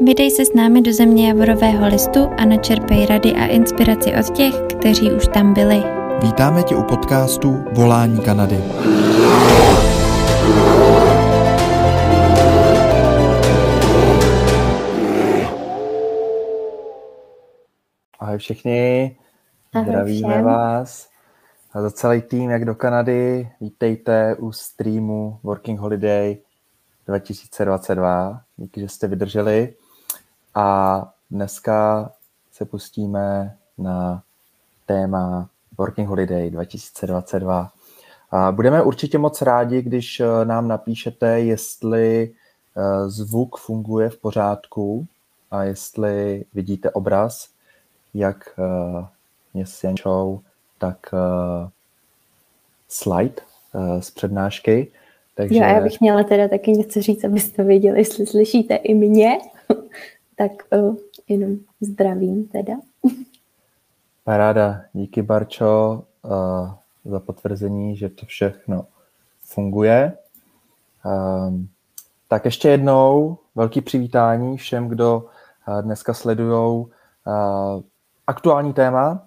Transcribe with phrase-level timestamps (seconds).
[0.00, 4.54] Vydej se s námi do země Javorového listu a načerpej rady a inspiraci od těch,
[4.78, 5.82] kteří už tam byli.
[6.22, 8.58] Vítáme tě u podcastu Volání Kanady.
[18.18, 19.16] Ahoj všichni,
[19.74, 20.44] Ahoj zdravíme všem.
[20.44, 21.08] vás.
[21.72, 26.36] A za celý tým, jak do Kanady, vítejte u streamu Working Holiday
[27.06, 28.40] 2022.
[28.56, 29.74] Díky, že jste vydrželi.
[30.54, 32.10] A dneska
[32.52, 34.22] se pustíme na
[34.86, 37.70] téma Working Holiday 2022.
[38.30, 42.30] A budeme určitě moc rádi, když eh, nám napíšete, jestli
[42.76, 45.06] eh, zvuk funguje v pořádku
[45.50, 47.48] a jestli vidíte obraz,
[48.14, 49.06] jak eh,
[49.54, 50.40] mě s Jančou,
[50.78, 50.98] tak
[52.88, 53.34] slide
[54.00, 54.92] z přednášky.
[55.34, 59.38] Takže Jo, já bych měla teda taky něco říct, abyste věděli, jestli slyšíte i mě.
[60.36, 60.96] Tak uh,
[61.28, 62.74] jenom zdravím teda.
[64.24, 64.80] paráda.
[64.92, 66.70] Díky Barčo uh,
[67.04, 68.86] za potvrzení, že to všechno
[69.42, 70.12] funguje.
[71.04, 71.68] Um,
[72.28, 75.26] tak ještě jednou velký přivítání všem, kdo
[75.68, 76.86] uh, dneska sledují uh,
[78.26, 79.26] aktuální téma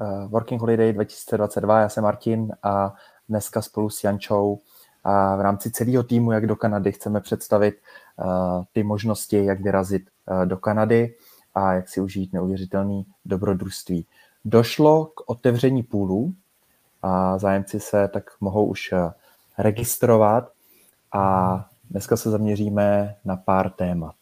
[0.00, 1.80] uh, Working Holiday 2022.
[1.80, 2.94] Já jsem Martin a
[3.28, 4.58] dneska spolu s Jančou
[5.04, 8.07] a v rámci celého týmu, jak do Kanady, chceme představit uh,
[8.72, 11.14] ty možnosti, jak vyrazit uh, do Kanady
[11.54, 14.06] a jak si užít neuvěřitelný dobrodružství.
[14.44, 16.34] Došlo k otevření půlů
[17.02, 18.98] a zájemci se tak mohou už uh,
[19.58, 20.52] registrovat
[21.12, 24.14] a dneska se zaměříme na pár témat.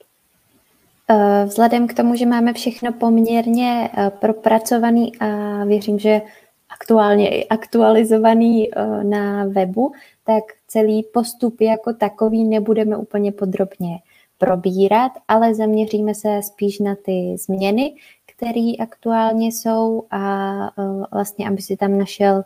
[1.10, 5.26] Eh, Vzhledem k tomu, že máme všechno poměrně eh, propracovaný a
[5.64, 6.22] věřím, že
[6.70, 9.92] aktuálně i aktualizovaný eh, na webu,
[10.24, 13.98] tak celý postup jako takový nebudeme úplně podrobně
[14.38, 17.94] probírat, ale zaměříme se spíš na ty změny,
[18.26, 20.70] které aktuálně jsou a
[21.12, 22.44] vlastně, aby si tam našel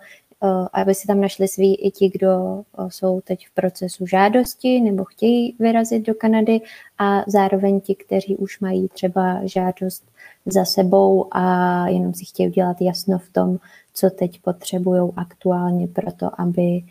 [0.72, 5.56] aby si tam našli svý i ti, kdo jsou teď v procesu žádosti nebo chtějí
[5.58, 6.60] vyrazit do Kanady
[6.98, 10.04] a zároveň ti, kteří už mají třeba žádost
[10.47, 13.58] za sebou a jenom si chtějí udělat jasno v tom,
[13.94, 16.82] co teď potřebují aktuálně pro to, aby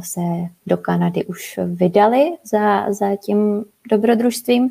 [0.00, 0.20] se
[0.66, 4.70] do Kanady už vydali za, za tím dobrodružstvím.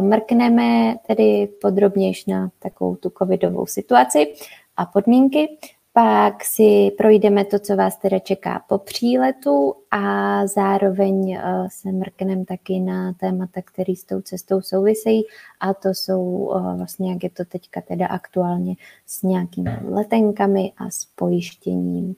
[0.00, 4.34] Mrkneme tedy podrobnější na takovou tu covidovou situaci
[4.76, 5.48] a podmínky.
[5.92, 12.80] Pak si projdeme to, co vás teda čeká po příletu a zároveň se mrkneme taky
[12.80, 15.22] na témata, které s tou cestou souvisejí
[15.60, 18.74] a to jsou vlastně, jak je to teďka teda aktuálně
[19.06, 22.14] s nějakými letenkami a s pojištěním.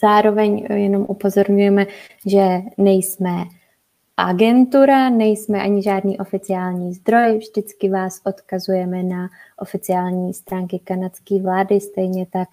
[0.00, 1.86] Zároveň jenom upozorňujeme,
[2.26, 3.44] že nejsme
[4.16, 9.28] agentura, nejsme ani žádný oficiální zdroj, vždycky vás odkazujeme na
[9.58, 12.48] oficiální stránky kanadské vlády, stejně tak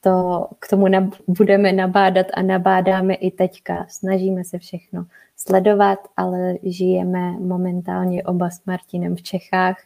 [0.00, 3.86] to k tomu nab- budeme nabádat a nabádáme i teďka.
[3.88, 9.76] Snažíme se všechno sledovat, ale žijeme momentálně oba s Martinem v Čechách,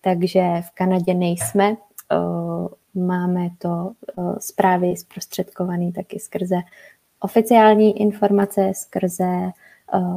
[0.00, 1.76] takže v Kanadě nejsme.
[2.94, 3.92] Máme to
[4.38, 6.56] zprávy zprostředkované taky skrze
[7.20, 9.50] oficiální informace, skrze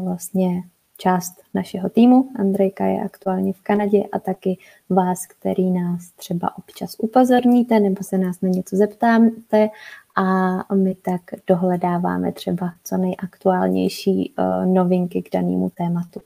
[0.04, 0.64] vlastně
[0.98, 2.30] část našeho týmu.
[2.40, 4.58] Andrejka je aktuálně v Kanadě a taky
[4.90, 9.70] vás, který nás třeba občas upozorníte nebo se nás na něco zeptáte
[10.16, 10.26] a
[10.74, 14.34] my tak dohledáváme třeba co nejaktuálnější
[14.66, 16.22] novinky k danému tématu.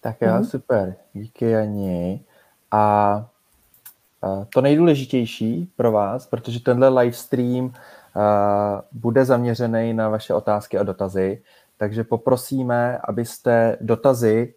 [0.00, 0.44] Tak jo, mm.
[0.44, 0.96] super.
[1.12, 2.20] Díky, Jani.
[2.70, 3.30] A
[4.54, 7.72] to nejdůležitější pro vás, protože tenhle livestream
[8.92, 11.42] bude zaměřený na vaše otázky a dotazy,
[11.76, 14.54] takže poprosíme, abyste dotazy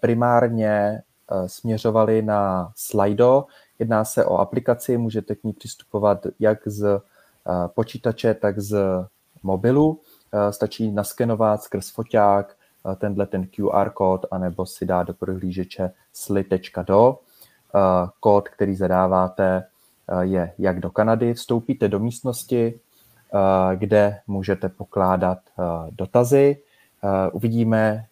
[0.00, 1.02] primárně
[1.46, 3.44] směřovali na Slido.
[3.78, 7.00] Jedná se o aplikaci, můžete k ní přistupovat jak z
[7.66, 8.78] počítače, tak z
[9.42, 10.00] mobilu.
[10.50, 12.56] Stačí naskenovat skrz foťák
[12.98, 17.18] tenhle ten QR kód, anebo si dát do prohlížeče sli.do.
[18.20, 19.64] Kód, který zadáváte,
[20.20, 21.34] je jak do Kanady.
[21.34, 22.80] Vstoupíte do místnosti,
[23.74, 25.38] kde můžete pokládat
[25.90, 26.56] dotazy.
[27.32, 28.04] Uvidíme,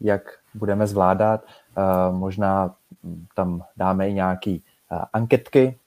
[0.00, 0.22] jak
[0.54, 1.40] budeme zvládat.
[2.10, 2.74] Možná
[3.34, 4.56] tam dáme i nějaké
[5.12, 5.78] anketky,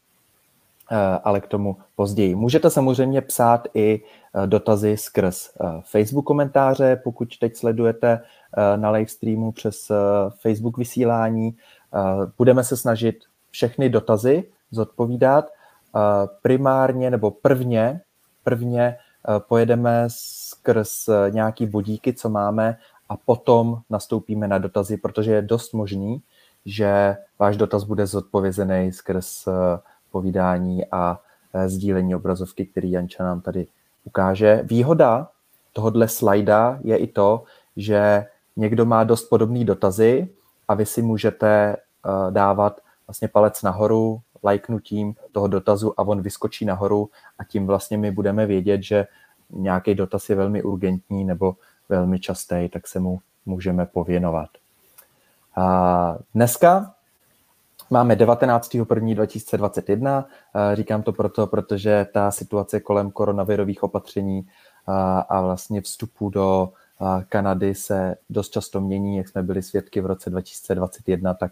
[1.24, 2.36] ale k tomu později.
[2.36, 4.04] Můžete samozřejmě psát i
[4.46, 5.50] dotazy skrz
[5.81, 8.22] Facebook komentáře, pokud teď sledujete
[8.75, 9.92] na live streamu přes
[10.42, 11.57] Facebook vysílání.
[12.38, 13.15] Budeme se snažit
[13.51, 15.45] všechny dotazy zodpovídat.
[16.41, 18.01] Primárně nebo prvně,
[18.44, 18.97] prvně
[19.47, 22.77] pojedeme skrz nějaký bodíky, co máme
[23.09, 26.21] a potom nastoupíme na dotazy, protože je dost možný,
[26.65, 29.51] že váš dotaz bude zodpovězený skrz eh,
[30.12, 31.19] povídání a
[31.53, 33.68] eh, sdílení obrazovky, který Janča nám tady
[34.03, 34.62] ukáže.
[34.63, 35.27] Výhoda
[35.74, 37.44] tohohle slajda je i to,
[37.77, 38.25] že
[38.56, 40.30] někdo má dost podobné dotazy
[40.69, 41.77] a vy si můžete
[42.30, 48.12] dávat vlastně palec nahoru, lajknutím toho dotazu a on vyskočí nahoru a tím vlastně my
[48.12, 49.07] budeme vědět, že
[49.50, 51.56] nějaký dotaz je velmi urgentní nebo
[51.89, 54.50] velmi častý, tak se mu můžeme pověnovat.
[55.56, 56.94] A dneska
[57.89, 60.25] máme 19.1.2021.
[60.74, 64.48] Říkám to proto, protože ta situace kolem koronavirových opatření
[65.30, 66.69] a vlastně vstupu do
[67.30, 71.51] Kanady se dost často mění, jak jsme byli svědky v roce 2021, tak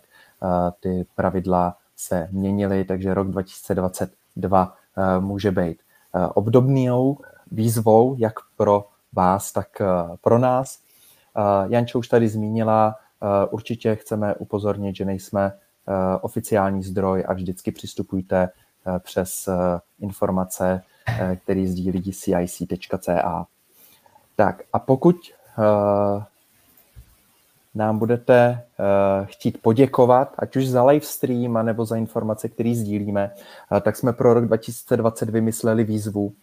[0.79, 4.75] ty pravidla se měnily, takže rok 2022
[5.19, 5.77] může být
[6.33, 7.17] obdobnou
[7.51, 9.67] výzvou jak pro vás, tak
[10.21, 10.79] pro nás.
[11.67, 12.95] Jančo už tady zmínila,
[13.49, 15.53] určitě chceme upozornit, že nejsme
[16.21, 18.49] oficiální zdroj a vždycky přistupujte
[18.99, 19.49] přes
[19.99, 20.81] informace,
[21.43, 23.47] který sdílí cic.ca.
[24.35, 25.15] Tak a pokud
[27.77, 33.31] nám budete uh, chtít poděkovat, ať už za live stream, nebo za informace, které sdílíme,
[33.71, 36.33] uh, tak jsme pro rok 2020 vymysleli výzvu,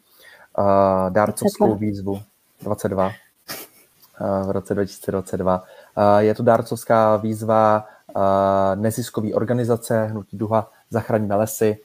[1.08, 1.88] dárcovskou 22.
[1.88, 2.22] výzvu
[2.62, 5.62] 22 uh, v roce 2022.
[5.96, 7.86] Uh, je to dárcovská výzva
[8.74, 11.78] neziskové organizace Hnutí Duha Zachraňme lesy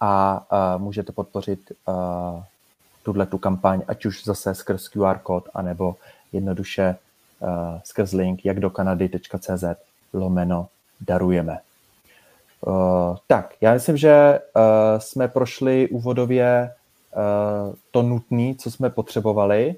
[0.00, 0.46] a
[0.78, 1.94] můžete podpořit uh,
[3.02, 5.96] tuhle tu kampaň, ať už zase skrz QR kód, anebo
[6.32, 6.96] jednoduše
[7.40, 7.48] uh,
[7.84, 9.64] skrz link jak do kanady.cz
[10.12, 10.68] lomeno
[11.00, 11.58] darujeme.
[12.66, 14.62] Uh, tak, já myslím, že uh,
[14.98, 16.74] jsme prošli úvodově
[17.16, 19.76] uh, to nutné, co jsme potřebovali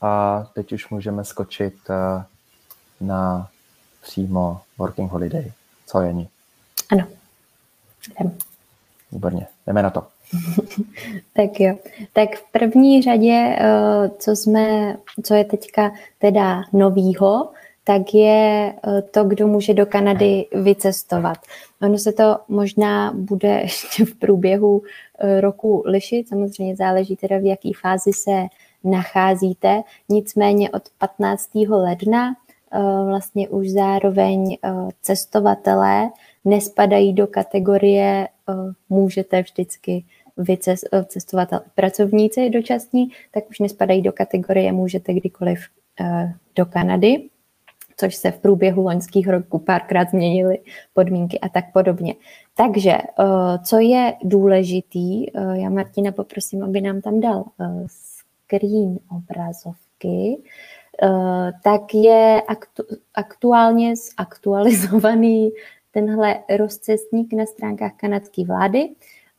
[0.00, 2.22] a teď už můžeme skočit uh,
[3.00, 3.48] na
[4.02, 5.52] přímo Working Holiday.
[5.86, 6.28] Co, Jení?
[6.92, 7.06] Ano.
[8.20, 8.38] Jdem.
[9.12, 10.06] Výborně, jdeme na to.
[11.32, 11.76] tak jo.
[12.12, 17.48] Tak v první řadě, eh, co jsme, co je teďka teda novýho,
[17.84, 21.38] tak je eh, to, kdo může do Kanady vycestovat.
[21.82, 24.82] Ono se to možná bude ještě v průběhu
[25.18, 28.46] eh, roku lišit, samozřejmě záleží teda, v jaké fázi se
[28.84, 29.82] nacházíte.
[30.08, 31.54] Nicméně od 15.
[31.54, 32.34] ledna
[33.06, 34.56] vlastně už zároveň
[35.02, 36.10] cestovatelé
[36.46, 38.28] nespadají do kategorie
[38.88, 40.04] můžete vždycky
[40.36, 45.58] vycestovat eh, pracovníci dočasní, tak už nespadají do kategorie můžete kdykoliv
[46.00, 47.28] eh, do Kanady,
[47.96, 50.58] což se v průběhu loňských roků párkrát změnily
[50.94, 52.14] podmínky a tak podobně.
[52.56, 53.24] Takže eh,
[53.64, 57.44] co je důležitý, já Martina poprosím, aby nám tam dal
[57.86, 60.42] screen obrazovky,
[61.62, 62.82] tak je aktu,
[63.14, 65.50] aktuálně zaktualizovaný
[65.96, 68.88] tenhle rozcestník na stránkách kanadské vlády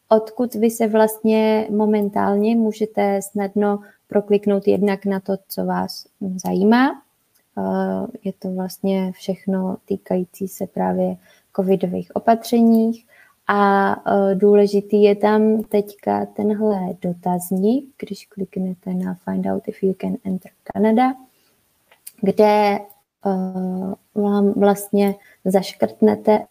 [0.09, 6.05] odkud vy se vlastně momentálně můžete snadno prokliknout jednak na to, co vás
[6.45, 7.01] zajímá.
[7.57, 11.15] Eh, je to vlastně všechno týkající se právě
[11.55, 13.05] covidových opatřeních
[13.47, 19.93] a eh, důležitý je tam teďka tenhle dotazník, když kliknete na Find out if you
[19.93, 21.13] can enter Canada,
[22.21, 22.79] kde
[24.15, 25.15] vám vlastně
[25.45, 26.45] zaškrtnete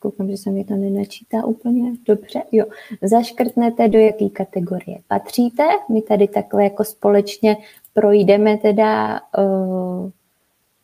[0.00, 2.42] koukám, že se mi to nenačítá úplně dobře.
[2.52, 2.64] Jo,
[3.02, 5.62] zaškrtnete, do jaké kategorie patříte.
[5.90, 7.56] My tady takhle jako společně
[7.94, 10.10] projdeme teda uh,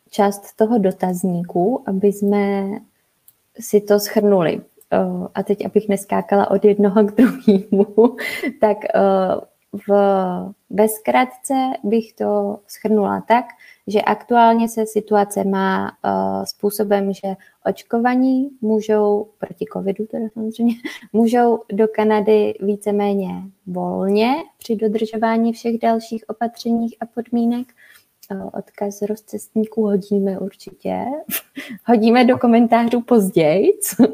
[0.09, 2.69] část toho dotazníku, aby jsme
[3.59, 4.57] si to schrnuli.
[4.57, 8.15] Uh, a teď, abych neskákala od jednoho k druhému,
[8.61, 8.77] tak
[9.87, 9.91] v,
[10.69, 13.45] ve zkratce bych to schrnula tak,
[13.87, 17.35] že aktuálně se situace má uh, způsobem, že
[17.65, 20.73] očkovaní můžou, proti covidu teda samozřejmě,
[21.13, 23.29] můžou do Kanady víceméně
[23.67, 27.67] volně při dodržování všech dalších opatřeních a podmínek.
[28.31, 31.05] Uh, odkaz rozcestníků hodíme určitě.
[31.85, 33.71] hodíme do komentářů později.
[33.99, 34.07] uh,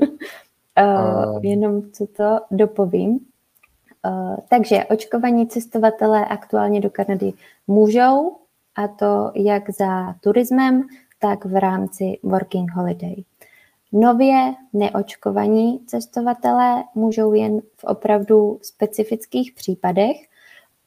[1.43, 3.19] jenom co to dopovím.
[4.05, 7.33] Uh, takže očkovaní cestovatelé aktuálně do Kanady
[7.67, 8.35] můžou,
[8.79, 10.87] a to jak za turismem,
[11.19, 13.15] tak v rámci Working Holiday.
[13.91, 20.15] Nově neočkovaní cestovatelé můžou jen v opravdu specifických případech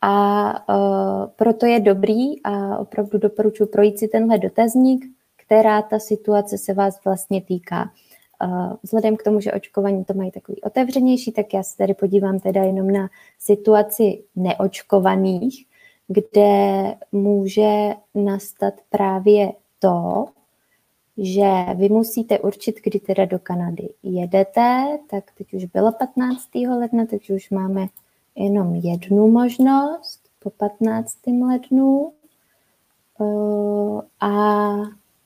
[0.00, 5.04] a uh, proto je dobrý a opravdu doporučuji projít si tenhle dotazník,
[5.46, 7.90] která ta situace se vás vlastně týká.
[8.44, 12.40] Uh, vzhledem k tomu, že očkovaní to mají takový otevřenější, tak já se tady podívám
[12.40, 13.08] teda jenom na
[13.38, 15.66] situaci neočkovaných,
[16.08, 20.26] kde může nastat právě to,
[21.18, 26.54] že vy musíte určit, kdy teda do Kanady jedete, tak teď už bylo 15.
[26.54, 27.86] ledna, takže už máme
[28.36, 31.18] jenom jednu možnost po 15.
[31.48, 32.12] lednu.
[34.20, 34.30] A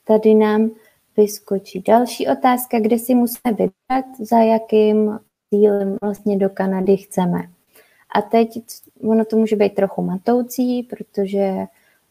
[0.04, 0.70] tady nám
[1.16, 5.18] vyskočí další otázka, kde si musíme vybrat, za jakým
[5.50, 7.38] cílem vlastně do Kanady chceme.
[8.14, 8.62] A teď
[9.02, 11.66] ono to může být trochu matoucí, protože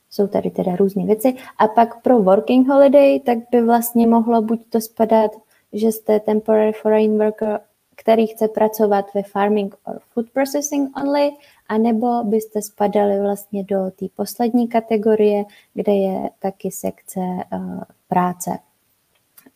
[0.10, 1.36] jsou tady teda různé věci.
[1.58, 5.32] A pak pro working holiday, tak by vlastně mohlo buď to spadat,
[5.74, 7.60] že jste temporary foreign worker,
[7.96, 11.32] který chce pracovat ve farming or food processing only,
[11.70, 18.52] anebo byste spadali vlastně do té poslední kategorie, kde je taky sekce uh, práce.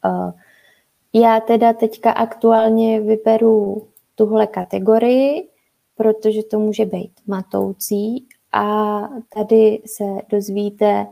[0.05, 0.31] Uh,
[1.13, 5.47] já teda teďka aktuálně vyberu tuhle kategorii,
[5.99, 11.07] protože to může být matoucí a tady se dozvíte,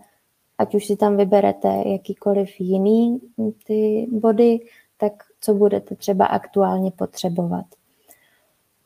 [0.58, 3.20] ať už si tam vyberete jakýkoliv jiný
[3.65, 4.60] ty body,
[4.98, 7.65] tak co budete třeba aktuálně potřebovat.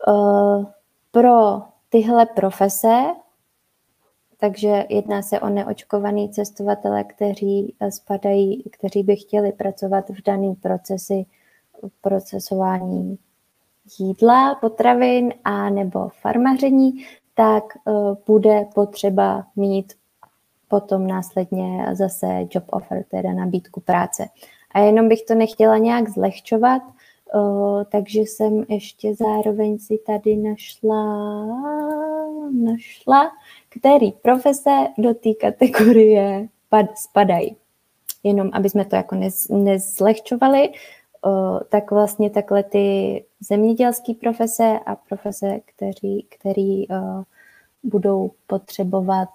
[0.07, 0.65] Uh,
[1.11, 3.05] pro tyhle profese,
[4.37, 11.25] takže jedná se o neočkovaný cestovatele, kteří spadají, kteří by chtěli pracovat v daný procesy
[12.01, 13.17] procesování
[13.99, 17.05] jídla, potravin a nebo farmaření,
[17.35, 19.93] tak uh, bude potřeba mít
[20.67, 24.27] potom následně zase job offer, teda nabídku práce.
[24.71, 26.81] A jenom bych to nechtěla nějak zlehčovat,
[27.33, 31.45] uh, takže jsem ještě zároveň si tady našla,
[32.51, 33.31] našla,
[33.69, 36.47] který profese do té kategorie
[36.95, 37.55] spadají.
[38.23, 40.69] Jenom aby jsme to jako nez, nezlehčovali,
[41.69, 46.85] tak vlastně takhle ty zemědělské profese a profese, který, který
[47.83, 49.29] budou potřebovat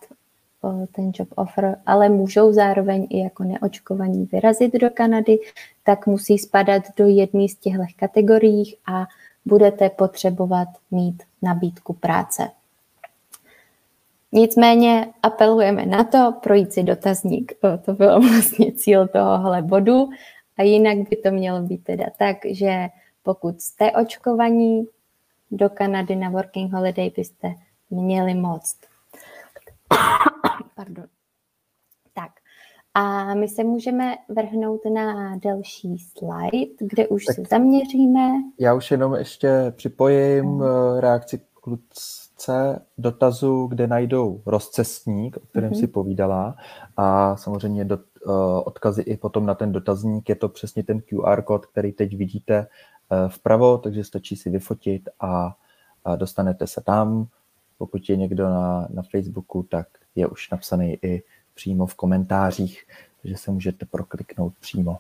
[0.93, 5.38] ten job offer, ale můžou zároveň i jako neočkovaní vyrazit do Kanady,
[5.85, 9.07] tak musí spadat do jedné z těchto kategorií a
[9.45, 12.50] budete potřebovat mít nabídku práce.
[14.33, 17.52] Nicméně apelujeme na to, projít si dotazník.
[17.85, 20.09] To byl vlastně cíl tohohle bodu.
[20.56, 22.88] A jinak by to mělo být teda tak, že
[23.22, 24.86] pokud jste očkovaní
[25.50, 27.54] do Kanady na working holiday, byste
[27.90, 28.76] měli moct.
[30.75, 31.06] Pardon.
[32.14, 32.30] Tak.
[32.94, 38.30] A my se můžeme vrhnout na další slide, kde už tak se zaměříme.
[38.58, 40.62] Já už jenom ještě připojím hmm.
[40.98, 45.80] reakci kludce dotazu, kde najdou rozcestník, o kterém hmm.
[45.80, 46.56] si povídala
[46.96, 48.02] a samozřejmě do, uh,
[48.64, 50.28] odkazy i potom na ten dotazník.
[50.28, 52.66] Je to přesně ten QR kód, který teď vidíte
[53.09, 55.56] uh, vpravo, takže stačí si vyfotit a,
[56.16, 57.26] dostanete se tam.
[57.78, 61.23] Pokud je někdo na, na Facebooku, tak je už napsaný i
[61.54, 62.87] přímo v komentářích,
[63.23, 64.99] takže se můžete prokliknout přímo.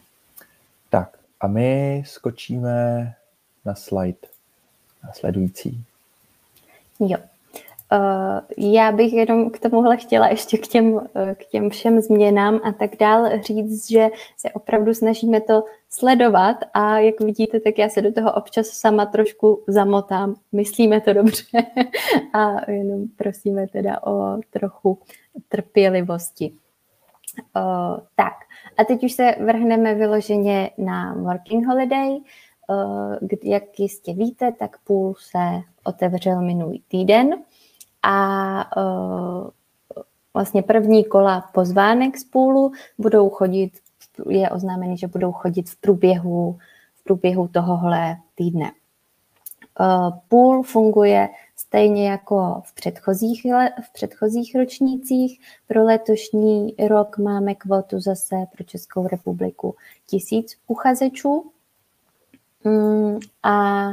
[0.90, 3.14] Tak a my skočíme
[3.64, 4.18] na slide
[5.04, 5.84] následující.
[7.00, 7.18] Jo.
[7.92, 8.40] Uh,
[8.74, 12.72] já bych jenom k tomuhle chtěla ještě k těm, eh, k těm všem změnám a
[12.72, 18.02] tak dál říct, že se opravdu snažíme to sledovat a jak vidíte, tak já se
[18.02, 20.34] do toho občas sama trošku zamotám.
[20.52, 21.44] Myslíme to dobře
[22.32, 24.98] a jenom prosíme teda o trochu
[25.48, 26.52] trpělivosti.
[27.56, 28.32] Uh, tak,
[28.78, 32.18] a teď už se vrhneme vyloženě na working holiday.
[33.42, 35.38] Jak jistě víte, tak půl se
[35.84, 37.34] otevřel minulý týden
[38.06, 39.48] a uh,
[40.34, 43.70] vlastně první kola pozvánek z půlu budou chodit,
[44.28, 46.58] je oznámený, že budou chodit v průběhu,
[46.94, 48.70] v průběhu tohohle týdne.
[49.80, 53.46] Uh, půl funguje stejně jako v předchozích,
[53.84, 55.40] v předchozích ročnících.
[55.68, 59.74] Pro letošní rok máme kvotu zase pro Českou republiku
[60.06, 61.50] tisíc uchazečů.
[62.64, 63.86] Mm, a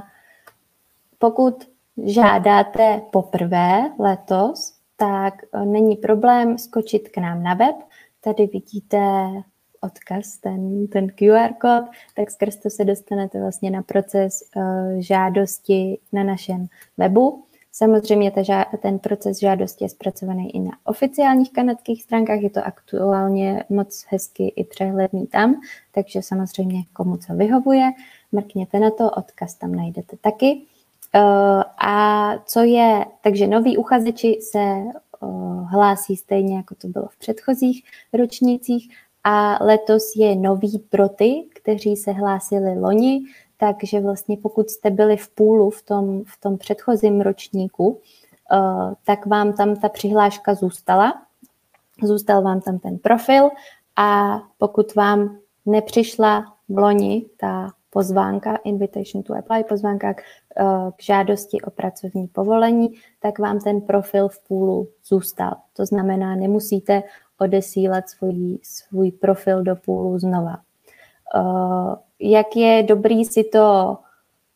[1.19, 1.72] pokud
[2.05, 7.75] žádáte poprvé letos, tak e, není problém skočit k nám na web.
[8.21, 8.99] Tady vidíte
[9.83, 14.63] odkaz, ten, ten QR kód, tak skrz to se dostanete vlastně na proces uh,
[14.99, 17.43] žádosti na našem webu.
[17.71, 23.63] Samozřejmě ta, ten proces žádosti je zpracovaný i na oficiálních kanadských stránkách, je to aktuálně
[23.69, 27.91] moc hezky i přehledný tam, takže samozřejmě komu co vyhovuje,
[28.31, 30.61] mrkněte na to, odkaz tam najdete taky.
[31.15, 34.83] Uh, a co je, takže noví uchazeči se
[35.19, 38.95] uh, hlásí stejně, jako to bylo v předchozích ročnících.
[39.23, 43.21] A letos je nový pro ty, kteří se hlásili loni,
[43.57, 49.25] takže vlastně pokud jste byli v půlu v tom, v tom předchozím ročníku, uh, tak
[49.25, 51.13] vám tam ta přihláška zůstala,
[52.03, 53.49] zůstal vám tam ten profil.
[53.95, 60.21] A pokud vám nepřišla v loni ta pozvánka, invitation to apply, pozvánka k,
[60.57, 65.53] eh, k žádosti o pracovní povolení, tak vám ten profil v půlu zůstal.
[65.73, 67.03] To znamená, nemusíte
[67.39, 70.57] odesílat svůj, svůj profil do půlu znova.
[71.35, 73.97] Eh, jak je dobrý si to,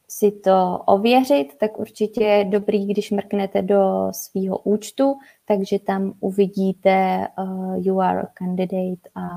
[0.07, 5.15] si to ověřit, tak určitě je dobrý, když mrknete do svého účtu,
[5.45, 9.27] takže tam uvidíte uh, you are a candidate a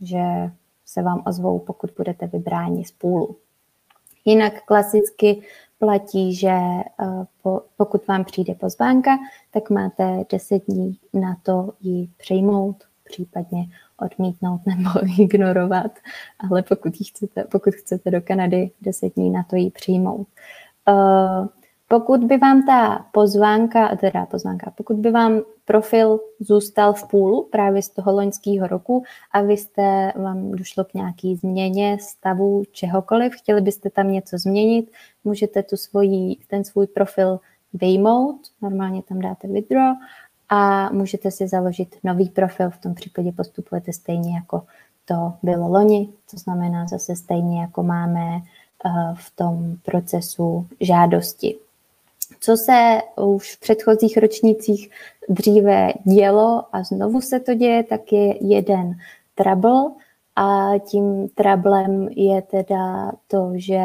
[0.00, 0.50] že
[0.86, 3.36] se vám ozvou, pokud budete vybráni z půlu.
[4.24, 5.42] Jinak klasicky
[5.78, 6.58] platí, že
[7.42, 9.18] po, pokud vám přijde pozvánka,
[9.50, 13.66] tak máte 10 dní na to ji přijmout, případně
[13.98, 15.92] odmítnout nebo ignorovat,
[16.50, 20.28] ale pokud, chcete, pokud chcete do Kanady 10 dní na to ji přijmout.
[21.92, 27.82] Pokud by vám ta pozvánka, teda pozvánka, pokud by vám profil zůstal v půlu právě
[27.82, 33.60] z toho loňského roku a vy jste, vám došlo k nějaký změně stavu čehokoliv, chtěli
[33.60, 34.90] byste tam něco změnit,
[35.24, 37.40] můžete tu svoji, ten svůj profil
[37.72, 39.96] vyjmout, normálně tam dáte withdraw
[40.48, 44.62] a můžete si založit nový profil, v tom případě postupujete stejně jako
[45.04, 51.56] to bylo loni, to znamená zase stejně jako máme eh, v tom procesu žádosti.
[52.40, 54.90] Co se už v předchozích ročnících
[55.28, 58.94] dříve dělo a znovu se to děje, tak je jeden
[59.34, 59.90] trouble.
[60.36, 63.82] A tím troublem je teda to, že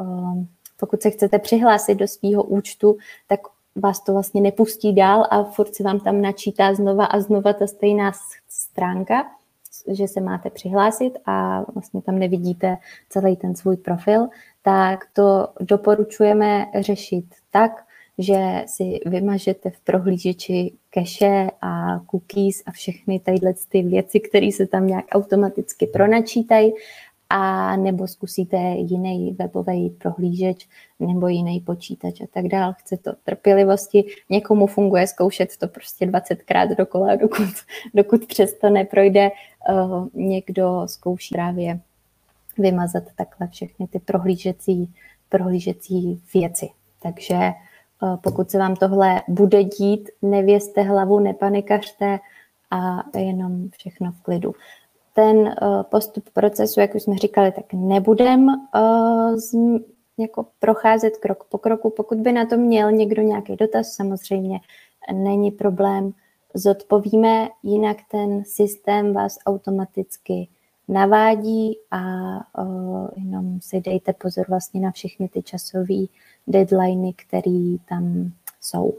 [0.00, 0.48] um,
[0.80, 3.40] pokud se chcete přihlásit do svého účtu, tak
[3.76, 7.66] vás to vlastně nepustí dál a furt se vám tam načítá znova a znova ta
[7.66, 8.12] stejná
[8.48, 9.24] stránka,
[9.88, 12.76] že se máte přihlásit a vlastně tam nevidíte
[13.08, 14.28] celý ten svůj profil,
[14.64, 17.70] tak to doporučujeme řešit tak,
[18.18, 24.66] že si vymažete v prohlížeči cache a cookies a všechny tadyhle ty věci, které se
[24.66, 26.72] tam nějak automaticky pronačítají
[27.30, 30.68] a nebo zkusíte jiný webový prohlížeč
[31.00, 32.74] nebo jiný počítač a tak dál.
[32.78, 34.04] Chce to trpělivosti.
[34.30, 37.54] Někomu funguje zkoušet to prostě 20krát dokola, dokud,
[37.94, 39.30] dokud přesto neprojde.
[39.70, 41.80] Uh, někdo zkouší právě
[42.58, 44.94] vymazat takhle všechny ty prohlížecí,
[45.28, 46.70] prohlížecí věci.
[47.02, 47.38] Takže
[48.02, 52.18] uh, pokud se vám tohle bude dít, nevězte hlavu, nepanikařte
[52.70, 54.54] a jenom všechno v klidu
[55.14, 58.46] ten uh, postup procesu, jak už jsme říkali, tak nebudem
[59.34, 59.54] z,
[60.18, 61.90] jako procházet krok po kroku.
[61.90, 64.60] Pokud by na to měl někdo nějaký dotaz, samozřejmě
[65.12, 66.12] není problém,
[66.54, 70.48] zodpovíme, jinak ten systém vás automaticky
[70.88, 72.00] navádí a
[72.62, 76.04] uh, jenom si dejte pozor vlastně na všechny ty časové
[76.46, 78.94] deadliny, které tam jsou.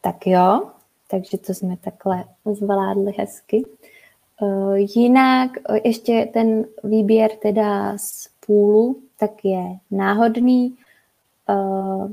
[0.00, 0.70] Tak jo,
[1.10, 3.64] takže to jsme takhle zvládli hezky.
[4.42, 10.76] Eh, jinak eh, ještě ten výběr teda z půlu, tak je náhodný.
[11.48, 12.12] Eh,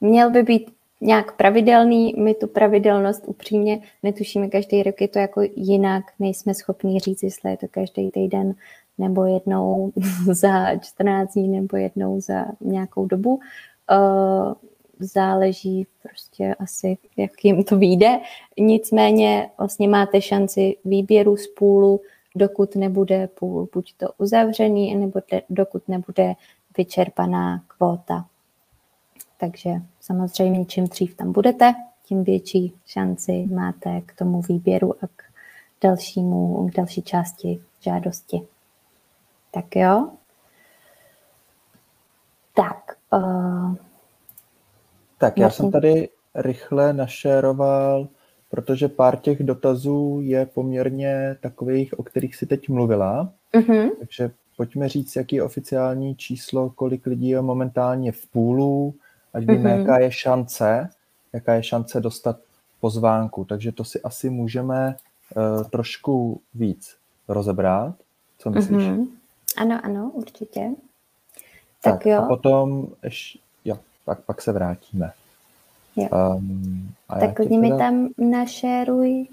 [0.00, 5.40] měl by být nějak pravidelný, my tu pravidelnost upřímně netušíme každý rok, je to jako
[5.56, 8.54] jinak, nejsme schopni říct, jestli je to každý týden
[8.98, 9.92] nebo jednou
[10.32, 13.40] za 14 dní nebo jednou za nějakou dobu
[15.00, 18.20] záleží prostě asi, jak jim to vyjde.
[18.58, 22.00] Nicméně vlastně máte šanci výběru z půlu,
[22.36, 26.34] dokud nebude půl buď to uzavřený, nebo dokud nebude
[26.78, 28.26] vyčerpaná kvóta.
[29.40, 31.74] Takže samozřejmě čím dřív tam budete,
[32.04, 35.22] tím větší šanci máte k tomu výběru a k
[35.82, 38.42] dalšímu, k další části žádosti.
[39.50, 40.08] Tak jo.
[42.54, 43.74] Tak, uh,
[45.18, 48.08] tak já jsem tady rychle našeroval,
[48.48, 53.32] protože pár těch dotazů je poměrně takových, o kterých si teď mluvila.
[53.54, 53.90] Mm-hmm.
[53.98, 58.94] Takže pojďme říct, jaký je oficiální číslo, kolik lidí je momentálně v půlu,
[59.34, 59.78] ať víme, mm-hmm.
[59.78, 60.88] jaká je šance,
[61.32, 62.36] jaká je šance dostat
[62.80, 63.44] pozvánku.
[63.44, 64.96] Takže to si asi můžeme
[65.36, 66.96] uh, trošku víc
[67.28, 67.94] rozebrat.
[68.38, 68.82] Co myslíš?
[68.82, 69.06] Mm-hmm.
[69.56, 70.70] Ano, ano, určitě.
[71.82, 72.22] Tak, tak jo.
[72.22, 73.38] A potom ještě
[74.04, 75.12] pak, pak se vrátíme.
[75.96, 76.08] Jo.
[76.36, 77.74] Um, a tak klidně teda...
[77.74, 79.26] mi tam našeruj,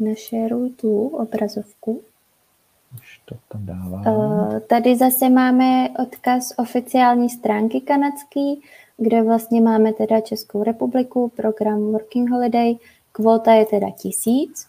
[0.00, 2.02] našeruj tu obrazovku.
[2.94, 4.06] Už to tam dávám.
[4.06, 8.62] Uh, tady zase máme odkaz oficiální stránky kanadský,
[8.96, 12.74] kde vlastně máme teda Českou republiku, program Working Holiday,
[13.12, 14.66] kvota je teda tisíc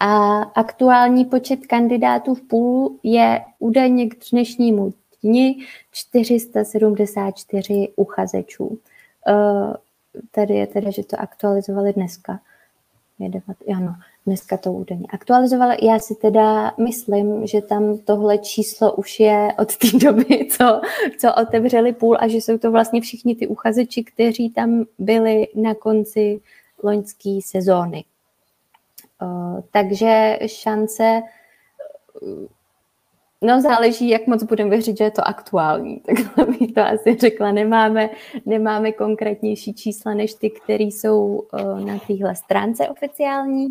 [0.00, 5.56] a aktuální počet kandidátů v půlu je údajně k dnešnímu dni
[5.92, 8.78] 474 uchazečů.
[9.28, 9.74] Eh,
[10.30, 12.40] tady je teda, že to aktualizovali dneska.
[13.18, 13.94] Je devat, ano,
[14.28, 15.76] dneska to údajně aktualizovala.
[15.82, 20.80] Já si teda myslím, že tam tohle číslo už je od té doby, co,
[21.18, 25.74] co otevřeli půl a že jsou to vlastně všichni ty uchazeči, kteří tam byli na
[25.74, 26.40] konci
[26.82, 28.04] loňské sezóny.
[29.72, 31.22] Takže šance
[33.42, 36.00] No záleží, jak moc budeme věřit, že je to aktuální.
[36.06, 37.52] Takhle bych to asi řekla.
[37.52, 38.10] Nemáme,
[38.46, 41.42] nemáme konkrétnější čísla než ty, které jsou
[41.84, 43.66] na téhle stránce oficiální.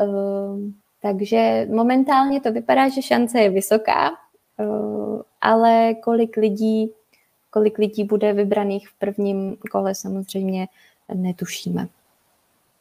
[0.00, 0.60] Uh,
[1.02, 6.90] takže momentálně to vypadá, že šance je vysoká, uh, ale kolik lidí,
[7.50, 10.68] kolik lidí bude vybraných v prvním kole samozřejmě
[11.14, 11.88] netušíme.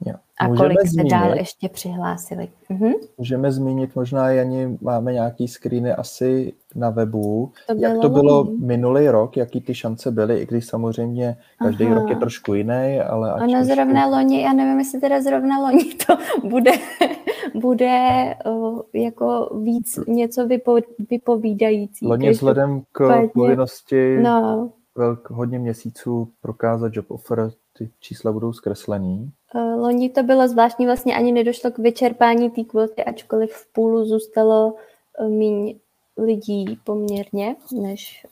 [0.06, 0.16] Jo.
[0.40, 2.48] A Můžeme kolik zmínit, se dál ještě přihlásili.
[2.70, 2.92] Mhm.
[3.18, 7.52] Můžeme zmínit, možná Jani, máme nějaký screeny asi na webu.
[7.68, 11.96] To Jak to bylo minulý rok, jaký ty šance byly, i když samozřejmě každý Aha.
[11.96, 13.34] rok je trošku jiný, ale...
[13.34, 13.66] Ono trošku...
[13.74, 16.72] zrovna loni, já nevím, jestli teda zrovna loni to bude,
[17.54, 20.78] bude uh, jako víc něco vypo,
[21.10, 22.08] vypovídající.
[22.08, 24.70] Loni vzhledem k povinnosti no.
[24.96, 29.32] velk, hodně měsíců prokázat job offer, ty čísla budou zkreslený.
[29.56, 34.06] Eh, loni to bylo zvláštní, vlastně ani nedošlo k vyčerpání té kvóty, ačkoliv v půlu
[34.06, 34.76] zůstalo
[35.20, 35.76] eh, míň
[36.18, 38.26] lidí poměrně, než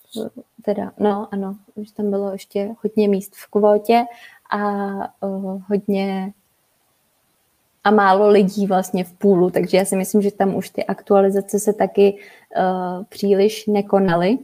[0.61, 4.05] teda, no ano, už tam bylo ještě hodně míst v kvótě
[4.51, 4.65] a
[5.27, 6.33] uh, hodně
[7.83, 11.59] a málo lidí vlastně v půlu, takže já si myslím, že tam už ty aktualizace
[11.59, 12.17] se taky
[12.57, 14.37] uh, příliš nekonaly.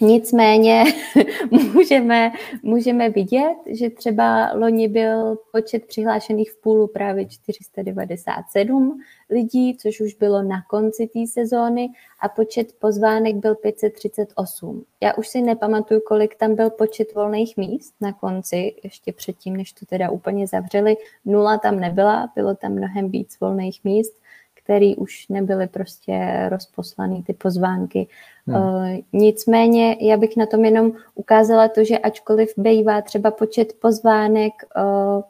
[0.00, 0.84] Nicméně
[1.50, 9.00] můžeme, můžeme vidět, že třeba loni byl počet přihlášených v půlu právě 497
[9.30, 11.88] lidí, což už bylo na konci té sezóny
[12.20, 14.84] a počet pozvánek byl 538.
[15.00, 19.72] Já už si nepamatuju, kolik tam byl počet volných míst na konci, ještě předtím, než
[19.72, 20.96] to teda úplně zavřeli.
[21.24, 24.21] Nula tam nebyla, bylo tam mnohem víc volných míst
[24.64, 28.08] který už nebyly prostě rozposlaný ty pozvánky.
[28.46, 28.56] Hmm.
[28.56, 34.52] Uh, nicméně já bych na tom jenom ukázala to, že ačkoliv bývá třeba počet pozvánek
[34.76, 35.22] uh,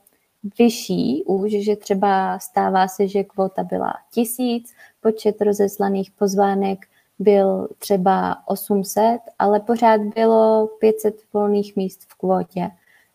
[0.59, 6.79] vyšší už, že třeba stává se, že kvota byla tisíc, počet rozeslaných pozvánek
[7.19, 12.71] byl třeba 800, ale pořád bylo 500 volných míst v kvotě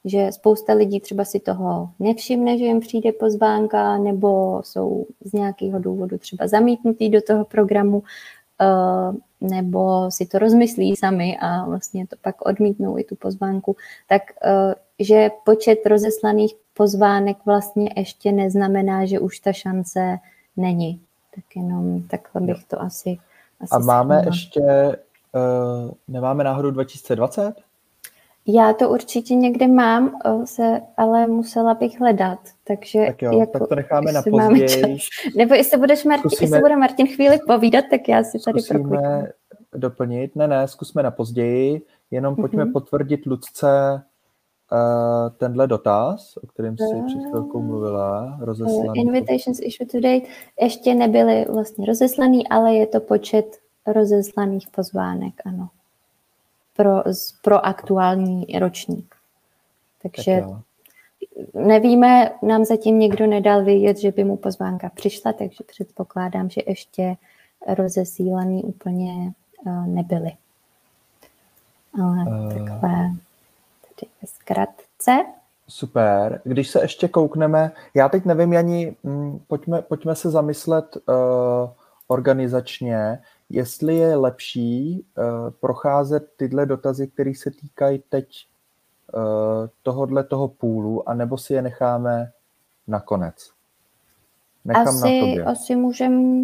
[0.07, 5.79] že spousta lidí třeba si toho nevšimne, že jim přijde pozvánka, nebo jsou z nějakého
[5.79, 8.03] důvodu třeba zamítnutý do toho programu,
[8.61, 13.75] eh, nebo si to rozmyslí sami a vlastně to pak odmítnou i tu pozvánku,
[14.07, 20.17] tak eh, že počet rozeslaných pozvánek vlastně ještě neznamená, že už ta šance
[20.57, 21.01] není.
[21.35, 23.17] Tak jenom takhle bych to asi,
[23.59, 24.35] asi A máme schránila.
[24.35, 27.55] ještě, uh, nemáme náhodou 2020?
[28.49, 32.39] Já to určitě někde mám, se, ale musela bych hledat.
[32.63, 34.97] Takže tak jo, jako, tak to necháme na později.
[35.37, 39.27] Nebo jestli, budeš Martin, zkusíme, jestli bude Martin chvíli povídat, tak já si tady prokliknu.
[39.75, 40.35] doplnit.
[40.35, 41.81] Ne, ne, zkusme na později.
[42.11, 42.41] Jenom mm-hmm.
[42.41, 44.03] pojďme potvrdit Lucce
[44.71, 48.37] uh, tenhle dotaz, o kterém jsi uh, před chvilkou mluvila.
[48.41, 48.89] Rozeslaný.
[48.89, 50.27] Uh, invitations issued to date
[50.61, 53.45] ještě nebyly vlastně rozeslaný, ale je to počet
[53.87, 55.69] rozeslaných pozvánek, ano
[56.77, 57.03] pro,
[57.41, 59.15] pro aktuální ročník.
[60.01, 60.67] Takže tak
[61.53, 67.15] nevíme, nám zatím někdo nedal vědět, že by mu pozvánka přišla, takže předpokládám, že ještě
[67.67, 69.33] rozesílaný úplně
[69.65, 70.31] uh, nebyly.
[72.01, 73.11] Ale uh, takhle
[73.81, 75.25] tady zkratce.
[75.67, 76.41] Super.
[76.43, 81.13] Když se ještě koukneme, já teď nevím, Jani, hm, pojďme, pojďme se zamyslet uh,
[82.07, 85.25] organizačně, jestli je lepší uh,
[85.59, 88.47] procházet tyhle dotazy, které se týkají teď
[89.13, 89.21] uh,
[89.83, 92.31] tohodle toho půlu, anebo si je necháme
[92.87, 93.51] nakonec.
[94.65, 95.43] Nechám asi, na tobě.
[95.43, 96.43] asi můžeme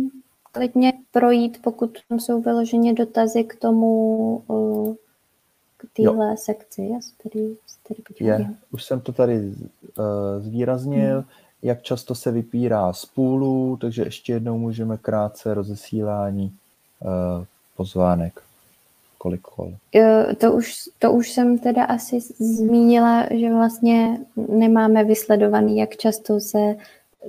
[0.51, 4.95] klidně projít, pokud tam jsou vyloženě dotazy k tomu, uh,
[5.77, 6.89] k téhle sekci.
[6.93, 7.55] Já se tady,
[7.87, 9.55] tady je, už jsem to tady uh,
[10.39, 11.15] zvýraznil.
[11.15, 11.29] Hmm
[11.63, 16.57] jak často se vypírá z půlu, takže ještě jednou můžeme krátce rozesílání
[17.77, 18.41] pozvánek.
[19.17, 19.73] Kolik kol?
[20.37, 26.75] To už, to už jsem teda asi zmínila, že vlastně nemáme vysledovaný, jak často se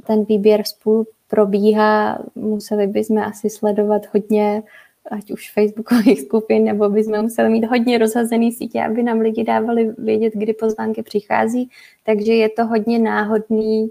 [0.06, 2.18] ten výběr spolu probíhá.
[2.34, 4.62] Museli bychom asi sledovat hodně
[5.10, 9.94] ať už facebookových skupin, nebo bychom museli mít hodně rozhazený sítě, aby nám lidi dávali
[9.98, 11.70] vědět, kdy pozvánky přichází.
[12.04, 13.90] Takže je to hodně náhodný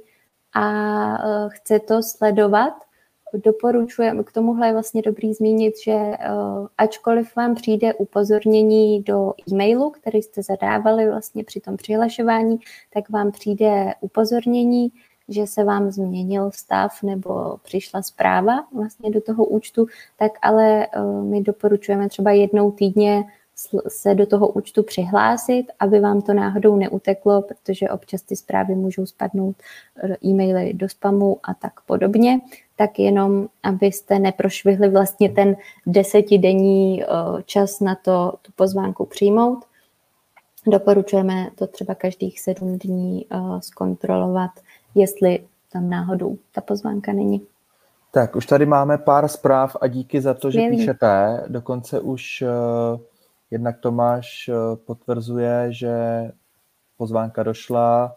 [0.54, 0.66] a
[1.14, 2.74] e, chce to sledovat.
[3.34, 6.18] Doporučujem, k tomuhle je vlastně dobrý zmínit, že e,
[6.78, 12.60] ačkoliv vám přijde upozornění do e-mailu, který jste zadávali vlastně při tom přihlašování,
[12.94, 14.92] tak vám přijde upozornění,
[15.30, 19.86] že se vám změnil stav nebo přišla zpráva vlastně do toho účtu,
[20.18, 20.88] tak ale
[21.22, 23.24] my doporučujeme třeba jednou týdně
[23.88, 29.06] se do toho účtu přihlásit, aby vám to náhodou neuteklo, protože občas ty zprávy můžou
[29.06, 29.56] spadnout
[30.26, 32.40] e-maily do spamu a tak podobně,
[32.76, 37.04] tak jenom, abyste neprošvihli vlastně ten desetidenní
[37.46, 39.66] čas na to tu pozvánku přijmout.
[40.68, 43.26] Doporučujeme to třeba každých sedm dní
[43.60, 44.52] zkontrolovat,
[44.96, 45.40] jestli
[45.74, 47.42] tam náhodou ta pozvánka není.
[48.12, 50.78] Tak, už tady máme pár zpráv a díky za to, že Skvělý.
[50.78, 51.44] píšete.
[51.48, 52.44] Dokonce už
[52.94, 53.00] uh
[53.54, 55.94] Jednak Tomáš eh, potvrzuje, že
[56.98, 58.16] pozvánka došla,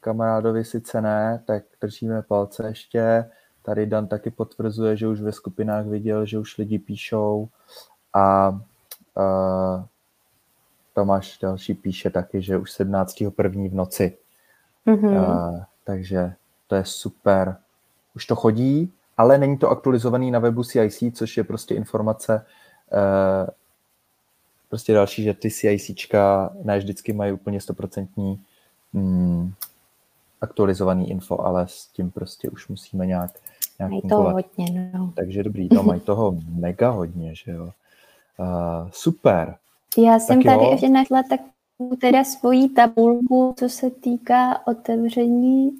[0.00, 3.30] kamarádovi sice ne, tak držíme palce ještě.
[3.62, 7.48] Tady Dan taky potvrzuje, že už ve skupinách viděl, že už lidi píšou
[8.14, 8.58] a, a
[10.94, 13.14] Tomáš další píše taky, že už 17.
[13.36, 14.18] první v noci.
[14.86, 15.64] Mm-hmm.
[15.84, 16.32] Takže
[16.66, 17.56] to je super.
[18.16, 22.46] Už to chodí, ale není to aktualizovaný na webu CIC, což je prostě informace,
[22.92, 23.50] eh,
[24.68, 28.40] prostě další, že ty CICčka ne vždycky mají úplně stoprocentní
[28.92, 29.52] mm,
[30.40, 33.30] aktualizovaný info, ale s tím prostě už musíme nějak,
[33.78, 35.12] nějak mají toho hodně, no.
[35.16, 37.64] Takže dobrý, no mají toho mega hodně, že jo.
[38.38, 39.56] Uh, super.
[39.98, 40.70] Já jsem tak tady jo.
[40.70, 41.40] ještě našla tak
[42.00, 45.70] teda svoji tabulku, co se týká otevření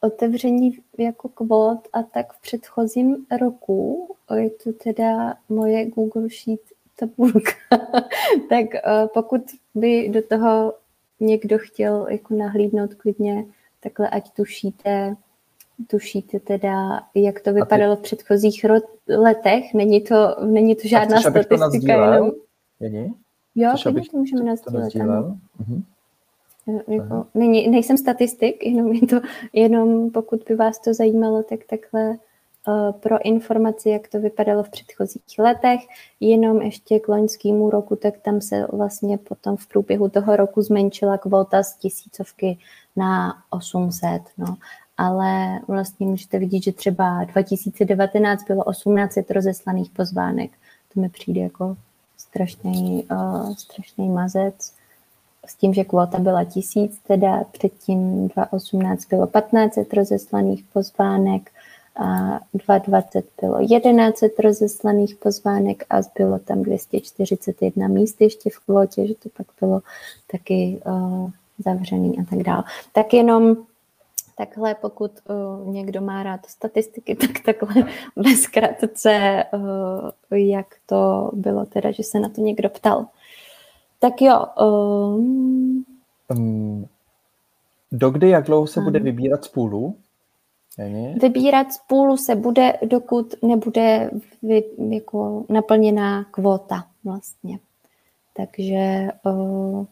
[0.00, 4.08] otevření jako kvot a tak v předchozím roku.
[4.34, 6.60] Je to teda moje Google Sheet
[6.98, 7.52] tabulka.
[8.48, 9.42] tak uh, pokud
[9.74, 10.74] by do toho
[11.20, 13.44] někdo chtěl jako nahlídnout klidně,
[13.80, 15.16] takhle ať tušíte,
[15.86, 18.00] tušíte teda, jak to vypadalo ty...
[18.00, 18.66] v předchozích
[19.08, 19.74] letech.
[19.74, 22.06] Není to, není to žádná chceš, statistika.
[22.06, 22.30] To jenom...
[22.80, 23.14] Není?
[23.54, 24.94] Jo, Chceš, abych to můžeme nazdílet.
[24.94, 25.82] Uh-huh.
[26.88, 29.20] Jako, není, nejsem statistik, jenom, je to,
[29.52, 32.27] jenom pokud by vás to zajímalo, tak takhle Eh,
[33.00, 35.80] pro informaci, jak to vypadalo v předchozích letech.
[36.20, 41.18] Jenom ještě k loňskému roku, tak tam se vlastně potom v průběhu toho roku zmenšila
[41.18, 42.58] kvota z tisícovky
[42.96, 44.22] na 800.
[44.38, 44.56] No.
[44.96, 50.50] Ale vlastně můžete vidět, že třeba 2019 bylo 1800 rozeslaných pozvánek.
[50.94, 51.76] To mi přijde jako
[52.18, 54.72] strašný, uh, strašný mazec
[55.46, 61.50] s tím, že kvota byla tisíc, teda předtím 2018 bylo 1500 rozeslaných pozvánek,
[61.98, 69.14] a 2020 bylo 1100 rozeslaných pozvánek a bylo tam 241 míst ještě v kvotě, že
[69.14, 69.80] to pak bylo
[70.32, 72.64] taky uh, zavřený a tak dále.
[72.92, 73.56] Tak jenom
[74.38, 75.10] takhle, pokud
[75.60, 77.84] uh, někdo má rád statistiky, tak takhle
[78.16, 83.06] ve zkratce, uh, jak to bylo teda, že se na to někdo ptal.
[83.98, 84.44] Tak jo.
[84.62, 85.84] Um,
[86.28, 86.86] um,
[87.92, 89.96] dokdy, jak dlouho se bude vybírat z půlu?
[91.20, 94.10] Vybírat z půlu se bude, dokud nebude
[94.42, 97.58] vy, jako naplněná kvota vlastně.
[98.36, 99.86] Takže o,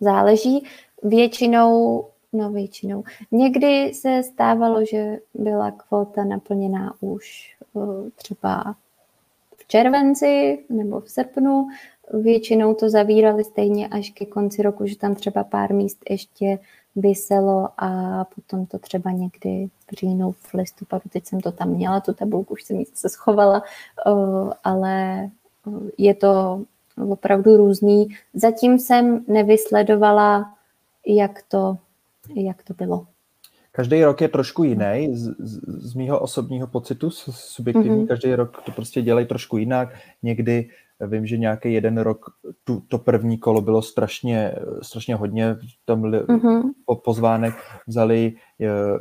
[0.00, 0.64] záleží.
[1.02, 7.80] Většinou, no většinou, někdy se stávalo, že byla kvota naplněná už o,
[8.14, 8.76] třeba
[9.56, 11.68] v červenci nebo v srpnu.
[12.12, 16.58] Většinou to zavírali stejně až ke konci roku, že tam třeba pár míst ještě
[16.96, 22.00] vyselo a potom to třeba někdy v říjnu, v listopadu, teď jsem to tam měla,
[22.00, 23.62] tu tabulku už jsem se schovala,
[24.64, 25.28] ale
[25.98, 26.62] je to
[27.10, 28.08] opravdu různý.
[28.34, 30.54] Zatím jsem nevysledovala,
[31.06, 31.76] jak to,
[32.34, 33.06] jak to bylo.
[33.72, 38.08] Každý rok je trošku jiný, z, z, z mýho osobního pocitu, subjektivní, mm-hmm.
[38.08, 39.88] každý rok to prostě dělají trošku jinak.
[40.22, 42.26] Někdy Vím, že nějaký jeden rok
[42.64, 46.62] tu, to první kolo bylo strašně, strašně hodně tam mm-hmm.
[46.86, 47.54] po, pozvánek
[47.86, 48.32] vzali.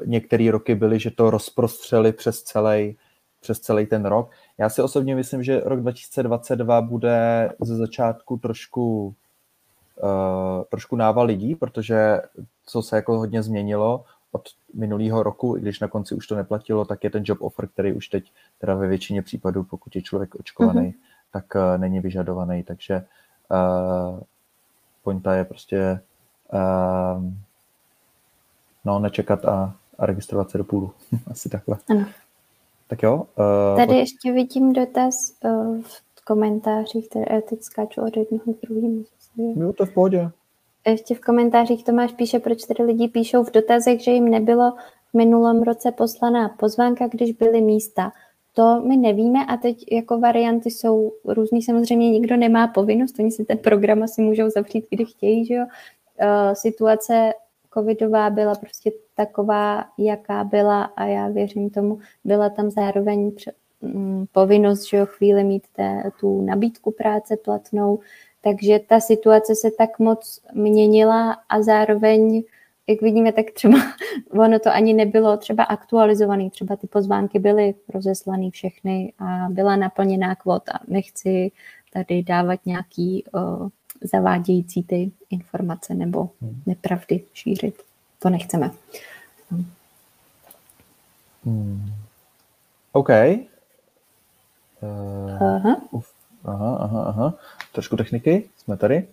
[0.05, 2.97] Některé roky byly, že to rozprostřeli přes celý,
[3.39, 4.31] přes celý ten rok.
[4.57, 9.15] Já si osobně myslím, že rok 2022 bude ze začátku trošku
[10.03, 12.21] uh, trošku nával lidí, protože
[12.65, 14.41] co se jako hodně změnilo od
[14.73, 17.93] minulého roku, i když na konci už to neplatilo, tak je ten job offer, který
[17.93, 22.63] už teď teda ve většině případů, pokud je člověk očkovaný, mm-hmm tak uh, není vyžadovaný,
[22.63, 23.05] takže
[23.51, 24.19] uh,
[25.03, 25.99] pointa je prostě
[26.53, 27.23] uh,
[28.85, 30.91] no, nečekat a, a registrovat se do půlu.
[31.31, 31.77] Asi takhle.
[31.89, 32.05] Ano.
[32.87, 33.15] Tak jo.
[33.15, 33.97] Uh, Tady od...
[33.97, 35.81] ještě vidím dotaz uh,
[36.15, 39.03] v komentářích, které teď skáču od jednoho k druhému.
[39.37, 40.31] Jo, to v pohodě.
[40.87, 44.71] Ještě v komentářích Tomáš píše, proč tady lidi píšou v dotazech, že jim nebylo
[45.11, 48.11] v minulém roce poslaná pozvánka, když byly místa.
[48.53, 51.61] To my nevíme a teď jako varianty jsou různý.
[51.61, 55.65] Samozřejmě nikdo nemá povinnost, oni si ten program asi můžou zavřít, kdy chtějí, že jo.
[56.21, 57.33] Uh, situace
[57.73, 63.31] covidová byla prostě taková, jaká byla a já věřím tomu, byla tam zároveň
[63.81, 67.99] mm, povinnost, že jo, chvíli mít té, tu nabídku práce platnou,
[68.41, 72.43] takže ta situace se tak moc měnila a zároveň
[72.87, 73.77] jak vidíme, tak třeba
[74.29, 80.35] ono to ani nebylo třeba aktualizované, třeba ty pozvánky byly rozeslané všechny a byla naplněná
[80.35, 80.79] kvota.
[80.87, 81.51] Nechci
[81.93, 83.69] tady dávat nějaký o,
[84.01, 86.61] zavádějící ty informace nebo hmm.
[86.65, 87.83] nepravdy šířit.
[88.19, 88.71] To nechceme.
[91.43, 91.93] Hmm.
[92.91, 93.09] OK.
[93.09, 93.13] Uh,
[95.43, 95.77] aha.
[95.91, 96.13] Uf,
[96.45, 97.33] aha, aha, aha.
[97.71, 99.07] Trošku techniky, jsme tady,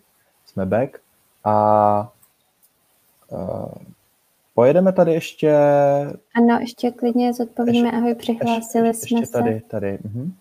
[0.46, 0.98] jsme back.
[1.44, 2.12] A
[4.54, 5.54] pojedeme tady ještě...
[6.34, 9.98] Ano, ještě klidně zodpovíme, ještě, ahoj, přihlásili ještě, jsme ještě tady, tady.
[10.04, 10.32] Mhm.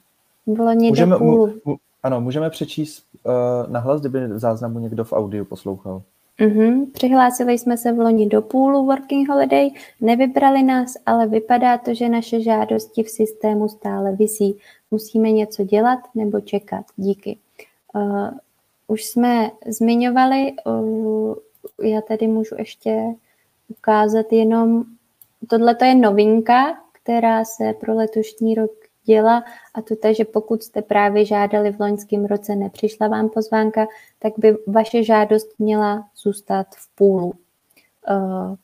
[0.46, 1.54] V loni můžeme, do půl.
[1.66, 6.02] Mu, ano, můžeme přečíst uh, nahlas, kdyby záznamu někdo v audiu poslouchal.
[6.40, 6.92] Mm-hmm.
[6.92, 9.70] Přihlásili jsme se v loni do půlu Working Holiday,
[10.02, 14.58] nevybrali nás, ale vypadá to, že naše žádosti v systému stále visí.
[14.92, 16.86] Musíme něco dělat nebo čekat.
[16.98, 17.38] Díky.
[17.96, 18.30] Uh,
[18.88, 21.36] už jsme zmiňovali, uh,
[21.82, 23.04] já tady můžu ještě
[23.68, 24.84] ukázat jenom,
[25.50, 28.72] tohle je novinka, která se pro letošní rok
[29.04, 33.88] děla a to je, že pokud jste právě žádali v loňském roce, nepřišla vám pozvánka,
[34.20, 37.34] tak by vaše žádost měla zůstat v půlu.
[38.10, 38.56] Uh,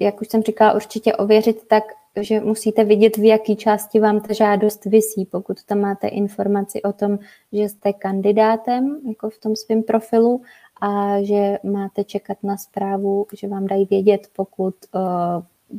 [0.00, 1.84] jak už jsem říkala, určitě ověřit tak,
[2.20, 5.24] že musíte vidět, v jaké části vám ta žádost vysí.
[5.24, 7.18] Pokud tam máte informaci o tom,
[7.52, 10.42] že jste kandidátem, jako v tom svém profilu,
[10.80, 15.00] a že máte čekat na zprávu, že vám dají vědět, pokud uh,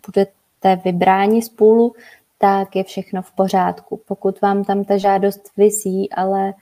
[0.08, 1.96] budete vybráni z půlu,
[2.38, 4.02] tak je všechno v pořádku.
[4.08, 6.54] Pokud vám tam ta žádost vysí, ale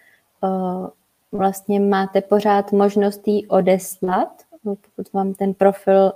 [0.43, 0.87] uh,
[1.31, 6.11] vlastně máte pořád možnost ji odeslat, pokud vám ten profil,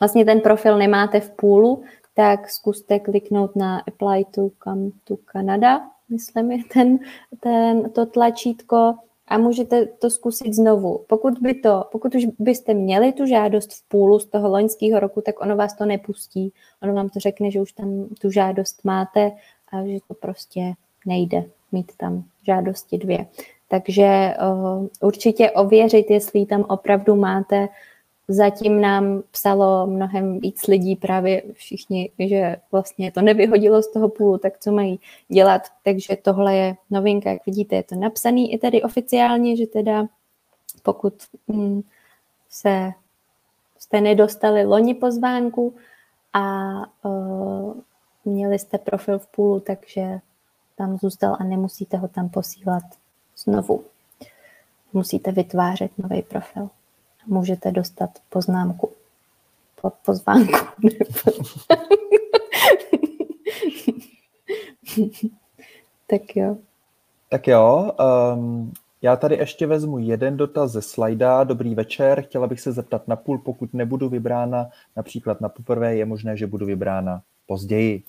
[0.00, 1.82] vlastně ten profil nemáte v půlu,
[2.14, 6.98] tak zkuste kliknout na Apply to Come to Canada, myslím je ten,
[7.40, 8.94] ten, to tlačítko
[9.32, 11.04] a můžete to zkusit znovu.
[11.06, 15.20] Pokud, by to, pokud už byste měli tu žádost v půlu z toho loňského roku,
[15.20, 16.52] tak ono vás to nepustí.
[16.82, 19.32] Ono vám to řekne, že už tam tu žádost máte
[19.72, 20.72] a že to prostě
[21.06, 23.26] nejde mít tam žádosti dvě.
[23.68, 27.68] Takže uh, určitě ověřit, jestli tam opravdu máte
[28.28, 34.38] Zatím nám psalo mnohem víc lidí, právě všichni, že vlastně to nevyhodilo z toho půlu,
[34.38, 35.62] tak co mají dělat.
[35.84, 40.06] Takže tohle je novinka, jak vidíte, je to napsaný i tady oficiálně, že teda
[40.82, 41.14] pokud
[41.48, 41.82] hm,
[42.50, 42.92] se
[43.78, 45.74] jste nedostali loni pozvánku
[46.32, 46.72] a
[47.04, 47.74] uh,
[48.24, 50.20] měli jste profil v půlu, takže
[50.76, 52.82] tam zůstal a nemusíte ho tam posílat
[53.36, 53.84] znovu.
[54.92, 56.70] Musíte vytvářet nový profil
[57.26, 58.92] můžete dostat poznámku.
[59.80, 60.58] Po, pozvánku.
[66.06, 66.56] tak jo.
[67.28, 67.92] Tak jo,
[68.34, 71.44] um, já tady ještě vezmu jeden dotaz ze slajda.
[71.44, 76.04] Dobrý večer, chtěla bych se zeptat na půl, pokud nebudu vybrána například na poprvé, je
[76.04, 78.02] možné, že budu vybrána později.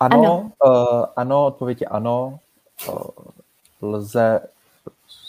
[0.00, 2.38] Ano, ano, uh, ano odpověď je ano.
[2.88, 3.06] Uh,
[3.82, 4.40] lze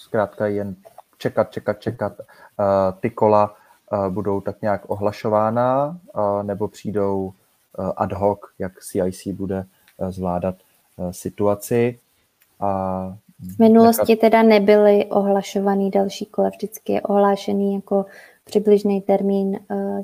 [0.08, 0.76] zkrátka jen
[1.18, 2.14] čekat, čekat, čekat.
[2.20, 7.34] Eh, ty kola eh, budou tak nějak ohlašována eh, nebo přijdou
[7.98, 9.66] ad hoc, jak CIC bude
[10.10, 10.56] zvládat
[11.12, 12.00] situaci.
[12.60, 12.70] A
[13.40, 14.22] v minulosti nechat...
[14.22, 18.06] teda nebyly ohlašovaný další kola, vždycky je ohlášený jako
[18.44, 19.60] přibližný termín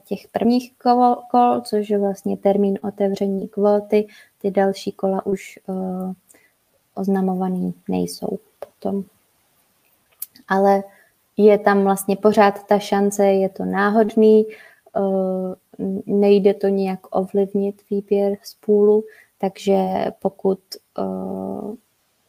[0.05, 4.07] těch prvních kol, kol, což je vlastně termín otevření kvóty.
[4.41, 5.59] Ty další kola už
[6.95, 9.03] oznamovaný nejsou potom
[10.47, 10.83] ale
[11.37, 15.01] je tam vlastně pořád ta šance, je to náhodný, eh,
[16.05, 19.03] nejde to nějak ovlivnit výběr z půlu,
[19.37, 19.75] takže
[20.19, 20.59] pokud
[20.99, 21.03] eh,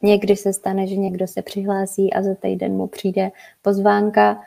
[0.01, 4.41] někdy se stane, že někdo se přihlásí a za týden mu přijde pozvánka,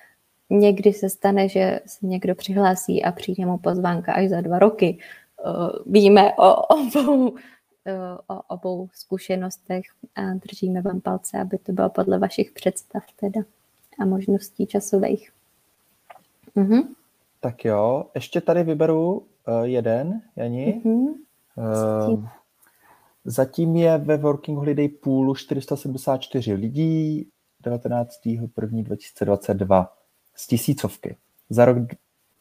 [0.50, 4.98] někdy se stane, že se někdo přihlásí a přijde mu pozvánka až za dva roky.
[4.98, 7.34] Eh, víme o obou,
[8.26, 13.40] o obou zkušenostech a držíme vám palce, aby to bylo podle vašich představ teda
[13.98, 15.32] a možností časových.
[16.54, 16.78] Mhm.
[17.40, 19.24] Tak jo, ještě tady vyberu uh,
[19.62, 20.82] jeden, Jani.
[20.84, 21.06] Mhm.
[22.08, 22.24] Uh,
[23.24, 27.28] zatím je ve Working Holiday Poolu 474 lidí
[27.64, 29.88] 19.1.2022
[30.34, 31.16] z tisícovky.
[31.50, 31.78] Za rok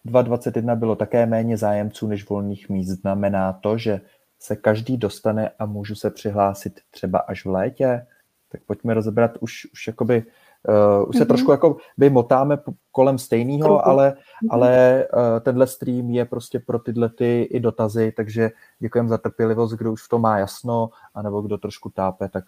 [0.05, 2.87] 2021 bylo také méně zájemců než volných míst.
[2.87, 4.01] Znamená to, že
[4.39, 8.07] se každý dostane a můžu se přihlásit třeba až v létě?
[8.49, 10.23] Tak pojďme rozebrat už, už jakoby Uh,
[11.07, 11.27] už se mm-hmm.
[11.27, 12.57] trošku jako by motáme
[12.91, 14.47] kolem stejného, ale, mm-hmm.
[14.49, 19.73] ale uh, tenhle stream je prostě pro tyhle ty i dotazy, takže děkujeme za trpělivost,
[19.73, 22.43] kdo už v tom má jasno, anebo kdo trošku tápe, tak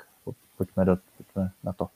[0.57, 1.87] pojďme, do, pojďme na to.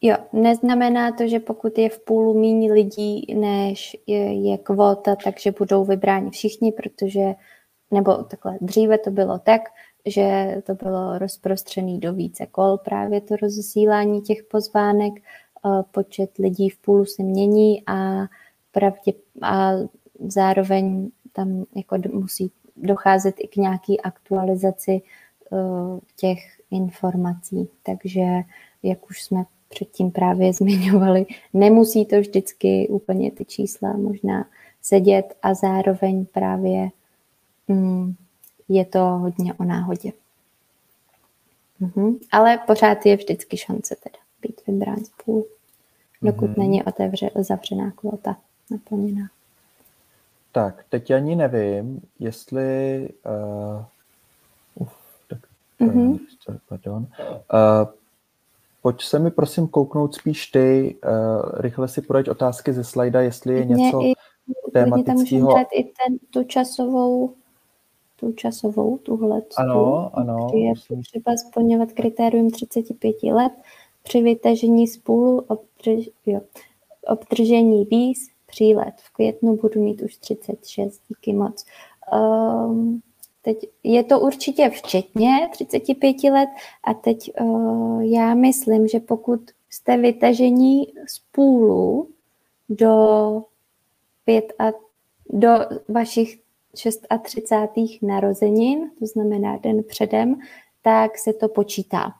[0.00, 5.52] Jo, neznamená to, že pokud je v půlu méně lidí, než je, je kvota, takže
[5.58, 7.34] budou vybráni všichni, protože,
[7.90, 9.60] nebo takhle, dříve to bylo tak,
[10.06, 15.12] že to bylo rozprostřené do více kol, právě to rozesílání těch pozvánek,
[15.90, 18.26] počet lidí v půlu se mění a,
[18.72, 19.72] pravdě, a
[20.26, 25.02] zároveň tam jako musí docházet i k nějaký aktualizaci
[26.16, 26.38] těch
[26.70, 27.68] informací.
[27.82, 28.22] Takže
[28.82, 34.46] jak už jsme předtím právě zmiňovali, nemusí to vždycky úplně ty čísla možná
[34.82, 36.88] sedět a zároveň právě
[37.68, 38.14] mm,
[38.68, 40.12] je to hodně o náhodě.
[41.80, 42.18] Mhm.
[42.32, 45.46] Ale pořád je vždycky šance teda být vybrán z půl,
[46.22, 46.54] dokud mhm.
[46.58, 48.36] není otevře, zavřená kvota
[48.70, 49.26] naplněná.
[50.52, 53.84] Tak, teď ani nevím, jestli uh,
[54.74, 54.92] uf,
[55.28, 55.38] tak,
[55.80, 56.18] mm-hmm.
[56.68, 57.06] pardon,
[57.52, 57.88] uh,
[58.86, 63.54] Pojď se mi prosím kouknout spíš ty, uh, rychle si projď otázky ze slajda, jestli
[63.54, 64.12] je něco i,
[64.72, 65.52] tematického.
[65.52, 67.32] Tam i ten, tu časovou,
[68.20, 69.42] tu časovou, tuhle.
[69.56, 70.50] Ano, ano.
[70.54, 70.72] Je
[71.02, 73.52] třeba splňovat kritérium 35 let
[74.06, 76.40] při vytažení spolu obdrž, jo,
[77.06, 78.94] obdržení víz přílet.
[78.96, 81.64] V květnu budu mít už 36, díky moc.
[82.12, 83.02] Um,
[83.42, 86.48] Teď je to určitě včetně 35 let
[86.84, 89.40] a teď uh, já myslím, že pokud
[89.70, 92.08] jste vytažení z půlu
[92.68, 93.42] do,
[94.24, 94.64] pět a,
[95.30, 95.48] do
[95.88, 96.38] vašich
[96.72, 98.02] 36.
[98.02, 100.34] narozenin, to znamená den předem,
[100.82, 102.12] tak se to počítá.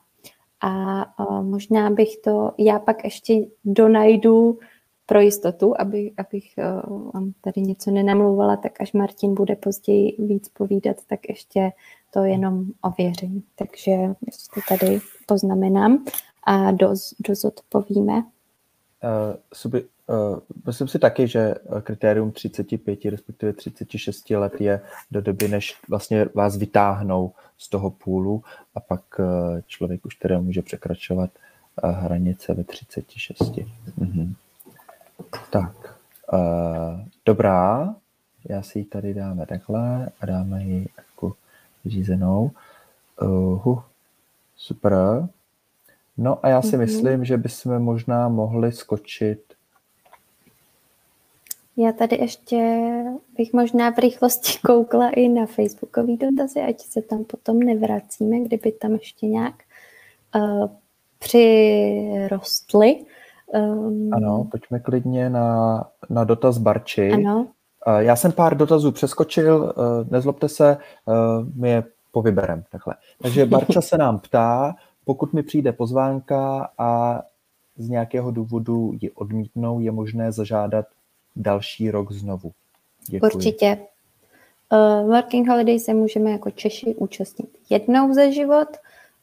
[0.61, 1.05] A
[1.41, 3.33] možná bych to, já pak ještě
[3.65, 4.59] donajdu
[5.05, 10.49] pro jistotu, aby, abych uh, vám tady něco nenamlouvala, tak až Martin bude později víc
[10.49, 11.71] povídat, tak ještě
[12.13, 13.43] to jenom ověřím.
[13.55, 13.91] Takže
[14.53, 16.05] to tady poznamenám
[16.43, 18.23] a doz, doz odpovíme.
[19.53, 19.87] Subi, uh,
[20.65, 24.81] myslím si taky, že kritérium 35, respektive 36 let je
[25.11, 28.43] do doby, než vlastně vás vytáhnou z toho půlu
[28.75, 29.25] a pak uh,
[29.67, 31.29] člověk už teda může překračovat
[31.83, 33.41] hranice ve 36.
[33.41, 34.33] Mm-hmm.
[35.49, 35.95] Tak,
[37.25, 37.95] dobrá,
[38.49, 41.33] já si ji tady dáme takhle a dáme ji jako
[41.85, 42.51] řízenou.
[43.21, 43.79] Uh,
[44.57, 45.27] super.
[46.17, 46.79] No a já si mm-hmm.
[46.79, 49.46] myslím, že bychom možná mohli skočit.
[51.77, 52.89] Já tady ještě
[53.37, 58.71] bych možná v rychlosti koukla i na Facebookový dotazy, ať se tam potom nevracíme, kdyby
[58.71, 59.55] tam ještě nějak
[60.35, 60.69] uh,
[61.19, 63.05] přirostly.
[63.53, 67.11] Um, ano, pojďme klidně na, na dotaz Barči.
[67.11, 67.47] Ano.
[67.97, 71.13] Já jsem pár dotazů přeskočil, eh, nezlobte se, eh,
[71.55, 72.95] my je povyberem takhle.
[73.21, 74.75] Takže Barča se nám ptá,
[75.05, 77.21] pokud mi přijde pozvánka a
[77.77, 80.85] z nějakého důvodu ji odmítnou, je možné zažádat
[81.41, 82.51] další rok znovu.
[83.09, 83.31] Děkuji.
[83.35, 83.77] Určitě.
[84.71, 88.67] Uh, working Holiday se můžeme jako Češi účastnit jednou za život,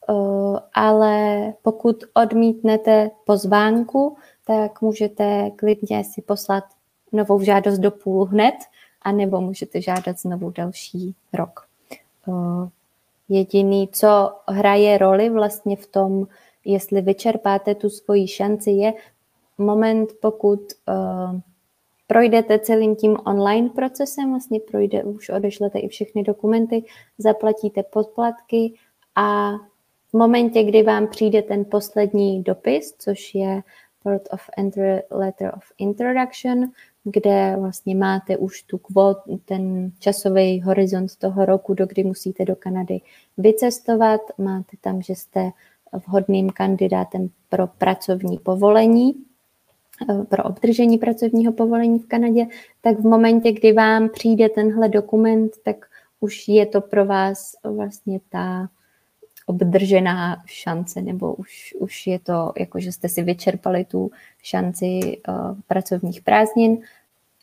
[0.09, 6.65] Eh, ale pokud odmítnete pozvánku, tak můžete klidně si poslat
[7.13, 8.55] novou žádost do půl hned,
[9.03, 11.67] anebo můžete žádat znovu další rok.
[12.29, 12.69] Eh,
[13.29, 16.27] jediný, co hraje roli vlastně v tom,
[16.65, 18.93] jestli vyčerpáte tu svoji šanci, je
[19.59, 21.41] moment, pokud uh,
[22.07, 26.85] projdete celým tím online procesem, vlastně projde, už odešlete i všechny dokumenty,
[27.19, 28.75] zaplatíte podplatky
[29.15, 29.53] a
[30.09, 33.63] v momentě, kdy vám přijde ten poslední dopis, což je
[34.03, 36.71] Port of Entry Letter of Introduction,
[37.05, 42.57] kde vlastně máte už tu kvot, ten časový horizont toho roku, do kdy musíte do
[42.57, 43.01] Kanady
[43.37, 44.21] vycestovat.
[44.39, 45.51] Máte tam, že jste
[46.07, 49.15] vhodným kandidátem pro pracovní povolení,
[50.29, 52.47] pro obdržení pracovního povolení v Kanadě,
[52.81, 55.77] tak v momentě, kdy vám přijde tenhle dokument, tak
[56.21, 58.69] už je to pro vás vlastně ta
[59.47, 64.11] obdržená šance, nebo už, už je to, jako že jste si vyčerpali tu
[64.43, 65.35] šanci uh,
[65.67, 66.79] pracovních prázdnin,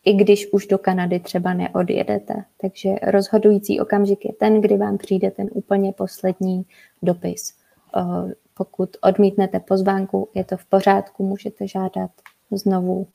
[0.06, 2.34] i když už do Kanady třeba neodjedete.
[2.62, 6.66] Takže rozhodující okamžik je ten, kdy vám přijde ten úplně poslední
[7.02, 7.54] dopis.
[7.95, 12.12] Uh, pokud odmítnete pozvánku, je to v pořádku, můžete žádat
[12.58, 13.08] znovu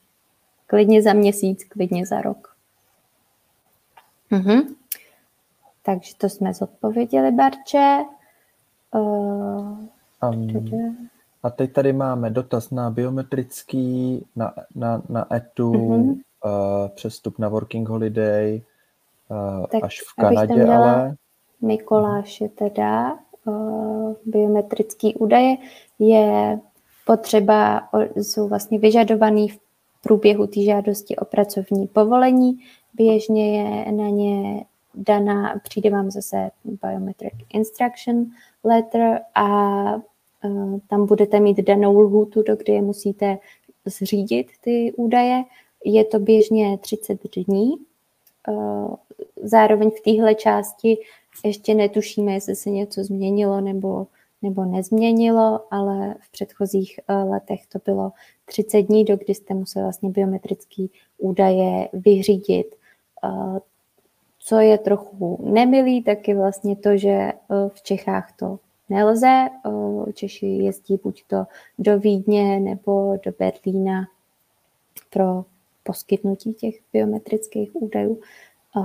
[0.67, 2.57] klidně za měsíc, klidně za rok.
[4.31, 4.61] Mhm.
[5.83, 8.05] Takže to jsme zodpověděli, Barče.
[8.95, 9.79] Uh,
[10.23, 11.09] um,
[11.43, 16.11] A teď tady máme dotaz na biometrický, na, na, na ETU, mm-hmm.
[16.11, 18.63] uh, přestup na Working Holiday,
[19.29, 21.17] uh, tak až v Kanadě, ale...
[21.61, 25.57] Mikoláše teda, uh, biometrický údaje
[25.99, 26.59] je
[27.07, 29.59] potřeba, jsou vlastně vyžadovaný v
[30.03, 32.59] průběhu té žádosti o pracovní povolení.
[32.95, 38.27] Běžně je na ně daná, přijde vám zase biometric instruction
[38.65, 39.47] letter a
[39.95, 43.39] uh, tam budete mít danou lhůtu, do kdy je musíte
[43.85, 45.45] zřídit ty údaje.
[45.85, 47.73] Je to běžně 30 dní.
[48.49, 48.95] Uh,
[49.43, 50.99] zároveň v téhle části
[51.45, 54.07] ještě netušíme, jestli se něco změnilo nebo,
[54.49, 58.13] nebo nezměnilo, ale v předchozích uh, letech to bylo
[58.45, 60.87] 30 dní, do kdy jste museli vlastně biometrické
[61.19, 62.77] údaje vyřídit.
[63.25, 63.59] Uh,
[64.47, 67.35] co je trochu nemilý, tak je vlastně to, že eh,
[67.69, 69.49] v Čechách to nelze.
[69.67, 71.45] Eh, Češi jezdí buď to
[71.79, 74.05] do Vídně nebo do Berlína
[75.11, 75.45] pro
[75.83, 78.21] poskytnutí těch biometrických údajů.
[78.77, 78.81] Eh,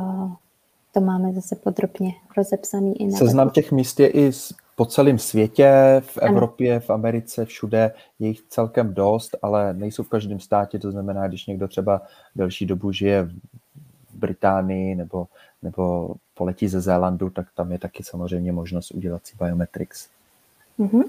[0.91, 4.31] to máme zase podrobně rozepsaný i na Seznam těch míst je i
[4.75, 10.09] po celém světě, v Evropě, v Americe, všude je jich celkem dost, ale nejsou v
[10.09, 12.01] každém státě, to znamená, když někdo třeba
[12.35, 13.33] delší dobu žije v
[14.13, 15.27] Británii nebo
[15.61, 20.09] nebo poletí ze Zélandu, tak tam je taky samozřejmě možnost udělat si biometrics.
[20.79, 21.03] Mm-hmm.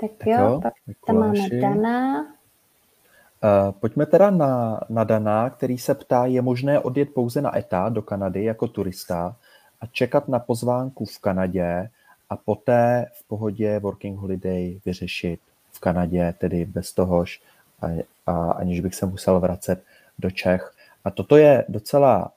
[0.00, 0.74] Tak, tak jo, jo pak
[1.06, 2.22] tam máme Dana.
[2.22, 7.88] Uh, pojďme teda na, na Dana, který se ptá, je možné odjet pouze na ETA
[7.88, 9.36] do Kanady jako turista
[9.80, 11.90] a čekat na pozvánku v Kanadě
[12.32, 15.40] a poté v pohodě Working Holiday vyřešit
[15.72, 17.42] v Kanadě, tedy bez tohož,
[17.82, 17.86] a,
[18.26, 19.82] a, aniž bych se musel vracet
[20.18, 20.74] do Čech.
[21.04, 22.32] A toto je docela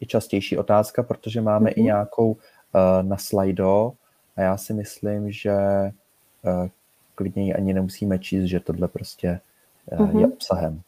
[0.00, 1.74] i častější otázka, protože máme mm-hmm.
[1.76, 1.86] i mhm.
[1.86, 2.36] nějakou
[3.02, 3.92] na slajdo
[4.36, 5.54] a já si myslím, že
[7.14, 9.40] klidně ji ani nemusíme číst, že tohle prostě
[9.90, 10.20] mm-hmm.
[10.20, 10.80] je obsahem.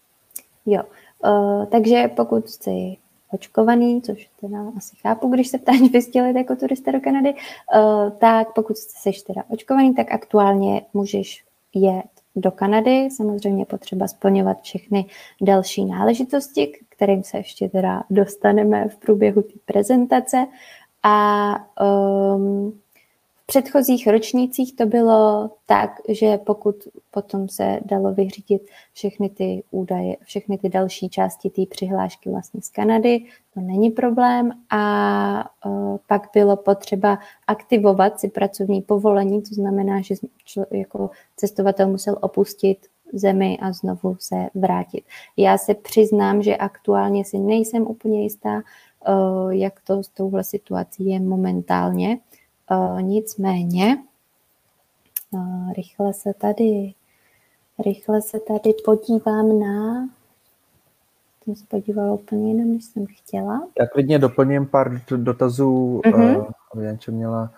[0.67, 0.83] Jo,
[1.25, 2.97] uh, takže pokud jsi
[3.33, 8.55] očkovaný, což teda asi chápu, když se ptáš vystělit jako turista do Kanady, uh, tak
[8.55, 13.09] pokud jsi teda očkovaný, tak aktuálně můžeš jet do Kanady.
[13.11, 15.07] Samozřejmě potřeba splňovat všechny
[15.41, 20.47] další náležitosti, kterým se ještě teda dostaneme v průběhu té prezentace.
[21.03, 21.55] A
[22.37, 22.82] um,
[23.53, 26.77] předchozích ročnících to bylo tak, že pokud
[27.11, 32.69] potom se dalo vyřídit všechny ty údaje, všechny ty další části té přihlášky vlastně z
[32.69, 33.25] Kanady,
[33.55, 40.15] to není problém a uh, pak bylo potřeba aktivovat si pracovní povolení, to znamená, že
[40.45, 42.79] člo, jako cestovatel musel opustit
[43.13, 45.05] zemi a znovu se vrátit.
[45.37, 48.63] Já se přiznám, že aktuálně si nejsem úplně jistá,
[49.09, 52.19] uh, jak to s touhle situací je momentálně,
[53.01, 53.99] nicméně,
[55.77, 56.95] rychle se tady,
[57.85, 60.09] rychle se tady podívám na,
[61.45, 63.69] jsem se podívala úplně jinak, než jsem chtěla.
[63.81, 66.39] Já klidně doplním pár dotazů, mm-hmm.
[66.39, 67.51] uh, aby Janče měla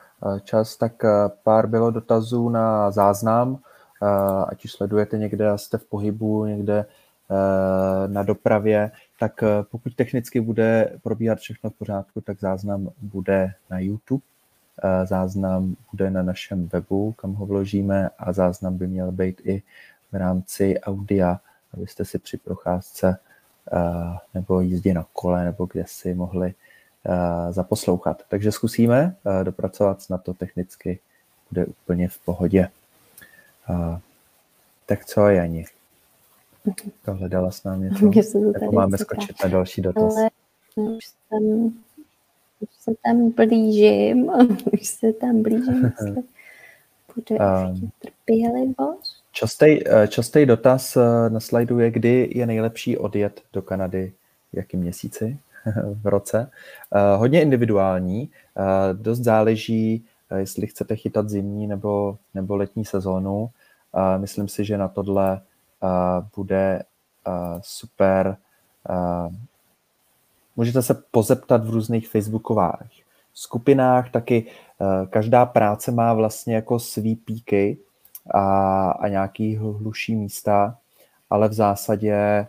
[0.45, 0.93] čas, tak
[1.43, 3.59] pár bylo dotazů na záznam,
[4.47, 6.87] ať už sledujete někde a jste v pohybu, někde
[8.07, 8.91] na dopravě,
[9.21, 14.23] tak pokud technicky bude probíhat všechno v pořádku, tak záznam bude na YouTube
[15.05, 19.63] Záznam bude na našem webu, kam ho vložíme a záznam by měl být i
[20.13, 21.41] v rámci audia,
[21.75, 23.19] abyste si při procházce
[24.35, 26.55] nebo jízdě na kole nebo kde si mohli
[27.51, 28.23] zaposlouchat.
[28.29, 30.99] Takže zkusíme dopracovat na to technicky,
[31.51, 32.69] bude úplně v pohodě.
[34.87, 35.65] Tak co, Jani?
[37.07, 38.39] Hledala s námi něco?
[38.39, 40.15] Jako máme skočit na další dotaz?
[40.17, 40.31] Ale
[40.97, 41.75] už jsem
[42.65, 44.31] už se tam blížím,
[44.73, 45.93] už se tam blížím,
[47.15, 49.25] bude um, trpělivost.
[49.33, 54.13] Častý, eh, častý dotaz eh, na slajdu je, kdy je nejlepší odjet do Kanady,
[54.53, 55.39] v jakém měsíci
[56.03, 56.51] v roce.
[56.95, 58.31] Uh, hodně individuální,
[58.93, 60.05] dost záleží,
[60.37, 63.51] jestli chcete chytat zimní nebo, nebo letní sezónu.
[64.19, 65.41] Myslím si, že na tohle
[66.37, 66.83] bude
[67.61, 68.37] super
[70.57, 77.17] Můžete se pozeptat v různých facebookových skupinách, taky eh, každá práce má vlastně jako svý
[77.17, 77.79] píky
[78.35, 80.79] a, a nějaký hluší místa,
[81.31, 82.47] ale v zásadě eh,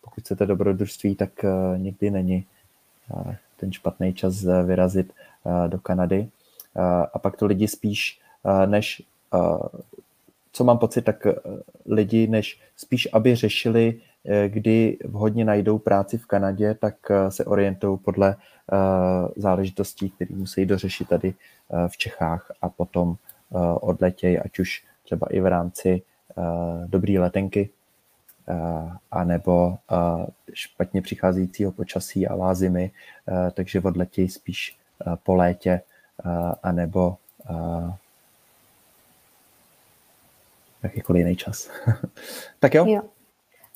[0.00, 2.46] pokud chcete dobrodružství, tak eh, nikdy není
[3.56, 5.12] ten špatný čas vyrazit
[5.66, 6.28] do Kanady.
[7.14, 8.20] A pak to lidi spíš
[8.66, 9.02] než
[10.52, 11.26] co mám pocit, tak
[11.86, 14.00] lidi než spíš, aby řešili
[14.48, 18.76] kdy vhodně najdou práci v Kanadě, tak eh, se orientují podle eh,
[19.36, 21.34] záležitostí, které musí dořešit tady
[21.88, 23.16] v Čechách a potom
[23.80, 26.02] odletějí, ať už třeba i v rámci
[26.86, 27.70] dobré letenky,
[29.10, 29.78] anebo
[30.52, 32.90] špatně přicházejícího počasí a zimy,
[33.52, 34.78] takže odletějí spíš
[35.22, 35.80] po létě,
[36.62, 37.16] anebo
[40.82, 41.70] jakýkoliv jiný čas.
[42.60, 42.86] tak jo?
[42.86, 43.02] jo.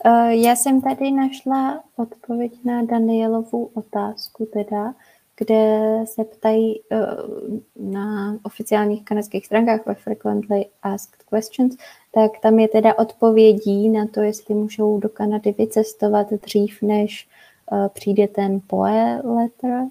[0.07, 4.95] Uh, já jsem tady našla odpověď na Danielovu otázku, teda,
[5.37, 11.77] kde se ptají uh, na oficiálních kanadských stránkách ve Frequently Asked Questions,
[12.13, 17.29] tak tam je teda odpovědí na to, jestli můžou do Kanady vycestovat dřív, než
[17.73, 19.85] uh, přijde ten POE letter.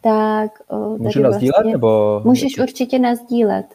[0.00, 0.62] Tak,
[0.96, 1.54] Můžu nazdílet?
[1.56, 2.20] Vlastně, nebo...
[2.24, 3.66] Můžeš určitě nazdílet.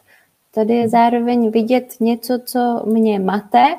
[0.54, 3.76] Tady je zároveň vidět něco, co mě mate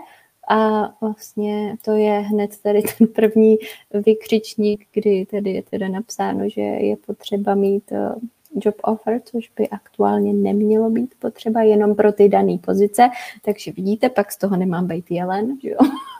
[0.51, 3.57] a vlastně to je hned tady ten první
[4.05, 8.15] vykřičník, kdy tady je teda napsáno, že je potřeba mít eh,
[8.55, 13.09] job offer, což by aktuálně nemělo být potřeba jenom pro ty dané pozice,
[13.45, 15.77] takže vidíte, pak z toho nemám být jelen, že jo?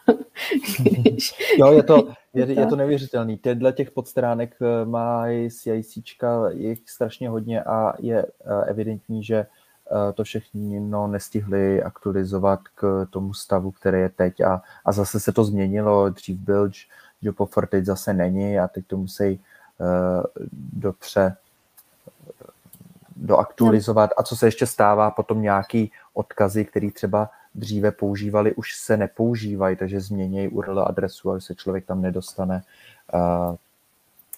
[0.90, 1.34] Když...
[1.58, 3.38] jo, je to, je, je to neuvěřitelný.
[3.38, 5.96] Tyhle těch podstránek eh, má CIC,
[6.50, 9.46] je strašně hodně a je eh, evidentní, že
[10.14, 14.42] to všechno nestihli aktualizovat k tomu stavu, který je teď.
[14.42, 16.72] A, a zase se to změnilo, dřív byl
[17.22, 19.40] job offer, teď zase není a teď to musí
[19.78, 20.24] uh,
[20.74, 21.36] dopře
[23.16, 24.10] doaktualizovat.
[24.18, 29.76] A co se ještě stává, potom nějaký odkazy, který třeba dříve používali, už se nepoužívají,
[29.76, 32.64] takže změní URL adresu, aby se člověk tam nedostane.
[33.14, 33.56] Uh,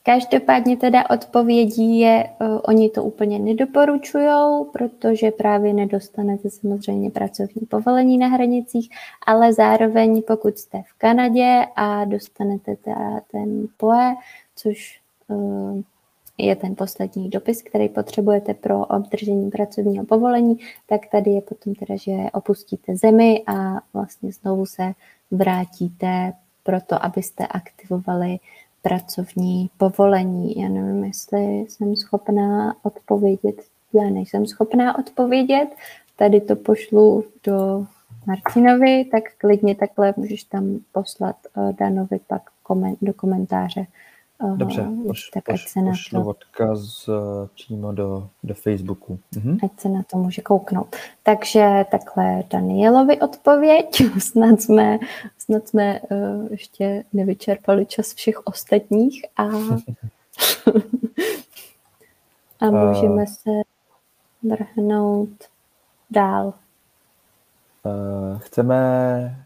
[0.05, 8.17] Každopádně teda odpovědí je, uh, oni to úplně nedoporučují, protože právě nedostanete samozřejmě pracovní povolení
[8.17, 8.89] na hranicích,
[9.25, 14.15] ale zároveň pokud jste v Kanadě a dostanete teda ten POE,
[14.55, 15.81] což uh,
[16.37, 21.95] je ten poslední dopis, který potřebujete pro obdržení pracovního povolení, tak tady je potom teda,
[21.95, 24.93] že opustíte zemi a vlastně znovu se
[25.31, 26.33] vrátíte
[26.63, 28.39] proto, abyste aktivovali
[28.83, 30.61] pracovní povolení.
[30.61, 33.55] Já nevím, jestli jsem schopná odpovědět.
[33.93, 35.67] Já nejsem schopná odpovědět.
[36.15, 37.85] Tady to pošlu do
[38.27, 42.41] Martinovi, tak klidně takhle můžeš tam poslat uh, Danovi pak
[43.01, 43.85] do komentáře
[44.55, 46.21] Dobře, poš, tak poš, ať se na to...
[46.21, 47.11] odkaz eh,
[47.53, 49.19] přímo do, do Facebooku.
[49.35, 49.57] Mhm.
[49.63, 50.95] Ať se na to může kouknout.
[51.23, 54.01] Takže takhle Danielovi odpověď.
[54.19, 54.99] Snad jsme,
[55.37, 59.43] snad jsme uh, ještě nevyčerpali čas všech ostatních a,
[62.59, 63.49] a můžeme se
[64.43, 65.29] vrhnout
[66.11, 66.53] dál.
[67.83, 69.45] Uh, chceme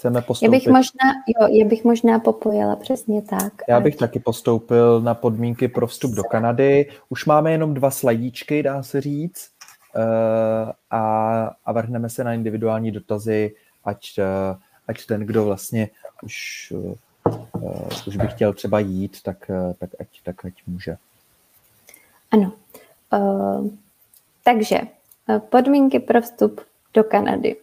[0.00, 0.44] chceme postoupit.
[0.46, 3.52] Já bych možná, jo, já bych možná popojila přesně tak.
[3.68, 6.90] Já bych taky postoupil na podmínky pro vstup do Kanady.
[7.08, 9.50] Už máme jenom dva slajdičky, dá se říct,
[9.96, 15.90] uh, a, a vrhneme se na individuální dotazy, ať, uh, ať ten, kdo vlastně
[16.22, 20.96] už, uh, už by chtěl třeba jít, tak, tak, ať, tak ať může.
[22.30, 22.52] Ano.
[23.12, 23.68] Uh,
[24.44, 24.80] takže
[25.50, 26.60] podmínky pro vstup
[26.94, 27.56] do Kanady.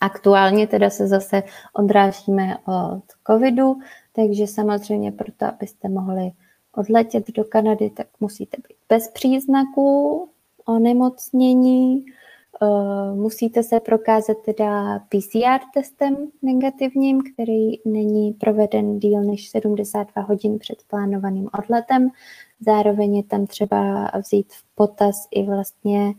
[0.00, 3.76] Aktuálně teda se zase odrážíme od covidu,
[4.12, 6.32] takže samozřejmě proto, abyste mohli
[6.74, 10.28] odletět do Kanady, tak musíte být bez příznaků
[10.64, 12.04] onemocnění,
[12.62, 20.58] eh, musíte se prokázat teda PCR testem negativním, který není proveden díl než 72 hodin
[20.58, 22.08] před plánovaným odletem.
[22.60, 26.14] Zároveň je tam třeba vzít v potaz i vlastně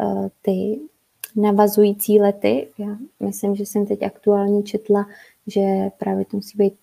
[0.00, 0.80] eh, ty
[1.36, 2.68] navazující lety.
[2.78, 5.06] Já myslím, že jsem teď aktuálně četla,
[5.46, 5.60] že
[5.98, 6.74] právě to musí být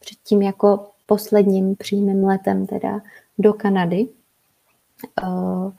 [0.00, 3.00] předtím jako posledním přímým letem teda
[3.38, 4.08] do Kanady.
[5.22, 5.72] Uh,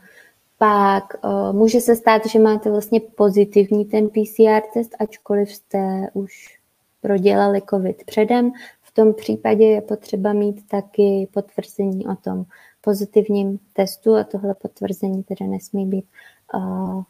[0.57, 6.59] pak uh, může se stát, že máte vlastně pozitivní ten PCR test, ačkoliv jste už
[7.01, 8.51] prodělali COVID předem.
[8.82, 12.45] V tom případě je potřeba mít taky potvrzení o tom
[12.82, 16.05] pozitivním testu a tohle potvrzení teda nesmí být
[16.53, 17.03] uh,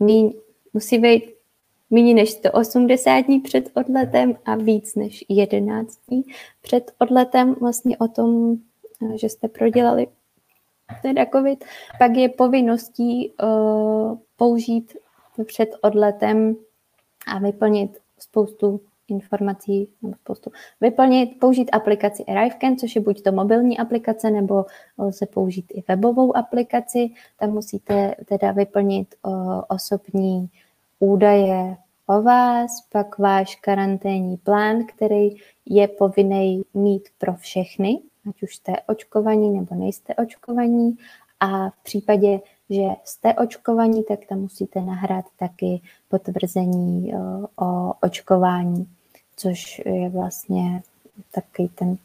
[0.00, 0.32] míň,
[0.74, 1.34] musí být
[1.90, 6.22] méně než 180 dní před odletem a víc než 11 dní
[6.62, 7.54] před odletem.
[7.60, 8.56] Vlastně o tom,
[9.14, 10.06] že jste prodělali
[11.02, 11.64] teda COVID,
[11.98, 14.96] pak je povinností uh, použít
[15.44, 16.56] před odletem
[17.26, 20.50] a vyplnit spoustu informací nebo spoustu.
[20.80, 24.64] Vyplnit, použít aplikaci ArriveCan, což je buď to mobilní aplikace, nebo
[24.98, 27.10] lze použít i webovou aplikaci.
[27.40, 30.50] Tam musíte teda vyplnit o, osobní
[30.98, 35.28] údaje o vás, pak váš karanténní plán, který
[35.66, 40.96] je povinný mít pro všechny, ať už jste očkovaní nebo nejste očkovaní,
[41.40, 42.40] a v případě,
[42.70, 47.12] že jste očkovaní, tak tam musíte nahrát taky potvrzení
[47.56, 48.86] o očkování,
[49.38, 50.82] což je vlastně
[51.32, 51.96] taky ten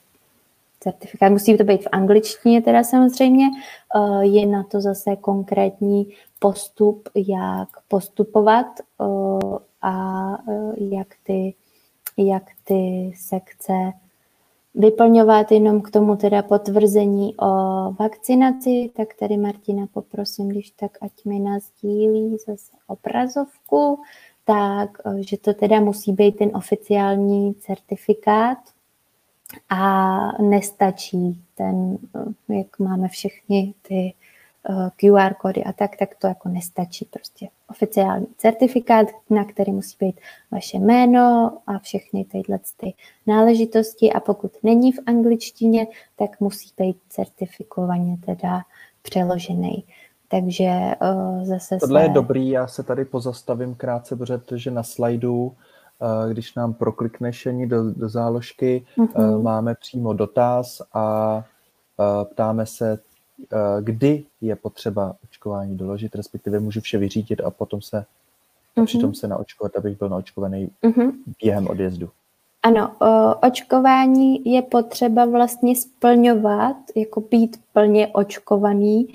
[0.79, 1.31] certifikát.
[1.31, 3.45] Musí to být v angličtině teda samozřejmě.
[4.21, 8.67] Je na to zase konkrétní postup, jak postupovat
[9.81, 10.37] a
[10.91, 11.53] jak ty,
[12.17, 13.73] jak ty sekce
[14.75, 17.47] vyplňovat jenom k tomu teda potvrzení o
[17.99, 23.99] vakcinaci, tak tady Martina poprosím, když tak ať mi nazdílí zase obrazovku,
[24.45, 24.89] tak
[25.19, 28.57] že to teda musí být ten oficiální certifikát
[29.69, 31.97] a nestačí ten,
[32.49, 34.13] jak máme všechny ty
[34.69, 37.05] Eh, QR kódy a tak, tak to jako nestačí.
[37.05, 40.21] Prostě oficiální certifikát, na který musí být
[40.51, 42.93] vaše jméno a všechny tyhle ty
[43.27, 48.61] náležitosti a pokud není v angličtině, tak musí být certifikovaně teda
[49.01, 49.83] přeložený.
[50.33, 52.05] Takže uh, zase Tohle se...
[52.05, 55.53] je dobrý, já se tady pozastavím krátce, protože na slajdu, uh,
[56.31, 59.35] když nám proklikneš ani do, do záložky, uh-huh.
[59.35, 61.35] uh, máme přímo dotaz a
[61.97, 62.99] uh, ptáme se,
[63.51, 68.05] Eh, kdy je potřeba očkování doložit, respektive můžu vše vyřídit a potom se
[68.77, 68.85] mm-hmm.
[68.85, 71.11] přitom se naočkovat, abych byl naočkovaný mm-hmm.
[71.43, 72.09] během odjezdu.
[72.63, 72.91] Ano,
[73.47, 79.07] očkování je potřeba vlastně splňovat, jako být plně očkovaný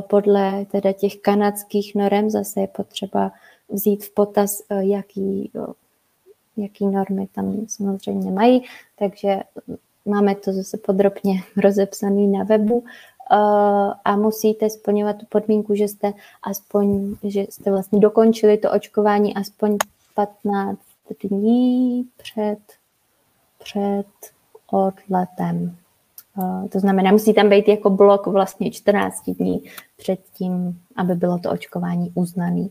[0.00, 2.30] podle teda těch kanadských norem.
[2.30, 3.32] Zase je potřeba
[3.68, 5.50] vzít v potaz, jaký,
[6.56, 8.64] jaký normy tam samozřejmě mají,
[8.98, 9.40] takže
[10.04, 12.84] máme to zase podrobně rozepsané na webu
[14.04, 16.12] a musíte splňovat tu podmínku, že jste
[16.42, 19.76] aspoň, že jste vlastně dokončili to očkování aspoň
[20.14, 20.80] 15
[21.24, 22.58] dní před,
[23.64, 24.06] před
[24.70, 25.76] odletem.
[26.36, 29.62] Uh, to znamená, musí tam být jako blok vlastně 14 dní
[29.96, 32.68] před tím, aby bylo to očkování uznané.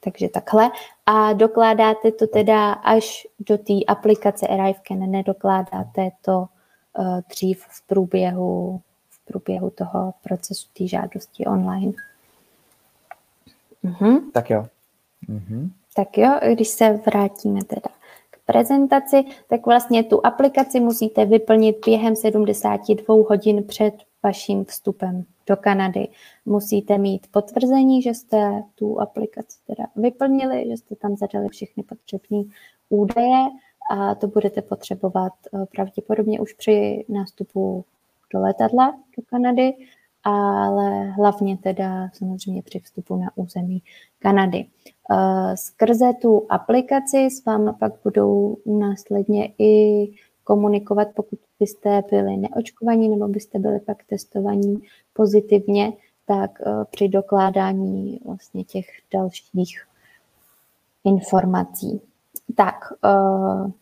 [0.00, 0.70] Takže takhle.
[1.06, 6.38] A dokládáte to teda až do té aplikace ArriveCan, nedokládáte to
[6.98, 8.80] uh, dřív v průběhu
[9.28, 11.92] průběhu toho procesu té žádosti online.
[13.82, 14.30] Mhm.
[14.30, 14.66] Tak jo.
[15.28, 15.72] Mhm.
[15.96, 17.97] Tak jo, když se vrátíme teda
[18.52, 26.08] prezentaci, tak vlastně tu aplikaci musíte vyplnit během 72 hodin před vaším vstupem do Kanady.
[26.46, 32.42] Musíte mít potvrzení, že jste tu aplikaci teda vyplnili, že jste tam zadali všechny potřebné
[32.88, 33.48] údaje
[33.90, 37.84] a to budete potřebovat eh, pravděpodobně už při nástupu
[38.32, 39.74] do letadla do Kanady,
[40.24, 43.82] ale hlavně teda samozřejmě při vstupu na území
[44.18, 44.66] Kanady.
[45.10, 50.06] Eh, skrze tu aplikaci s vámi pak budou následně i
[50.44, 54.82] komunikovat, pokud byste byli neočkovaní nebo byste byli pak testovaní
[55.12, 55.92] pozitivně,
[56.26, 59.86] tak eh, při dokládání vlastně těch dalších
[61.04, 62.00] informací.
[62.56, 63.72] Tak, eh,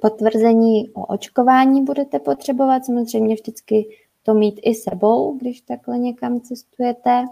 [0.00, 3.86] Potvrzení o očkování budete potřebovat, samozřejmě vždycky
[4.22, 7.24] to mít i sebou, když takhle někam cestujete.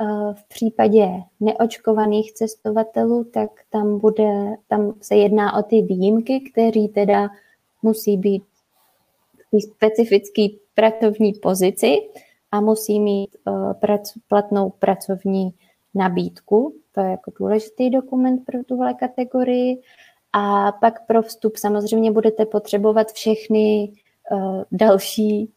[0.00, 1.08] Eh, v případě
[1.40, 7.28] neočkovaných cestovatelů, tak tam, bude, tam se jedná o ty výjimky, které teda
[7.82, 8.44] musí být
[9.52, 11.96] v specifické pracovní pozici
[12.50, 15.54] a musí mít eh, platnou pracovní
[15.94, 16.74] nabídku.
[16.92, 19.82] To je jako důležitý dokument pro tuhle kategorii.
[20.32, 23.92] A pak pro vstup samozřejmě budete potřebovat všechny
[24.30, 25.52] uh, další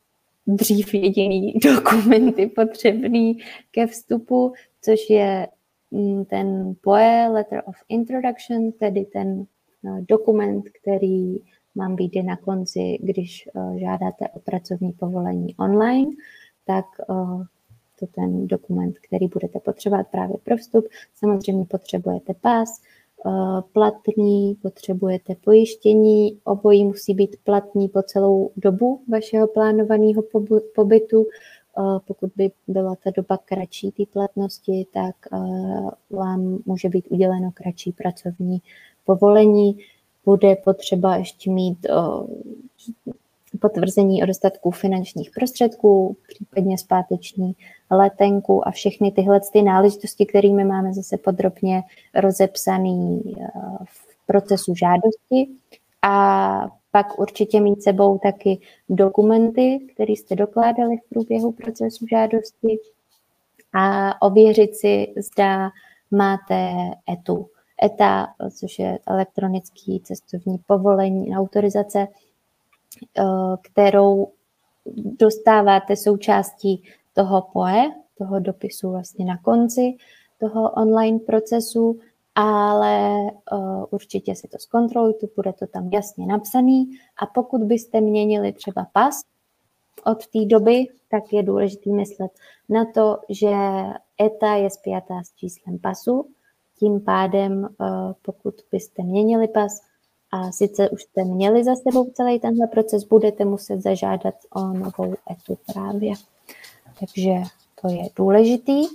[0.48, 3.40] dřív jediný dokumenty potřebný
[3.72, 5.48] ke vstupu, což je
[5.92, 9.46] mm, ten POE, Letter of Introduction, tedy ten
[9.82, 11.36] uh, dokument, který
[11.76, 16.12] mám být na konci, když uh, žádáte o pracovní povolení online,
[16.66, 17.44] tak uh,
[18.00, 20.86] to ten dokument, který budete potřebovat právě pro vstup.
[21.16, 22.80] Samozřejmě potřebujete Eh,
[23.74, 30.24] platný, potřebujete pojištění, obojí musí být platný po celou dobu vašeho plánovaného
[30.76, 31.26] pobytu.
[31.80, 35.38] Eh, pokud by byla ta doba kratší té platnosti, tak eh,
[36.10, 38.62] vám může být uděleno kratší pracovní
[39.06, 39.78] povolení.
[40.26, 41.78] Bude potřeba ještě mít
[43.60, 47.56] potvrzení o dostatku finančních prostředků, případně zpáteční
[47.92, 51.84] letenku a všechny tyhle ty náležitosti, kterými máme zase podrobně
[52.16, 53.48] rozepsaný eh,
[53.86, 55.48] v procesu žádosti.
[56.02, 58.60] A pak určitě mít sebou taky
[58.90, 62.80] dokumenty, které jste dokládali v průběhu procesu žádosti
[63.74, 65.70] a ověřit si, zda
[66.12, 66.72] máte
[67.14, 67.50] ETU.
[67.84, 68.28] ETA,
[68.60, 72.08] což je elektronický cestovní povolení, autorizace,
[73.20, 74.32] Eh, kterou
[75.20, 76.84] dostáváte součástí
[77.18, 77.84] toho POE,
[78.18, 79.98] toho dopisu vlastně na konci
[80.40, 82.00] toho online procesu,
[82.36, 83.18] ale
[83.52, 88.88] uh, určitě si to zkontrolujte, bude to tam jasně napsaný a pokud byste měnili třeba
[88.94, 89.22] pas
[90.06, 92.32] od té doby, tak je důležité myslet
[92.70, 93.52] na to, že
[94.22, 96.28] ETA je spjatá s číslem pasu,
[96.80, 97.68] tím pádem, uh,
[98.22, 99.82] pokud byste měnili pas
[100.32, 105.14] a sice už jste měli za sebou celý tenhle proces, budete muset zažádat o novou
[105.32, 106.14] ETU právě.
[107.00, 107.34] Takže
[107.82, 108.88] to je důležitý.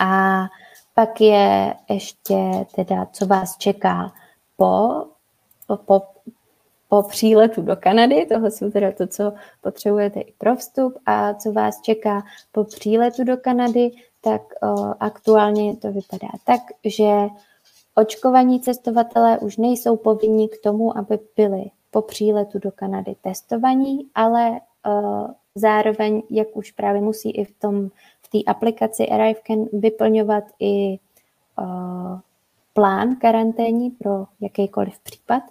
[0.00, 0.42] A
[0.94, 4.12] pak je ještě teda, co vás čeká
[4.56, 5.04] po,
[5.84, 6.02] po,
[6.88, 11.52] po příletu do Kanady, tohle jsou teda to, co potřebujete i pro vstup a co
[11.52, 13.90] vás čeká po příletu do Kanady,
[14.20, 17.28] tak o, aktuálně to vypadá tak, že
[17.94, 24.60] očkovaní cestovatelé už nejsou povinni k tomu, aby byli po příletu do Kanady testovaní, ale
[25.56, 27.90] zároveň, jak už právě musí i v tom
[28.22, 30.98] v té aplikaci ArriveCan vyplňovat i
[31.58, 32.18] uh,
[32.72, 35.42] plán karanténní pro jakýkoliv případ,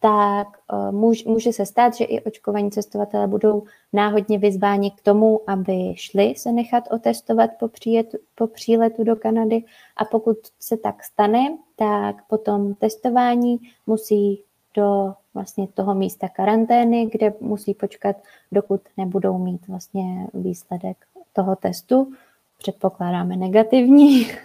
[0.00, 5.40] tak uh, můž, může se stát, že i očkovaní cestovatelé budou náhodně vyzváni k tomu,
[5.46, 9.64] aby šli se nechat otestovat po, přijetu, po příletu do Kanady.
[9.96, 14.42] A pokud se tak stane, tak potom testování musí
[14.74, 18.16] do vlastně toho místa karantény, kde musí počkat,
[18.52, 20.96] dokud nebudou mít vlastně výsledek
[21.32, 22.12] toho testu.
[22.58, 24.26] Předpokládáme negativní.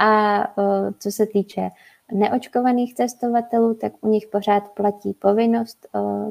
[0.00, 0.44] A
[0.98, 1.70] co se týče
[2.12, 5.86] neočkovaných testovatelů, tak u nich pořád platí povinnost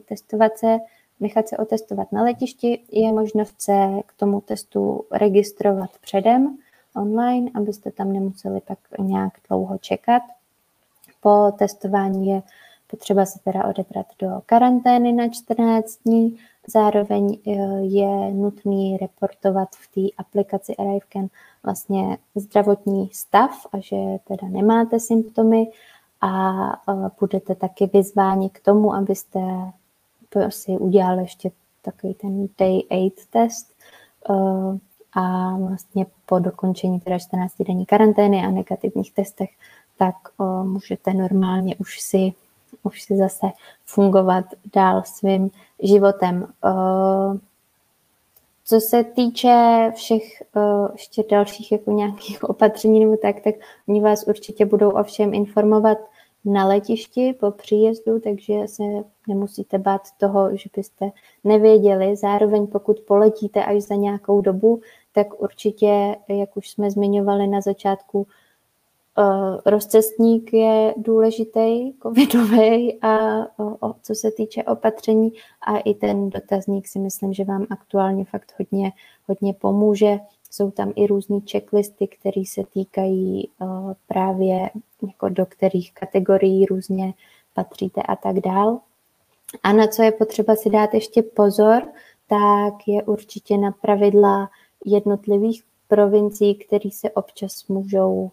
[0.06, 0.78] testovat se,
[1.20, 2.80] nechat se otestovat na letišti.
[2.92, 6.58] Je možnost se k tomu testu registrovat předem
[6.96, 10.22] online, abyste tam nemuseli pak nějak dlouho čekat.
[11.22, 12.42] Po testování je
[12.88, 16.38] potřeba se teda odebrat do karantény na 14 dní.
[16.68, 21.28] Zároveň eh, je nutný reportovat v té aplikaci ArriveCan
[21.64, 23.96] vlastně zdravotní stav a že
[24.28, 25.68] teda nemáte symptomy
[26.22, 29.40] a eh, budete taky vyzváni k tomu, abyste
[30.50, 33.76] si udělali ještě takový ten day 8 test
[34.30, 34.34] eh,
[35.14, 39.50] a vlastně po dokončení teda 14 denní karantény a negativních testech,
[39.98, 40.16] tak
[40.64, 42.34] můžete normálně už si
[42.88, 43.48] už si zase
[43.86, 45.52] fungovat dál svým
[45.84, 46.48] životem.
[46.66, 47.40] Eh,
[48.66, 50.62] co se týče všech eh,
[50.94, 53.56] ještě dalších jako nějakých opatření nebo tak, tak
[53.88, 55.98] oni vás určitě budou o všem informovat
[56.46, 58.84] na letišti po příjezdu, takže se
[59.28, 61.12] nemusíte bát toho, že byste
[61.44, 62.16] nevěděli.
[62.16, 64.82] Zároveň pokud poletíte až za nějakou dobu,
[65.14, 68.28] tak určitě, jak už jsme zmiňovali na začátku,
[69.20, 76.30] Uh, rozcestník je důležitý, covidový a o, o, co se týče opatření a i ten
[76.30, 78.92] dotazník si myslím, že vám aktuálně fakt hodně,
[79.28, 80.20] hodně pomůže.
[80.52, 84.70] Jsou tam i různé checklisty, které se týkají uh, právě
[85.08, 87.14] jako do kterých kategorií různě
[87.54, 88.80] patříte a tak dál.
[89.64, 91.84] A na co je potřeba si dát ještě pozor,
[92.28, 94.50] tak je určitě na pravidla
[94.86, 98.32] jednotlivých provincií, které se občas můžou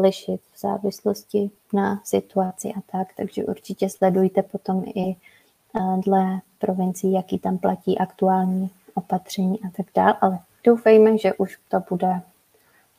[0.00, 7.12] lišit v závislosti na situaci a tak, takže určitě sledujte potom i eh, dle provincií,
[7.12, 12.20] jaký tam platí aktuální opatření a tak dále, ale doufejme, že už to bude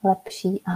[0.03, 0.71] lepší a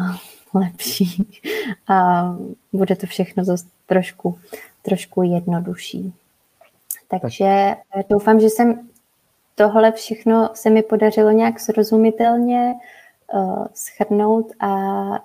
[0.59, 1.39] lepší
[1.87, 2.25] a
[2.73, 4.39] bude to všechno zase trošku,
[4.81, 6.13] trošku jednodušší.
[7.07, 8.89] Takže eh, doufám, že jsem
[9.55, 12.73] tohle všechno se mi podařilo nějak srozumitelně
[13.33, 14.73] uh, schrnout a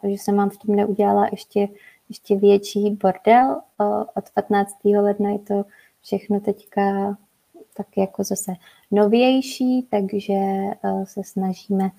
[0.02, 1.68] že jsem vám v tom neudělala ještě,
[2.08, 3.60] ještě větší bordel.
[3.80, 4.76] Uh, od 15.
[4.84, 5.64] ledna je to
[6.02, 7.16] všechno teďka
[7.76, 8.52] tak jako zase
[8.90, 11.90] novější, takže uh, se snažíme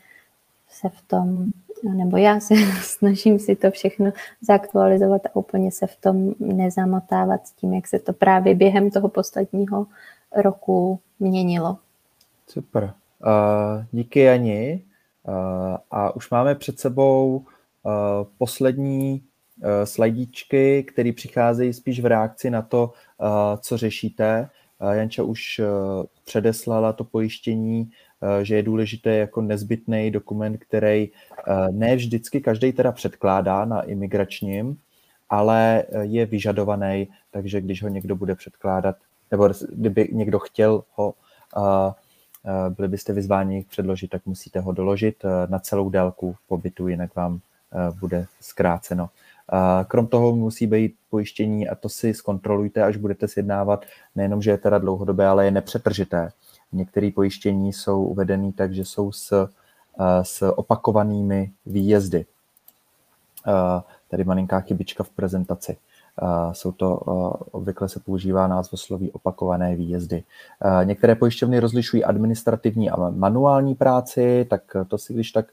[0.70, 1.46] se v tom,
[1.84, 7.52] nebo já se snažím si to všechno zaktualizovat a úplně se v tom nezamotávat s
[7.52, 9.88] tím, jak se to právě během toho posledního
[10.36, 11.78] roku měnilo.
[12.48, 12.94] Super.
[13.24, 14.84] Uh, díky Jani.
[15.28, 17.90] Eh, a už máme před sebou eh,
[18.38, 19.24] poslední
[19.64, 22.94] eh, slajdičky, které přicházejí spíš v reakci na to,
[23.60, 24.50] co řešíte.
[24.92, 25.62] Janča už
[26.26, 27.92] předeslala to pojištění,
[28.42, 31.10] že je důležité jako nezbytný dokument, který
[31.72, 34.78] ne vždycky každý teda předkládá na imigračním,
[35.30, 38.96] ale je vyžadovaný, takže když ho někdo bude předkládat,
[39.32, 41.14] nebo kdyby někdo chtěl ho
[42.70, 47.40] byli byste vyzváni předložit, tak musíte ho doložit eh, na celou délku pobytu, jinak vám
[47.74, 49.10] eh, bude zkráceno.
[49.88, 53.86] Krom toho musí být pojištění a to si zkontrolujte, až budete sjednávat,
[54.16, 56.32] nejenom, že je teda dlouhodobé, ale je nepřetržité.
[56.72, 59.50] Některé pojištění jsou uvedeny tak, že jsou s,
[60.22, 62.26] s opakovanými výjezdy.
[64.10, 65.78] Tady malinká chybička v prezentaci.
[66.52, 66.96] Jsou to,
[67.52, 70.24] obvykle se používá názvosloví opakované výjezdy.
[70.84, 75.46] Některé pojišťovny rozlišují administrativní a manuální práci, tak to si když tak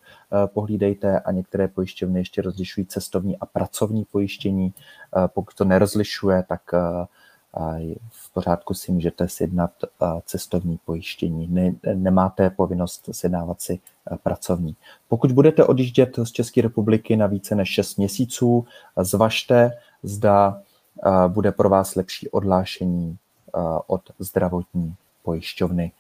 [0.47, 4.75] pohlídejte a některé pojišťovny ještě rozlišují cestovní a pracovní pojištění.
[5.27, 6.61] Pokud to nerozlišuje, tak
[8.11, 9.71] v pořádku si můžete sjednat
[10.27, 11.49] cestovní pojištění.
[11.49, 13.81] Ne, nemáte povinnost sjednávat si
[14.23, 14.77] pracovní.
[15.09, 18.65] Pokud budete odjíždět z České republiky na více než 6 měsíců,
[19.01, 19.73] zvažte,
[20.05, 20.61] zda
[21.29, 23.17] bude pro vás lepší odhlášení
[23.87, 25.93] od zdravotní pojišťovny,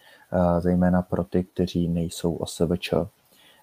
[0.58, 2.94] zejména pro ty, kteří nejsou OSVČ.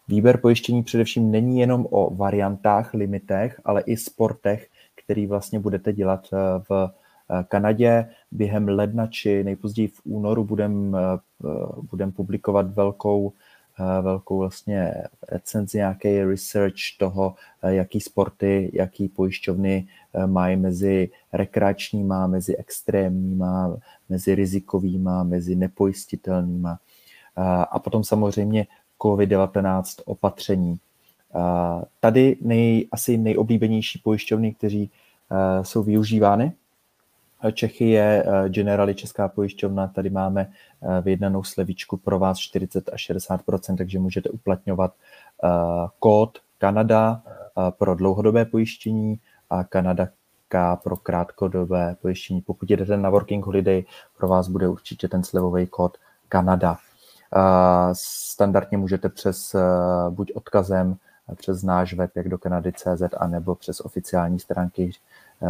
[0.08, 4.68] Výběr pojištění především není jenom o variantách, limitech, ale i sportech,
[5.04, 6.28] který vlastně budete dělat
[6.70, 6.92] v
[7.48, 8.10] Kanadě.
[8.32, 10.98] Během ledna či nejpozději v únoru budeme
[11.92, 13.34] budem publikovat velkou
[14.02, 14.94] velkou vlastně
[15.32, 19.88] recenzi, nějaký research toho, jaký sporty, jaký pojišťovny
[20.26, 23.78] mají mezi rekreačníma, mezi extrémníma,
[24.10, 26.80] mezi rizikovýma, mezi nepojistitelnýma.
[27.72, 28.68] A potom samozřejmě
[29.00, 30.80] COVID-19 opatření.
[32.00, 34.92] Tady nej, asi nejoblíbenější pojišťovny, kteří
[35.62, 36.54] jsou využívány
[37.54, 40.42] Čechy je eh, Generali Česká pojišťovna, tady máme
[40.82, 43.42] eh, vyjednanou slevičku pro vás 40 až 60
[43.78, 44.94] takže můžete uplatňovat
[45.44, 45.48] eh,
[46.00, 47.22] kód Kanada
[47.70, 49.20] pro dlouhodobé pojištění
[49.50, 50.08] a Kanada
[50.48, 52.42] K pro krátkodobé pojištění.
[52.42, 53.84] Pokud jdete na Working Holiday,
[54.18, 55.98] pro vás bude určitě ten slevový kód
[56.30, 56.78] Kanada.
[57.94, 59.56] Standardně můžete přes
[60.10, 60.98] buď odkazem
[61.36, 64.92] přes náš web, jak do Kanady.cz, anebo přes oficiální stránky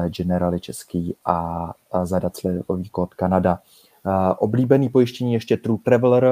[0.08, 3.60] Generali Český a, a zadat slevový kód Kanada.
[4.06, 6.24] Eh, oblíbený pojištění ještě True Traveler,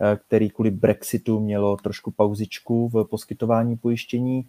[0.00, 4.48] eh, který kvůli Brexitu mělo trošku pauzičku v poskytování pojištění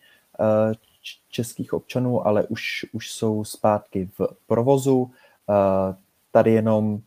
[1.29, 5.11] českých občanů, ale už, už jsou zpátky v provozu.
[6.31, 6.99] Tady jenom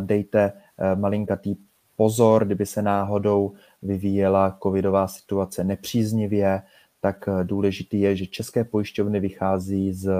[0.00, 0.52] dejte
[0.94, 1.56] malinkatý
[1.96, 3.52] pozor, kdyby se náhodou
[3.82, 6.62] vyvíjela covidová situace nepříznivě,
[7.00, 10.10] tak důležitý je, že české pojišťovny vychází z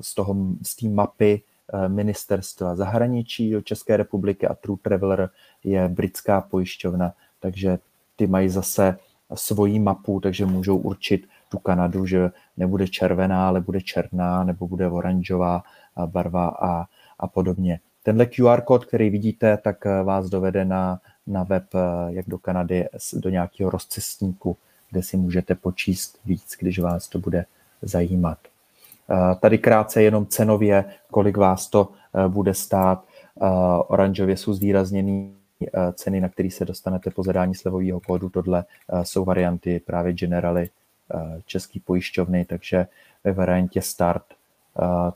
[0.00, 5.30] z, toho, z té mapy eh, ministerstva zahraničí do České republiky a True Traveler
[5.64, 7.78] je britská pojišťovna, takže
[8.16, 8.98] ty mají zase
[9.34, 14.90] svoji mapu, takže můžou určit tu Kanadu, že nebude červená, ale bude černá, nebo bude
[14.90, 15.62] oranžová
[16.06, 16.84] barva a,
[17.18, 17.80] a podobně.
[18.06, 22.38] Tenhle QR kód, který vidíte, tak eh, vás dovede na, na web eh, jak do
[22.38, 24.56] Kanady, do nějakého rozcestníku,
[24.90, 27.44] kde si můžete počíst víc, když vás to bude
[27.82, 28.38] zajímat.
[29.10, 33.04] Eh, tady krátce jenom cenově, kolik vás to eh, bude stát.
[33.04, 33.46] Eh,
[33.86, 35.32] oranžově jsou zvýrazněny
[35.94, 38.28] ceny, na které se dostanete po zadání slevového kódu.
[38.28, 38.64] Tohle
[39.02, 40.70] jsou varianty právě Generali
[41.46, 42.86] český pojišťovny, takže
[43.24, 44.22] ve variantě Start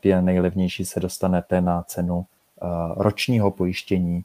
[0.01, 2.27] ty nejlevnější se dostanete na cenu
[2.97, 4.25] ročního pojištění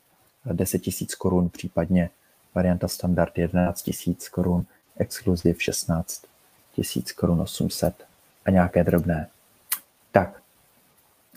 [0.54, 2.10] 10 000 korun, případně
[2.56, 4.66] varianta standard 11 000 korun,
[4.98, 6.22] exkluziv 16
[6.78, 8.06] 000 korun 800
[8.46, 9.28] a nějaké drobné.
[10.16, 10.42] Tak.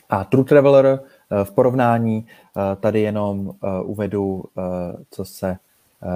[0.08, 4.44] A True Traveler eh, v porovnání eh, tady jenom eh, uvedu,
[5.10, 5.56] co se,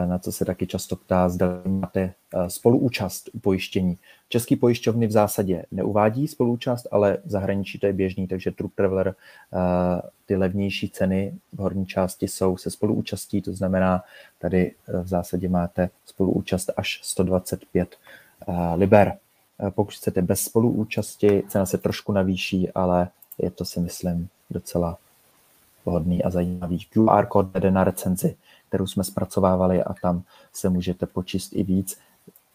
[0.07, 2.15] na co se taky často ptá, zda máte
[2.49, 3.99] spoluúčast u pojištění.
[4.29, 9.15] Český pojišťovny v zásadě neuvádí spoluúčast, ale v zahraničí to je běžný, takže True Traveler
[10.27, 14.03] ty levnější ceny v horní části jsou se spoluúčastí, to znamená,
[14.39, 17.97] tady v zásadě máte spoluúčast až 125
[18.75, 19.19] liber.
[19.63, 23.09] Eh, pokud chcete bez spoluúčasti, cena se trošku navýší, ale
[23.39, 24.99] je to si myslím docela
[25.87, 26.79] vhodný a zajímavý.
[26.79, 28.37] QR kód vede na recenzi,
[28.69, 31.99] kterou jsme zpracovávali a tam se můžete počíst i víc.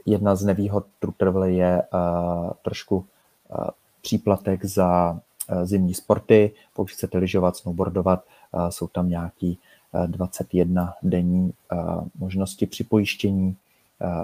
[0.06, 3.68] Jedna z nevýhod TrueTravel je uh, trošku uh,
[4.02, 6.52] příplatek za uh, zimní sporty.
[6.74, 9.60] Pokud chcete lyžovat, snowboardovat, uh, jsou tam nějaký
[9.92, 13.56] uh, 21 denní uh, možnosti připojištění,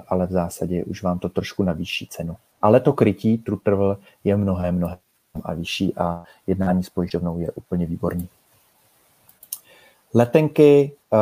[0.08, 4.36] ale v zásadě už vám to trošku navýší cenu ale to krytí True Travel je
[4.36, 4.98] mnohem, mnohem
[5.42, 8.28] a vyšší a jednání s pojišťovnou je úplně výborný.
[10.14, 11.18] Letenky, uh,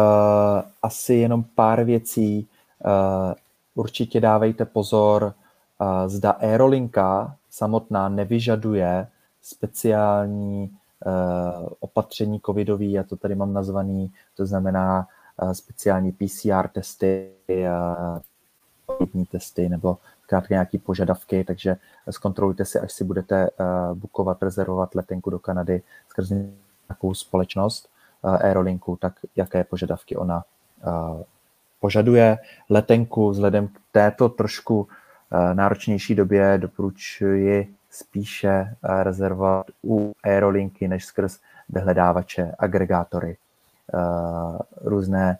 [0.82, 2.48] asi jenom pár věcí.
[2.84, 3.34] Uh,
[3.74, 5.34] určitě dávejte pozor,
[5.78, 9.06] uh, zda Aerolinka samotná nevyžaduje
[9.42, 10.76] speciální
[11.06, 15.06] uh, opatření covidový, já to tady mám nazvaný, to znamená
[15.42, 18.18] uh, speciální PCR testy, uh,
[19.30, 21.76] testy nebo zkrátka nějaké požadavky, takže
[22.10, 26.34] zkontrolujte si, až si budete uh, bukovat, rezervovat letenku do Kanady skrze
[26.88, 27.88] nějakou společnost.
[28.24, 30.44] Aerolinku, tak jaké požadavky ona
[31.80, 32.38] požaduje.
[32.70, 34.88] Letenku vzhledem k této trošku
[35.52, 41.38] náročnější době doporučuji spíše rezervovat u Aerolinky než skrz
[41.68, 43.36] vyhledávače, agregátory,
[44.80, 45.38] různé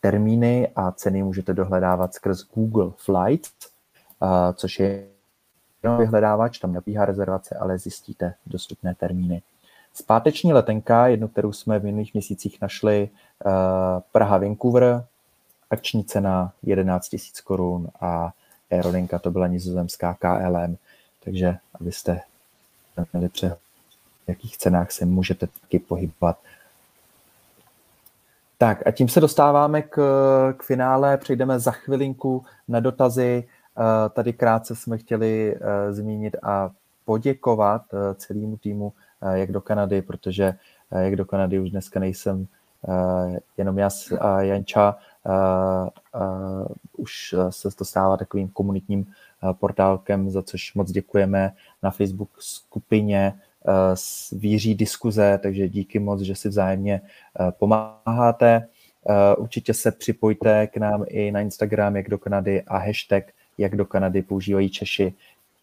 [0.00, 3.52] termíny a ceny můžete dohledávat skrz Google Flights,
[4.54, 5.06] což je
[5.98, 9.42] vyhledávač, tam nabíhá rezervace, ale zjistíte dostupné termíny.
[9.94, 13.08] Zpáteční letenka, jednu, kterou jsme v minulých měsících našli,
[14.12, 15.04] Praha-Vancouver,
[15.70, 18.32] akční cena 11 000 korun a
[18.70, 20.76] aerolinka to byla nizozemská KLM,
[21.24, 22.20] takže abyste
[23.12, 23.58] měli přehled,
[24.24, 26.38] v jakých cenách se můžete taky pohybovat.
[28.62, 29.96] Tak a tím se dostáváme k,
[30.56, 33.44] k finále, přejdeme za chvilinku na dotazy.
[33.78, 36.70] Eh, tady krátce jsme chtěli eh, zmínit a
[37.04, 38.92] poděkovat eh, celému týmu
[39.32, 40.54] jak do Kanady, protože
[40.90, 42.46] jak do Kanady už dneska nejsem
[43.56, 43.88] jenom já
[44.20, 44.96] a Janča,
[46.96, 49.12] už se to stává takovým komunitním
[49.58, 51.52] portálkem, za což moc děkujeme
[51.82, 53.34] na Facebook skupině
[54.32, 57.00] Víří diskuze, takže díky moc, že si vzájemně
[57.58, 58.68] pomáháte.
[59.38, 63.24] Určitě se připojte k nám i na Instagram, jak do Kanady a hashtag
[63.60, 65.14] jak do Kanady používají Češi,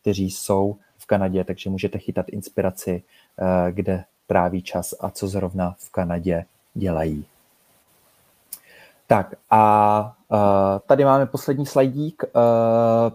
[0.02, 3.04] kteří jsou v Kanadě, takže můžete chytat inspiraci,
[3.40, 7.26] eh, kde tráví čas a co zrovna v Kanadě dělají.
[9.08, 10.38] Tak a uh,
[10.86, 12.24] tady máme poslední slajdík.
[12.24, 12.32] Uh,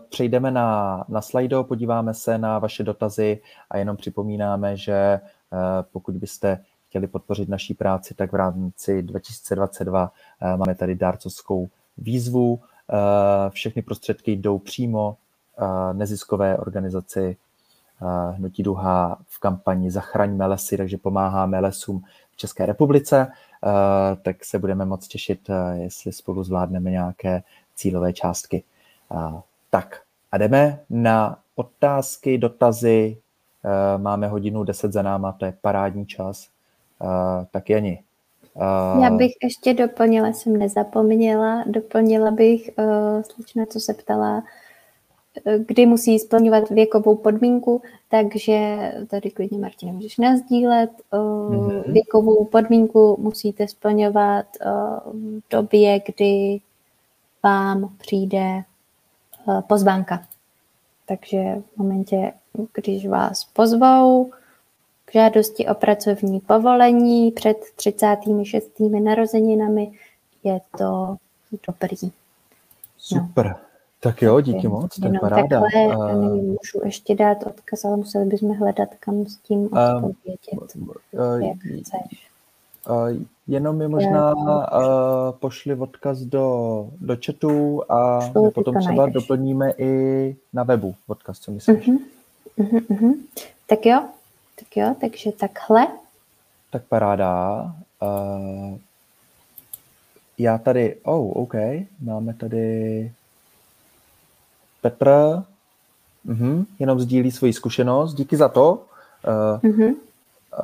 [0.09, 3.41] přejdeme na, na slajdo, podíváme se na vaše dotazy
[3.71, 5.21] a jenom připomínáme, že
[5.53, 5.59] uh,
[5.93, 10.03] pokud byste chtěli podpořit naší práci, tak v rámci 2022
[10.43, 11.69] uh, máme tady dárcovskou
[11.99, 12.61] výzvu,
[12.93, 15.17] Eh, všechny prostředky jdou přímo
[15.59, 17.37] eh, neziskové organizaci
[18.33, 23.33] Hnutí Duha v kampani Zachraňme lesy, takže pomáháme lesům v České republice,
[24.23, 27.43] tak se budeme moc těšit, jestli spolu zvládneme nějaké
[27.75, 28.63] cílové částky.
[29.71, 30.01] Tak
[30.33, 33.17] a jdeme na otázky, dotazy.
[33.97, 36.49] Máme hodinu 10 za náma, to je parádní čas.
[37.51, 38.03] Tak Jani,
[39.03, 44.43] já bych ještě doplnila, jsem nezapomněla, doplnila bych, uh, slečna, co se ptala, eh,
[45.67, 48.79] kdy musí splňovat věkovou podmínku, takže
[49.09, 50.91] tady klidně Martina můžeš nazdílet.
[51.13, 51.93] Uh, mm-hmm.
[51.93, 56.61] Věkovou podmínku musíte splňovat uh, v době, kdy
[57.43, 58.63] vám přijde
[59.45, 60.27] uh, pozvánka.
[61.07, 62.33] Takže v momentě,
[62.75, 64.31] když vás pozvou,
[65.13, 68.71] žádosti o pracovní povolení před 36.
[69.03, 69.93] narozeninami
[70.45, 71.17] je to
[71.67, 71.97] dobrý.
[72.03, 72.11] No.
[72.99, 73.47] Super.
[73.47, 73.72] No.
[74.05, 75.61] Tak jo, díky moc, to je paráda.
[75.61, 80.75] Takhle, uh, nevím, můžu ještě dát odkaz, ale museli bychom hledat, kam s tím odpovědět,
[81.13, 82.29] uh, jak chceš.
[82.91, 84.43] Uh, jenom mi možná uh,
[85.39, 89.15] pošli odkaz do, do chatu a my potom třeba najdeš.
[89.15, 91.89] doplníme i na webu odkaz, co myslíš?
[91.89, 91.99] Uh-huh.
[92.59, 93.15] Uh-huh, uh-huh.
[93.67, 94.03] Tak jo,
[94.59, 95.87] tak jo, takže takhle.
[96.71, 97.63] Tak paráda.
[98.03, 98.79] Uh,
[100.39, 101.55] já tady, oh, OK,
[102.01, 103.13] máme tady
[104.83, 105.09] Petr,
[106.27, 108.73] uh-huh, jenom sdílí svoji zkušenost, díky za to.
[108.73, 109.95] Uh, uh-huh.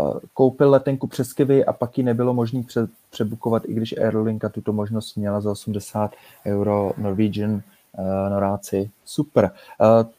[0.01, 4.49] uh, koupil letenku přes Kivy a pak ji nebylo možné pře- přebukovat, i když Aerolinka
[4.49, 6.13] tuto možnost měla za 80
[6.47, 7.61] euro Norwegian uh,
[8.31, 8.91] Noráci.
[9.05, 9.51] Super.
[9.81, 10.11] Uh,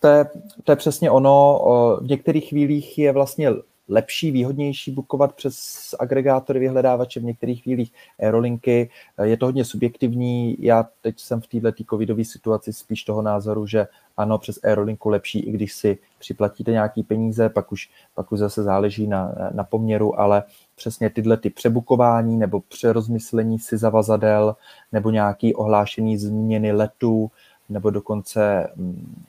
[0.00, 0.26] to je,
[0.64, 1.60] to je přesně ono.
[2.02, 3.50] V některých chvílích je vlastně
[3.88, 8.90] lepší, výhodnější bukovat přes agregátory vyhledávače, v některých chvílích aerolinky.
[9.22, 10.56] Je to hodně subjektivní.
[10.58, 13.86] Já teď jsem v této covidové situaci spíš toho názoru, že
[14.16, 18.62] ano, přes aerolinku lepší, i když si připlatíte nějaký peníze, pak už, pak už zase
[18.62, 20.42] záleží na, na poměru, ale
[20.76, 24.56] přesně tyhle ty přebukování nebo přerozmyslení si zavazadel
[24.92, 27.30] nebo nějaký ohlášený změny letů
[27.68, 29.24] nebo dokonce mm,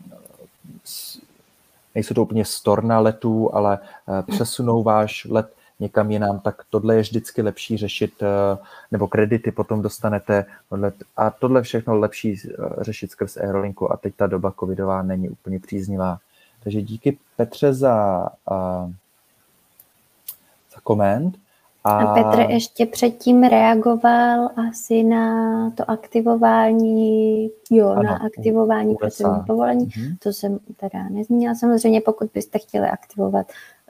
[1.97, 7.01] nejsou to úplně storna letů, ale eh, přesunou váš let někam jinam, tak tohle je
[7.01, 8.57] vždycky lepší řešit, eh,
[8.91, 10.45] nebo kredity potom dostanete
[11.17, 15.59] a tohle všechno lepší eh, řešit skrz Aerolinku a teď ta doba covidová není úplně
[15.59, 16.19] příznivá.
[16.63, 18.27] Takže díky Petře za,
[20.73, 21.37] za koment.
[21.83, 29.43] A, a Petr ještě předtím reagoval asi na to aktivování, jo, ano, na aktivování pracovního
[29.47, 29.85] povolení.
[29.85, 30.17] Mm-hmm.
[30.19, 31.55] To jsem teda nezmínila.
[31.55, 33.47] Samozřejmě, pokud byste chtěli aktivovat,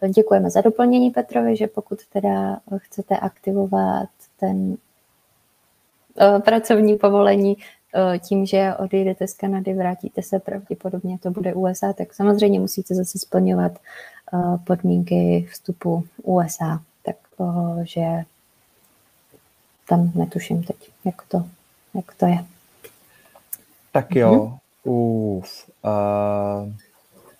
[0.09, 4.09] děkujeme za doplnění Petrovi, že pokud teda chcete aktivovat
[4.39, 11.53] ten uh, pracovní povolení uh, tím, že odejdete z Kanady, vrátíte se, pravděpodobně to bude
[11.53, 13.71] USA, tak samozřejmě musíte zase splňovat
[14.33, 17.15] uh, podmínky vstupu USA tak
[17.83, 18.23] že
[19.89, 21.45] tam netuším teď, jak to,
[21.93, 22.45] jak to je.
[23.91, 24.91] Tak jo, mm-hmm.
[24.91, 25.69] uf.
[25.85, 26.73] Uh,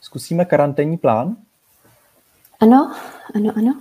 [0.01, 1.35] zkusíme karanténní plán?
[2.59, 2.95] Ano,
[3.35, 3.73] ano, ano.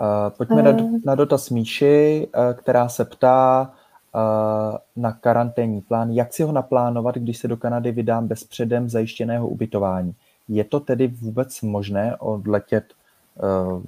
[0.00, 3.72] Uh, pojďme uh, na, na dotaz Míši, uh, která se ptá
[4.14, 6.10] uh, na karanténní plán.
[6.10, 10.14] Jak si ho naplánovat, když se do Kanady vydám bez předem zajištěného ubytování?
[10.48, 12.84] Je to tedy vůbec možné odletět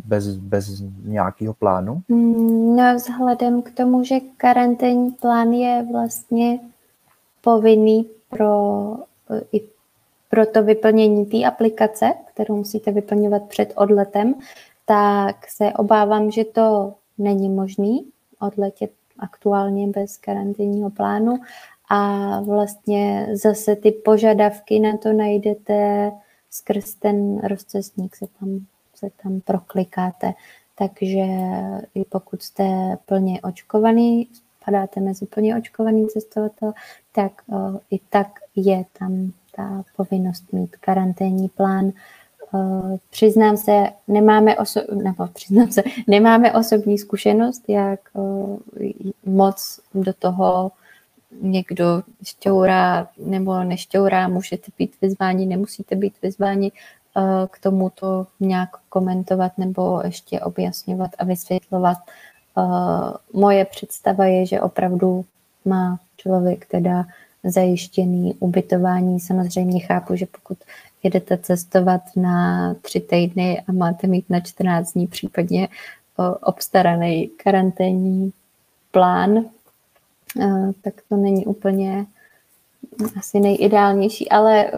[0.04, 2.02] bez, bez nějakého plánu?
[2.08, 6.60] Mm, no, vzhledem k tomu, že karanténní plán je vlastně
[7.40, 8.96] povinný pro
[9.52, 9.60] i
[10.30, 14.34] pro to vyplnění té aplikace, kterou musíte vyplňovat před odletem,
[14.86, 18.06] tak se obávám, že to není možný
[18.40, 21.38] odletět aktuálně bez karanténního plánu
[21.90, 26.12] a vlastně zase ty požadavky na to najdete
[26.50, 30.32] skrz ten rozcestník se tam, se tam proklikáte.
[30.78, 31.24] Takže
[31.94, 34.28] i pokud jste plně očkovaný,
[34.62, 36.72] spadáte mezi plně očkovaný cestovatel,
[37.12, 38.26] tak uh, i tak
[38.56, 41.92] je tam ta povinnost mít karanténní plán.
[42.52, 48.58] Uh, přiznám se, nemáme, oso- nebo přiznám se, nemáme osobní zkušenost, jak uh,
[49.24, 50.72] moc do toho
[51.40, 56.72] někdo šťourá nebo nešťourá, můžete být vyzváni, nemusíte být vyzváni
[57.50, 61.98] k tomu to nějak komentovat nebo ještě objasňovat a vysvětlovat.
[63.32, 65.24] Moje představa je, že opravdu
[65.64, 67.04] má člověk teda
[67.44, 69.20] zajištěný ubytování.
[69.20, 70.58] Samozřejmě chápu, že pokud
[71.02, 75.68] jedete cestovat na tři týdny a máte mít na 14 dní případně
[76.40, 78.32] obstaraný karanténní
[78.90, 79.44] plán,
[80.82, 82.06] tak to není úplně
[83.18, 84.70] asi nejideálnější, ale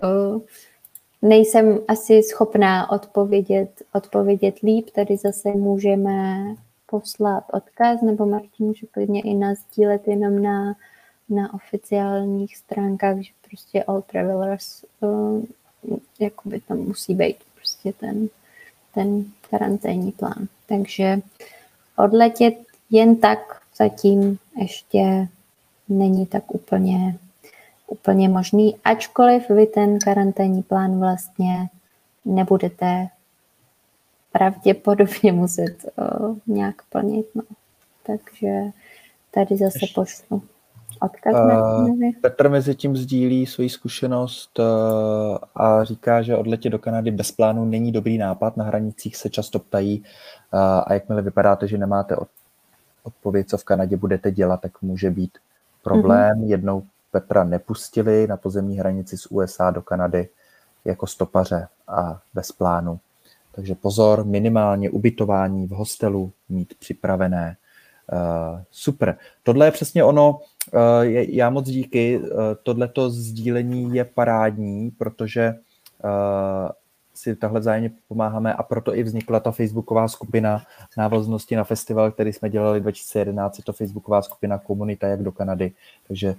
[1.22, 6.44] nejsem asi schopná odpovědět, odpovědět líp, tady zase můžeme
[6.86, 10.76] poslat odkaz, nebo Martin může klidně i nás dílet jenom na,
[11.28, 15.44] na oficiálních stránkách, že prostě all travelers uh,
[16.20, 18.28] jakoby tam musí být prostě ten,
[18.94, 20.48] ten karanténní plán.
[20.66, 21.20] Takže
[21.96, 22.54] odletět
[22.90, 23.38] jen tak
[23.76, 25.28] zatím ještě
[25.88, 27.18] není tak úplně,
[27.86, 31.68] úplně možný, ačkoliv vy ten karanténní plán vlastně
[32.24, 33.08] nebudete
[34.32, 37.26] pravděpodobně muset uh, nějak plnit.
[37.34, 37.42] No.
[38.06, 38.60] Takže
[39.30, 39.94] tady zase Ještě.
[39.94, 40.42] pošlu
[41.00, 44.64] odkaz uh, Petr mezi tím sdílí svoji zkušenost uh,
[45.54, 48.56] a říká, že odletě do Kanady bez plánu není dobrý nápad.
[48.56, 52.28] Na hranicích se často ptají uh, a jakmile vypadáte, že nemáte od,
[53.02, 55.38] odpověď, co v Kanadě budete dělat, tak může být
[55.82, 56.38] problém.
[56.38, 56.48] Mm-hmm.
[56.48, 56.82] Jednou
[57.16, 60.28] Petra nepustili na pozemní hranici z USA do Kanady
[60.84, 62.98] jako stopaře a bez plánu.
[63.52, 67.56] Takže pozor, minimálně ubytování v hostelu mít připravené.
[68.12, 69.18] Uh, super.
[69.42, 70.80] Tohle je přesně ono, uh,
[71.10, 72.28] já moc díky, uh,
[72.62, 75.54] tohleto sdílení je parádní, protože
[76.04, 76.70] uh,
[77.14, 80.62] si tahle vzájemně pomáháme a proto i vznikla ta facebooková skupina
[80.96, 85.72] návaznosti na festival, který jsme dělali 2011, je to facebooková skupina Komunita jak do Kanady,
[86.08, 86.34] takže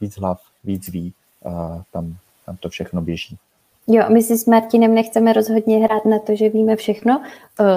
[0.00, 1.12] víc hlav, víc ví,
[1.44, 3.38] uh, tam, tam to všechno běží.
[3.86, 7.22] Jo, my si s Martinem nechceme rozhodně hrát na to, že víme všechno.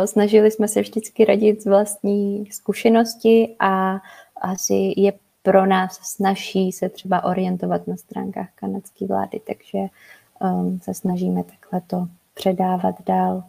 [0.06, 4.00] Snažili jsme se vždycky radit z vlastní zkušenosti a
[4.42, 5.14] asi je
[5.46, 9.80] pro nás snaží se třeba orientovat na stránkách kanadské vlády, takže
[10.40, 13.44] um, se snažíme takhle to předávat dál,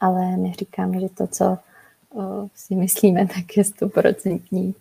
[0.00, 1.58] ale neříkáme, že to, co
[2.10, 4.74] uh, si myslíme, tak je stoprocentní.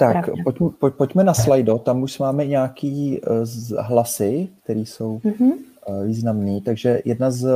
[0.00, 3.46] Tak, pojďme, pojď, pojďme na slajdo, tam už máme nějaký uh,
[3.78, 5.52] hlasy, které jsou mm-hmm.
[5.86, 7.50] uh, významný, takže jedna z uh,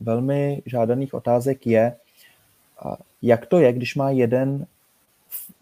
[0.00, 1.96] velmi žádaných otázek je,
[2.84, 4.66] uh, jak to je, když má jeden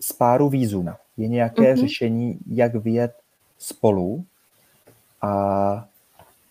[0.01, 0.88] z páru výzum.
[1.16, 1.80] Je nějaké mm-hmm.
[1.80, 3.12] řešení, jak vyjet
[3.59, 4.24] spolu
[5.22, 5.86] a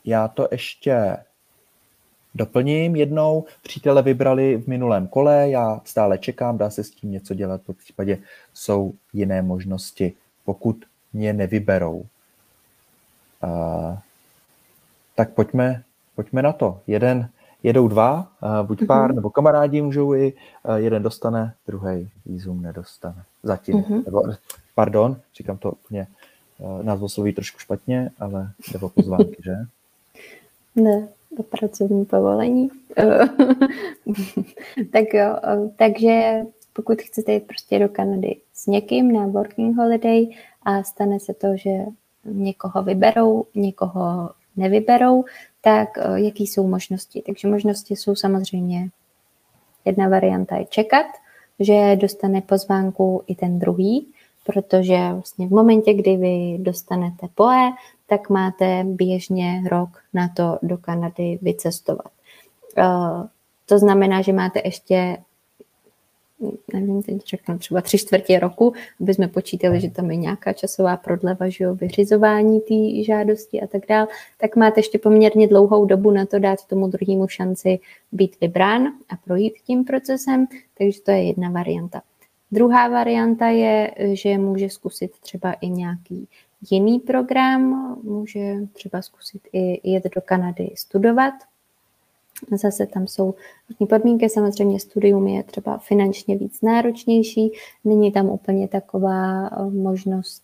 [0.05, 1.17] já to ještě
[2.35, 3.45] doplním jednou.
[3.64, 7.73] Přítele vybrali v minulém kole, já stále čekám, dá se s tím něco dělat, po
[7.73, 8.18] případě
[8.53, 10.14] jsou jiné možnosti,
[10.45, 12.05] pokud mě nevyberou.
[13.43, 13.97] Uh,
[15.15, 15.84] tak pojďme,
[16.15, 16.81] pojďme na to.
[16.88, 17.30] Jeden,
[17.64, 19.15] jedou dva, uh, buď pár mm-hmm.
[19.15, 20.34] nebo kamarádi můžou i,
[20.64, 23.23] uh, jeden dostane, druhý výzum nedostane.
[23.43, 23.76] Zatím.
[23.76, 24.05] Mm-hmm.
[24.05, 24.22] Nebo,
[24.76, 26.07] pardon, říkám to úplně
[26.57, 29.55] uh, názvosloví trošku špatně, ale nebo pozvánky, že?
[30.76, 31.07] Ne,
[31.38, 32.69] to pracovní povolení.
[34.91, 35.35] tak jo,
[35.76, 36.41] takže
[36.73, 40.27] pokud chcete jít prostě do Kanady s někým na working holiday
[40.64, 41.69] a stane se to, že
[42.26, 45.26] někoho vyberou, někoho nevyberou,
[45.61, 47.23] tak jaký jsou možnosti?
[47.26, 48.89] Takže možnosti jsou samozřejmě
[49.85, 51.05] jedna varianta je čekat,
[51.60, 54.07] že dostane pozvánku i ten druhý,
[54.45, 57.72] protože vlastně v momentě, kdy vy dostanete POE,
[58.07, 62.11] tak máte běžně rok na to do Kanady vycestovat.
[63.65, 65.17] To znamená, že máte ještě
[66.73, 70.97] nevím, teď řeknu třeba tři čtvrtě roku, aby jsme počítali, že tam je nějaká časová
[70.97, 74.07] prodleva, že vyřizování té žádosti a tak dále,
[74.38, 77.80] tak máte ještě poměrně dlouhou dobu na to dát tomu druhému šanci
[78.11, 80.47] být vybrán a projít tím procesem,
[80.77, 82.01] takže to je jedna varianta.
[82.51, 86.27] Druhá varianta je, že může zkusit třeba i nějaký
[86.72, 91.34] jiný program, může třeba zkusit i jet do Kanady studovat,
[92.52, 93.35] Zase tam jsou
[93.69, 97.52] různé podmínky, samozřejmě studium je třeba finančně víc náročnější,
[97.84, 100.44] není tam úplně taková eh, možnost,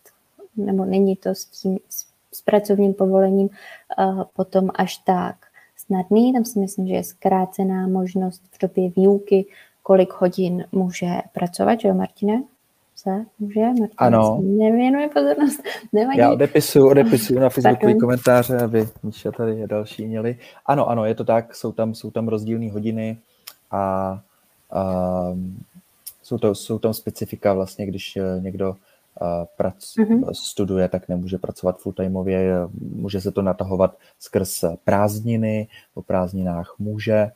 [0.56, 1.78] nebo není to s tím
[2.32, 4.04] s pracovním povolením eh,
[4.36, 5.36] potom až tak
[5.76, 6.32] snadný.
[6.32, 9.46] Tam si myslím, že je zkrácená možnost v době výuky,
[9.82, 12.42] kolik hodin může pracovat, že jo, Martine?
[13.00, 13.60] Se může?
[13.60, 14.40] Martin ano.
[14.42, 15.62] Nevěnuje pozornost.
[15.92, 16.18] Nevadí.
[16.18, 20.38] Já odepisuju, odepisuju na Facebooku komentáře, aby Míša tady a další měli.
[20.66, 23.18] Ano, ano, je to tak, jsou tam, jsou tam rozdílné hodiny
[23.70, 24.20] a,
[24.70, 24.82] a
[26.22, 28.74] jsou, to, jsou tam specifika vlastně, když eh, někdo
[29.22, 30.32] eh, prac, mm-hmm.
[30.32, 37.30] studuje, tak nemůže pracovat fulltimeově, může se to natahovat skrz prázdniny, po prázdninách může eh,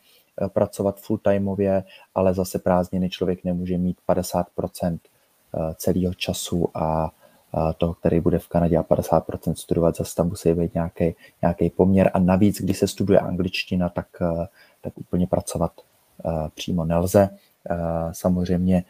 [0.48, 1.84] pracovat fulltimeově,
[2.14, 5.13] ale zase prázdniny člověk nemůže mít 50% Eh,
[5.76, 7.10] celého času a
[7.78, 12.10] toho, který bude v Kanadě a 50% studovat, zase tam musí být nějaký, nějaký poměr
[12.14, 14.46] a navíc, když se studuje angličtina, tak, eh,
[14.80, 15.72] tak úplně pracovat
[16.24, 17.28] eh, přímo nelze.
[18.12, 18.84] Samozřejmě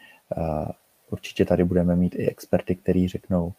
[1.09, 3.53] určitě tady budeme mít i experty, kteří řeknou,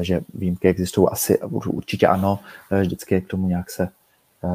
[0.00, 2.38] že výjimky existují, asi určitě ano,
[2.80, 3.88] vždycky je k tomu nějak se,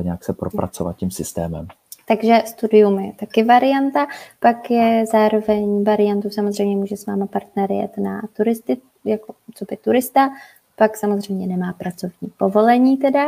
[0.02, 1.68] nějak se propracovat tím systémem.
[2.11, 4.07] Takže studium je taky varianta,
[4.39, 9.77] pak je zároveň variantu, samozřejmě může s váma partner jet na turisty, jako co by
[9.77, 10.29] turista,
[10.75, 13.25] pak samozřejmě nemá pracovní povolení teda,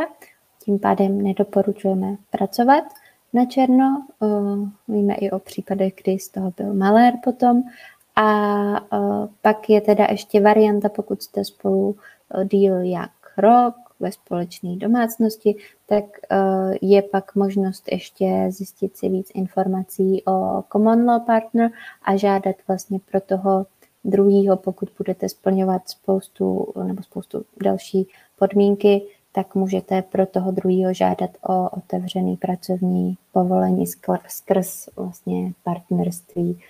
[0.64, 2.84] tím pádem nedoporučujeme pracovat
[3.32, 4.06] na černo.
[4.88, 7.62] Víme i o případech, kdy z toho byl malér potom.
[8.16, 8.26] A
[9.42, 11.96] pak je teda ještě varianta, pokud jste spolu
[12.44, 15.56] díl jak rok, ve společné domácnosti,
[15.86, 16.36] tak eh,
[16.82, 21.70] je pak možnost ještě zjistit si víc informací o Common Law Partner
[22.02, 23.66] a žádat vlastně pro toho
[24.04, 28.08] druhýho, pokud budete splňovat spoustu nebo spoustu další
[28.38, 29.02] podmínky,
[29.32, 33.86] tak můžete pro toho druhého žádat o otevřený pracovní povolení
[34.28, 36.60] skrz vlastně partnerství.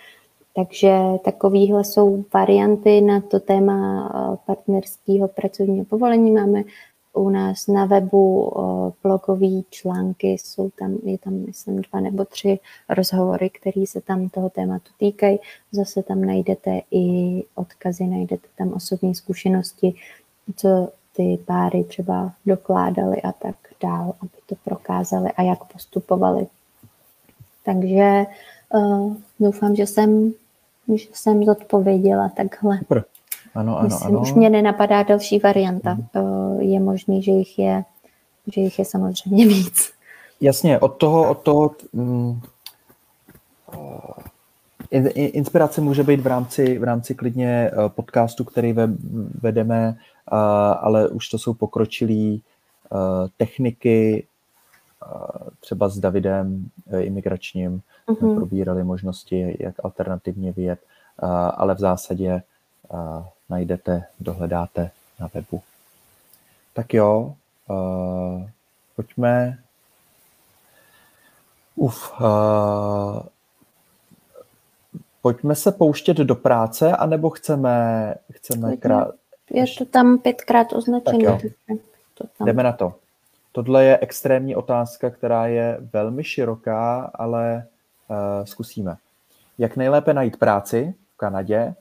[0.57, 0.93] Takže
[1.25, 6.31] takovýhle jsou varianty na to téma eh, partnerského pracovního povolení.
[6.31, 6.63] Máme
[7.15, 8.53] u nás na webu
[9.03, 12.59] blogové články, jsou tam, je tam, myslím, dva nebo tři
[12.89, 15.39] rozhovory, které se tam toho tématu týkají.
[15.73, 19.95] Zase tam najdete i odkazy, najdete tam osobní zkušenosti,
[20.57, 26.47] co ty páry třeba dokládali a tak dál, aby to prokázali a jak postupovali.
[27.65, 28.25] Takže
[28.75, 30.33] uh, doufám, že jsem,
[30.95, 32.79] že jsem zodpověděla takhle.
[32.79, 33.05] Super.
[33.55, 34.21] Ano, ano, Myslím, ano.
[34.21, 35.95] Už mě nenapadá další varianta.
[35.95, 36.61] Mm.
[36.61, 37.85] Je možný, že jich je,
[38.53, 39.93] že jich je samozřejmě víc.
[40.41, 42.43] Jasně, od toho, od toho um,
[45.15, 48.89] inspirace může být v rámci, v rámci klidně eh, podcastu, který ve,
[49.43, 49.97] vedeme,
[50.81, 52.39] ale už to jsou pokročilé
[53.37, 54.27] techniky,
[55.61, 58.35] třeba s Davidem imigračním, mm-hmm.
[58.35, 60.79] probírali možnosti, jak alternativně vyjet,
[61.57, 62.43] ale v zásadě
[63.51, 64.91] najdete, dohledáte
[65.21, 65.63] na webu.
[66.73, 67.35] Tak jo,
[67.69, 68.49] uh,
[68.97, 69.59] pojďme.
[71.77, 73.23] Uf, uh,
[75.23, 79.09] pojďme se pouštět do práce, anebo chceme, chceme krát...
[79.51, 81.39] Je to tam pětkrát označené.
[82.45, 82.95] Jdeme na to.
[83.53, 87.67] Tohle je extrémní otázka, která je velmi široká, ale
[88.09, 88.97] uh, zkusíme.
[89.59, 91.75] Jak nejlépe najít práci v Kanadě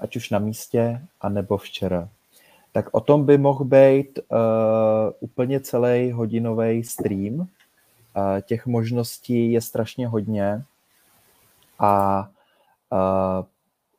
[0.00, 2.08] ať už na místě, anebo včera.
[2.72, 4.36] Tak o tom by mohl být uh,
[5.20, 7.34] úplně celý hodinový stream.
[7.34, 7.46] Uh,
[8.42, 10.64] těch možností je strašně hodně
[11.78, 12.28] a
[12.92, 13.44] uh,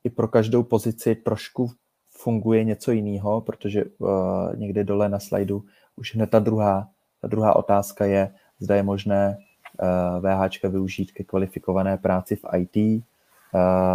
[0.03, 1.71] i pro každou pozici trošku
[2.09, 4.09] funguje něco jiného, protože uh,
[4.55, 5.63] někde dole na slajdu
[5.95, 6.87] už hned ta druhá,
[7.21, 12.77] ta druhá otázka je, zda je možné uh, VH využít ke kvalifikované práci v IT,
[12.77, 13.12] Eh,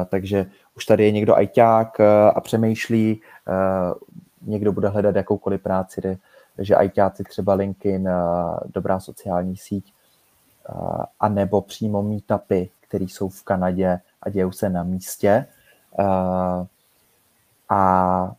[0.09, 3.95] takže už tady je někdo ajťák eh, a přemýšlí, eh,
[4.43, 6.19] někdo bude hledat jakoukoliv práci,
[6.59, 8.09] že ajťáci třeba LinkedIn,
[8.75, 9.93] dobrá sociální síť,
[11.21, 15.47] a nebo přímo meetupy, které jsou v Kanadě a dějou se na místě.
[17.69, 18.33] A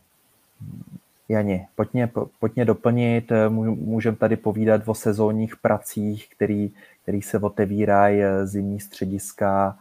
[1.28, 2.10] Jani, pojďme,
[2.40, 6.70] pojďme doplnit, můžeme tady povídat o sezónních pracích, který,
[7.02, 9.78] který se otevírají zimní střediska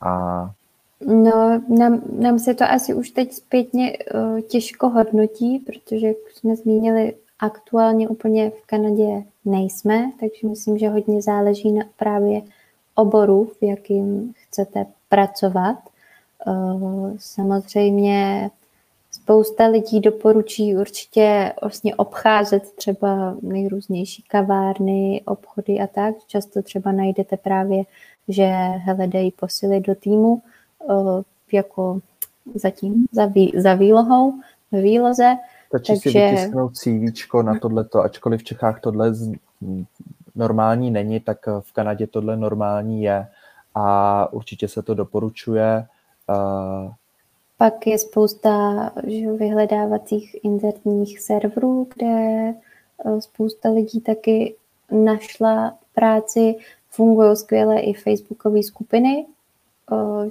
[0.00, 0.50] a
[1.00, 6.56] No, nám, nám se to asi už teď zpětně uh, těžko hodnotí, protože jak jsme
[6.56, 12.42] zmínili, aktuálně úplně v Kanadě nejsme, takže myslím, že hodně záleží na právě
[12.94, 15.76] oboru, v jakým chcete pracovat.
[16.46, 18.50] Uh, samozřejmě
[19.10, 26.14] spousta lidí doporučí určitě vlastně obcházet třeba nejrůznější kavárny, obchody a tak.
[26.26, 27.82] Často třeba najdete právě,
[28.28, 28.46] že
[28.84, 30.42] hledají posily do týmu,
[30.90, 31.22] Eh,
[31.52, 32.00] jako
[32.54, 34.32] zatím za, vý, za výlohou,
[34.72, 35.36] ve výloze.
[35.68, 36.10] Stačí takže...
[36.10, 39.32] si vytisknout CV na tohleto, ačkoliv v Čechách tohle z,
[40.34, 43.26] normální není, tak v Kanadě tohle normální je
[43.74, 45.86] a určitě se to doporučuje.
[46.28, 46.92] Uh...
[47.58, 54.54] Pak je spousta že, vyhledávacích internetních serverů, kde eh, spousta lidí taky
[54.90, 56.54] našla práci.
[56.96, 59.26] Fungují skvěle i facebookové skupiny,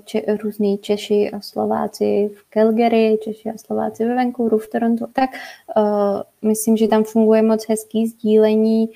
[0.04, 5.30] če, různý Češi a Slováci v Calgary, Češi a Slováci ve Vancouveru, v Toronto, tak.
[5.78, 8.90] Uh, myslím, že tam funguje moc hezký sdílení,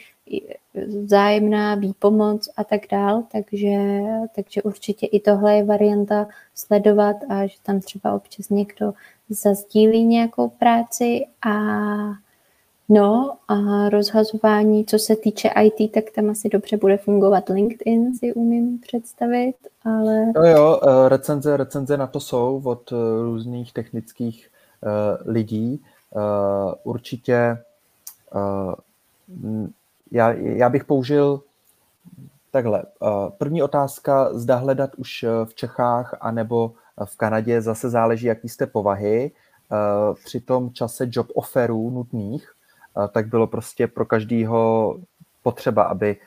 [1.04, 3.78] vzájemná výpomoc a tak dál, takže,
[4.36, 8.94] takže určitě i tohle je varianta sledovat a že tam třeba občas někdo
[9.30, 11.52] zazdílí nějakou práci a
[12.92, 18.34] No a rozhazování, co se týče IT, tak tam asi dobře bude fungovat LinkedIn, si
[18.34, 19.56] umím představit,
[19.86, 20.26] ale...
[20.36, 24.50] No jo, eh, recenze, recenze na to jsou od eh, různých technických
[24.82, 25.84] uh, lidí.
[26.84, 27.58] Určitě
[30.12, 31.42] já, já bych použil
[32.52, 32.84] takhle.
[33.38, 36.74] První otázka, zda hledat už v Čechách anebo
[37.06, 39.32] v Kanadě, zase záleží, jaký jste povahy.
[40.26, 42.52] Při tom čase job offerů nutných
[43.12, 44.96] tak bylo prostě pro každýho
[45.44, 46.18] potřeba, aby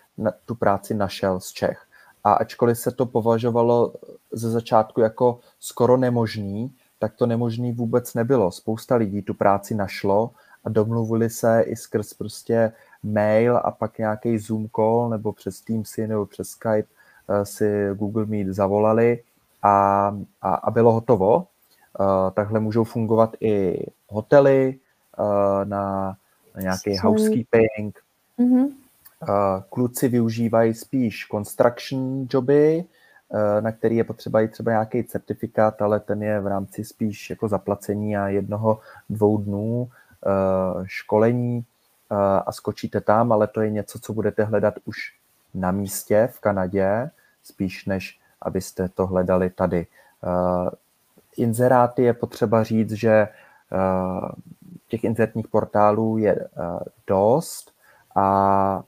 [0.47, 1.87] tu práci našel z Čech.
[2.25, 3.93] A ačkoliv se to považovalo
[4.33, 8.51] ze začátku jako skoro nemožný, tak to nemožný vůbec nebylo.
[8.51, 10.31] Spousta lidí tu práci našlo
[10.65, 12.73] a domluvili se i skrz prostě
[13.03, 16.89] mail a pak nějaký Zoom call nebo přes Teamsy nebo přes Skype
[17.29, 19.23] eh, si Google Meet zavolali
[19.63, 20.07] a,
[20.43, 21.47] a, a bylo hotovo.
[22.01, 24.79] Eh, takhle můžou fungovat i hotely
[25.19, 26.17] eh, na
[26.61, 27.99] nějaký housekeeping.
[28.39, 28.69] Mm-hmm.
[29.69, 32.85] Kluci využívají spíš construction joby,
[33.35, 37.31] eh, na který je potřeba i třeba nějaký certifikát, ale ten je v rámci spíš
[37.31, 38.81] jako zaplacení a jednoho,
[39.11, 39.89] dvou dnů
[40.27, 40.31] eh,
[40.85, 41.65] školení
[42.47, 44.97] a skočíte tam, ale to je něco, co budete hledat už
[45.55, 47.11] na místě v Kanadě,
[47.43, 49.87] spíš než abyste to hledali tady.
[51.37, 53.29] Inzeráty je potřeba říct, že
[54.93, 56.49] těch inzertních portálů je eh,
[57.07, 57.73] dost
[58.15, 58.85] a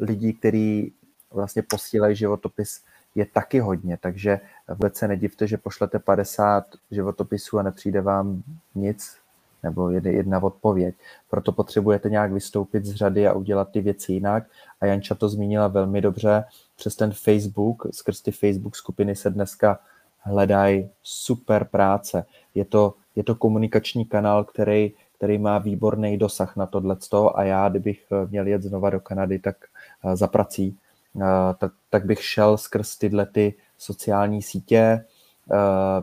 [0.00, 0.92] lidí, kteří
[1.30, 2.82] vlastně posílají životopis,
[3.14, 8.42] je taky hodně, takže vůbec se nedivte, že pošlete 50 životopisů a nepřijde vám
[8.74, 9.16] nic
[9.62, 10.94] nebo jedna odpověď.
[11.30, 14.44] Proto potřebujete nějak vystoupit z řady a udělat ty věci jinak.
[14.80, 16.44] A Janča to zmínila velmi dobře.
[16.76, 19.78] Přes ten Facebook, skrz ty Facebook skupiny se dneska
[20.20, 22.26] hledají super práce.
[22.54, 27.68] Je to, je to komunikační kanál, který který má výborný dosah na tohleto a já,
[27.68, 29.56] kdybych eh, měl jet znova do Kanady, tak
[30.04, 30.78] eh, za prací,
[31.16, 31.24] eh,
[31.58, 35.04] tak, tak bych šel skrz tyhle ty sociální sítě,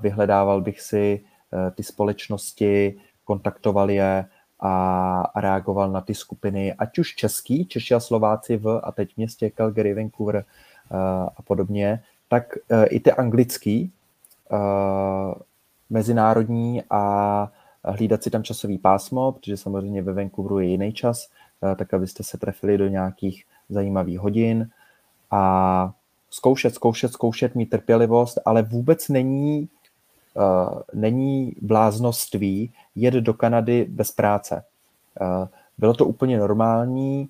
[0.02, 1.24] vyhledával bych si
[1.76, 4.26] ty společnosti, kontaktoval je
[4.60, 9.50] a, reagoval na ty skupiny, ať už český, Češi a Slováci v a teď městě
[9.50, 10.46] Calgary, Vancouver
[11.38, 12.54] a podobně, tak
[12.90, 13.92] i ty anglický,
[15.90, 17.52] mezinárodní a
[17.84, 21.30] hlídat si tam časový pásmo, protože samozřejmě ve Vancouveru je jiný čas,
[21.64, 24.70] eh, tak abyste se trefili do nějakých zajímavých hodin
[25.32, 25.94] a
[26.30, 29.70] zkoušet, zkoušet, zkoušet, mít trpělivost, ale vůbec není,
[30.34, 34.64] uh, není bláznoství jet do Kanady bez práce.
[35.22, 35.48] Uh,
[35.78, 37.30] bylo to úplně normální,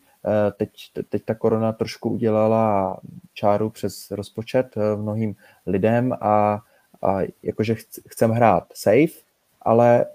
[0.58, 0.72] teď,
[1.10, 2.98] teď ta korona trošku udělala
[3.34, 6.62] čáru přes rozpočet mnohým lidem a,
[7.02, 7.76] a jakože
[8.08, 9.14] chcem hrát safe,
[9.62, 10.06] ale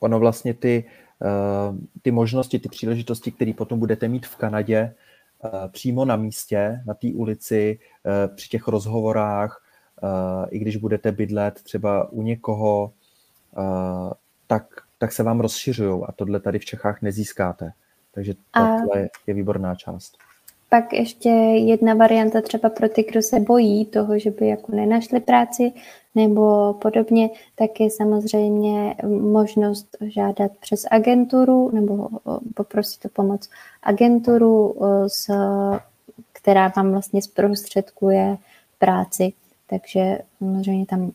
[0.00, 0.84] ono vlastně ty,
[1.20, 4.94] uh, ty možnosti, ty příležitosti, které potom budete mít v Kanadě,
[5.44, 9.62] uh, přímo na místě, na té ulici, uh, při těch rozhovorách,
[10.02, 10.08] uh,
[10.50, 12.92] i když budete bydlet třeba u někoho,
[13.58, 14.12] uh,
[14.46, 14.66] tak,
[14.98, 17.72] tak se vám rozšiřují a tohle tady v Čechách nezískáte.
[18.12, 19.08] Takže tohle a...
[19.26, 20.18] je výborná část.
[20.68, 25.20] Pak ještě jedna varianta třeba pro ty, kdo se bojí toho, že by jako nenašli
[25.20, 25.72] práci
[26.14, 32.08] nebo podobně, tak je samozřejmě možnost žádat přes agenturu nebo
[32.54, 33.50] poprosit o pomoc
[33.82, 34.74] agenturu,
[35.06, 35.30] s,
[36.32, 38.36] která vám vlastně zprostředkuje
[38.78, 39.32] práci.
[39.66, 41.12] Takže samozřejmě tam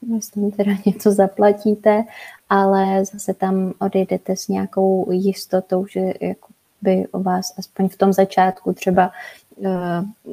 [0.00, 2.04] myslím teda něco zaplatíte,
[2.48, 6.45] ale zase tam odejdete s nějakou jistotou, že jako
[6.82, 9.10] by o vás aspoň v tom začátku třeba
[9.56, 9.68] uh,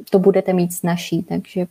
[0.09, 1.65] to budete mít snažší, takže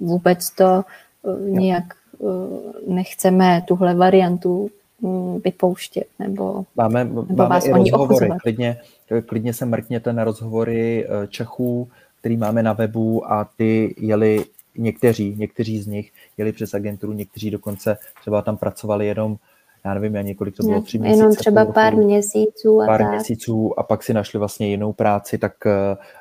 [0.00, 0.84] vůbec to
[1.22, 1.84] uh, nějak
[2.18, 2.48] uh,
[2.86, 4.70] nechceme tuhle variantu
[5.00, 8.30] um, vypouštět nebo, máme, nebo máme vás i rozhovory.
[8.42, 8.80] Klidně,
[9.26, 14.44] klidně se mrkněte na rozhovory Čechů, který máme na webu a ty jeli
[14.76, 19.36] někteří, někteří z nich jeli přes agenturu, někteří dokonce třeba tam pracovali jenom
[19.84, 21.18] já nevím, já několik to bylo tři měsíce.
[21.18, 22.82] Jenom třeba půl, pár měsíců.
[22.82, 23.10] A pár tak.
[23.10, 25.72] měsíců a pak si našli vlastně jinou práci, tak uh,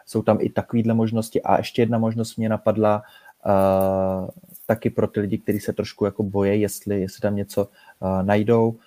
[0.05, 1.41] jsou tam i takovýhle možnosti.
[1.41, 3.03] A ještě jedna možnost mě napadla
[3.45, 4.27] uh,
[4.65, 7.67] taky pro ty lidi, kteří se trošku jako boje, jestli, jestli tam něco
[7.99, 8.77] uh, najdou, uh,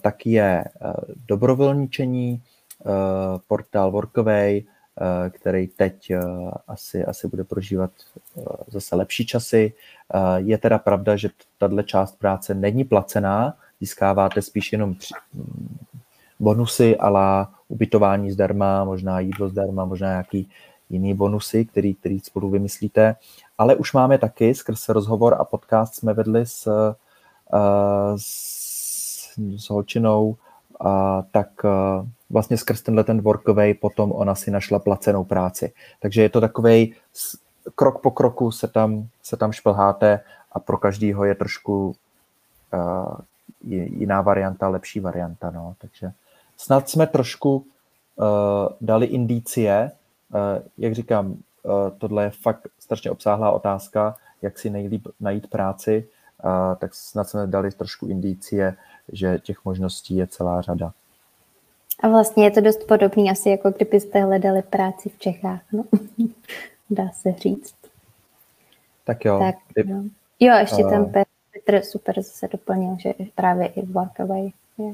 [0.00, 0.92] tak je uh,
[1.28, 2.42] dobrovolničení,
[2.84, 2.92] uh,
[3.46, 7.90] portál Workaway, uh, který teď uh, asi, asi bude prožívat
[8.34, 9.72] uh, zase lepší časy.
[10.14, 11.28] Uh, je teda pravda, že
[11.58, 14.94] tahle část práce není placená, získáváte spíš jenom
[16.40, 20.50] bonusy ala ubytování zdarma, možná jídlo zdarma, možná nějaký
[20.90, 23.16] jiný bonusy, který, který spolu vymyslíte.
[23.58, 26.68] Ale už máme taky skrz rozhovor a podcast jsme vedli s,
[28.16, 28.28] s,
[29.56, 30.36] s holčinou,
[30.84, 35.72] a tak uh, vlastně skrz tenhle ten workaway potom ona si našla placenou práci.
[36.00, 36.94] Takže je to takový
[37.74, 40.20] krok po kroku se tam, se tam šplháte
[40.52, 41.94] a pro každýho je trošku
[42.74, 43.14] uh,
[43.64, 45.50] jiná varianta, lepší varianta.
[45.50, 45.74] No.
[45.78, 46.12] Takže
[46.56, 48.26] snad jsme trošku uh,
[48.80, 49.90] dali indicie.
[50.34, 50.38] Uh,
[50.78, 51.36] jak říkám, uh,
[51.98, 56.08] tohle je fakt strašně obsáhlá otázka, jak si nejlíp najít práci,
[56.44, 58.76] uh, tak snad jsme dali trošku indicie,
[59.12, 60.92] že těch možností je celá řada.
[62.02, 65.84] A vlastně je to dost podobný asi, jako kdybyste hledali práci v Čechách, no.
[66.90, 67.74] Dá se říct.
[69.04, 69.38] Tak jo.
[69.38, 70.04] Tak, no.
[70.40, 71.31] Jo, ještě uh, tam Petr
[71.82, 74.92] super zase doplnil, že právě i Workaway je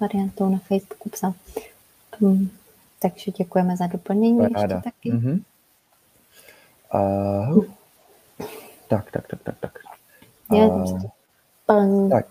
[0.00, 1.34] variantou na Facebooku psal.
[2.20, 2.50] Um,
[2.98, 4.60] takže děkujeme za doplnění Ráda.
[4.62, 5.12] ještě taky.
[5.12, 5.42] Mm-hmm.
[6.94, 7.64] Uh,
[8.88, 9.78] tak, tak, tak, tak, tak.
[10.50, 12.26] Uh, tak.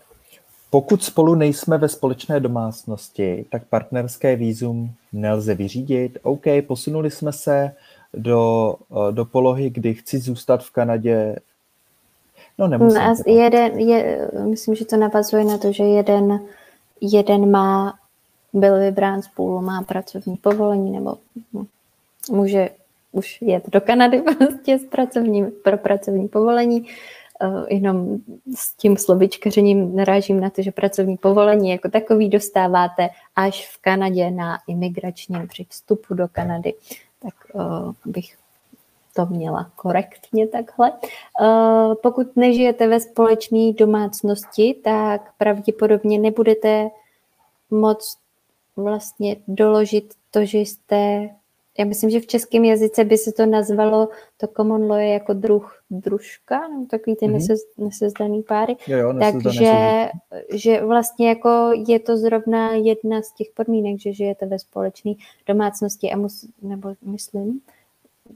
[0.70, 6.18] Pokud spolu nejsme ve společné domácnosti, tak partnerské výzum nelze vyřídit.
[6.24, 7.76] OK, posunuli jsme se
[8.14, 8.76] do,
[9.12, 11.36] do polohy, kdy chci zůstat v Kanadě
[12.62, 13.02] No nemusím.
[13.02, 16.40] No, jeden, je, myslím, že to navazuje na to, že jeden,
[17.02, 17.94] jeden má,
[18.54, 21.18] byl vybrán z půlu, má pracovní povolení nebo
[22.32, 22.70] může
[23.12, 26.86] už jet do Kanady prostě s pracovním, pro pracovní povolení.
[27.44, 28.18] Uh, jenom
[28.56, 34.32] s tím slovičkařením narážím na to, že pracovní povolení jako takový dostáváte až v Kanadě
[34.32, 36.74] na imigračním při vstupu do Kanady.
[37.22, 38.36] Tak uh, bych
[39.14, 40.92] to měla korektně takhle.
[41.42, 46.90] Eh, pokud nežijete ve společné domácnosti, tak pravděpodobně nebudete
[47.70, 48.18] moc
[48.76, 51.30] vlastně doložit to, že jste
[51.80, 55.34] já myslím, že v českém jazyce by se to nazvalo, to common law je jako
[55.34, 57.58] druh, družka, nebo takový ty mm-hmm.
[57.78, 58.76] nesezdaný páry.
[58.88, 60.10] Jo, jo, Takže
[60.54, 61.50] že vlastně jako
[61.88, 65.14] je to zrovna jedna z těch podmínek, že žijete ve společné
[65.48, 67.62] domácnosti a mus, nebo myslím,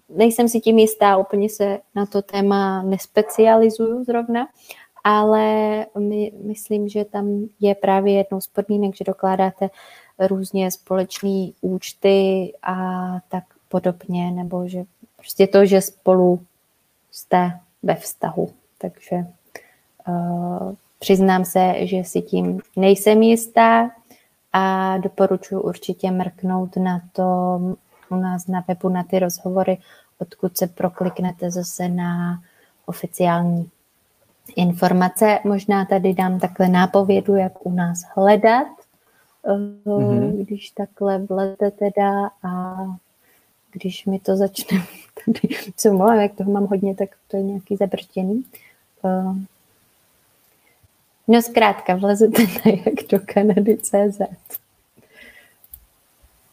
[0.10, 4.48] nejsem si tím jistá, úplně se na to téma nespecializuju zrovna,
[5.04, 9.70] ale my, myslím, že tam je právě jednou z podmínek, že dokládáte
[10.20, 12.76] různě společné účty a
[13.30, 14.84] tak podobně, nebo že
[15.18, 16.40] prostě to, že spolu
[17.12, 18.50] jste ve vztahu.
[18.78, 19.16] Takže
[20.08, 23.92] uh, přiznám se, že si tím nejsem jistá
[24.54, 27.60] a doporučuji určitě mrknout na to
[28.10, 29.78] u nás na webu na ty rozhovory,
[30.20, 32.42] odkud se prokliknete zase na
[32.86, 33.70] oficiální
[34.56, 35.40] informace.
[35.44, 38.68] Možná tady dám takhle nápovědu, jak u nás hledat,
[39.46, 40.44] mm-hmm.
[40.44, 42.76] když takhle vlete teda a
[43.72, 44.78] když mi to začne
[45.26, 48.46] tady, co mluvím, jak toho mám hodně, tak to je nějaký zabržděný.
[49.06, 49.36] Eh,
[51.28, 54.22] no zkrátka, vlezete na jak do Kanady CZ.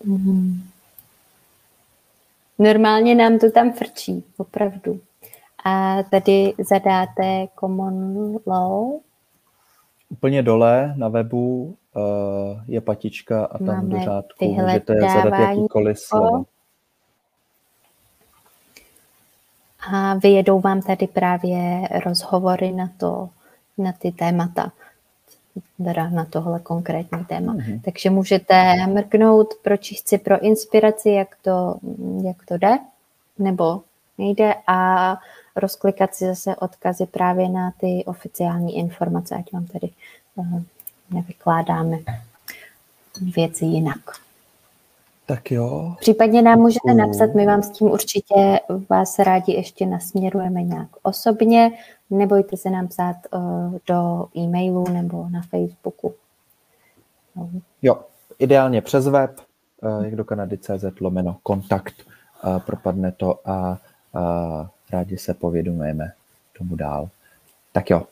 [0.05, 0.72] Mm.
[2.59, 5.01] Normálně nám to tam frčí, opravdu.
[5.65, 8.93] A tady zadáte common law.
[10.09, 15.99] Úplně dole na webu eh, je patička a tam Máme do řádku můžete zadat jakýkoliv
[15.99, 16.45] slovo.
[19.93, 23.29] A vyjedou vám tady právě rozhovory na to,
[23.79, 24.73] na ty témata
[25.85, 27.55] teda na tohle konkrétní téma.
[27.55, 27.81] Mm-hmm.
[27.85, 31.79] Takže můžete mrknout pro čistci, pro inspiraci, jak to,
[32.25, 32.79] jak to jde,
[33.39, 33.83] nebo
[34.19, 35.19] nejde a
[35.57, 39.91] rozklikat si zase odkazy právě na ty oficiální informace, ať vám tady
[40.35, 40.63] uh,
[41.11, 41.99] nevykládáme
[43.21, 44.01] věci jinak.
[45.33, 45.95] Tak jo.
[46.01, 48.61] Případně nám můžete napsat, my vám s tím určitě
[48.91, 51.73] vás rádi ještě nasměrujeme nějak osobně.
[52.11, 56.15] Nebojte se nám psát uh, do e-mailu nebo na Facebooku.
[57.37, 57.49] No.
[57.83, 58.01] Jo,
[58.39, 59.31] ideálně přes web,
[59.83, 61.95] uh, jak do Kanady.cz lomeno kontakt,
[62.45, 66.13] uh, propadne to a uh, rádi se povědomujeme
[66.59, 67.09] tomu dál.
[67.73, 68.03] Tak jo,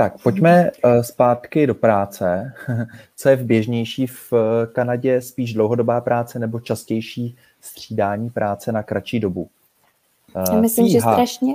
[0.00, 2.52] tak, pojďme eh, zpátky do práce.
[3.16, 5.20] Co je v běžnější v eh, Kanadě?
[5.20, 9.48] Spíš dlouhodobá práce nebo častější střídání práce na kratší dobu?
[10.52, 10.92] Já myslím, Fíha.
[10.92, 11.54] že strašně,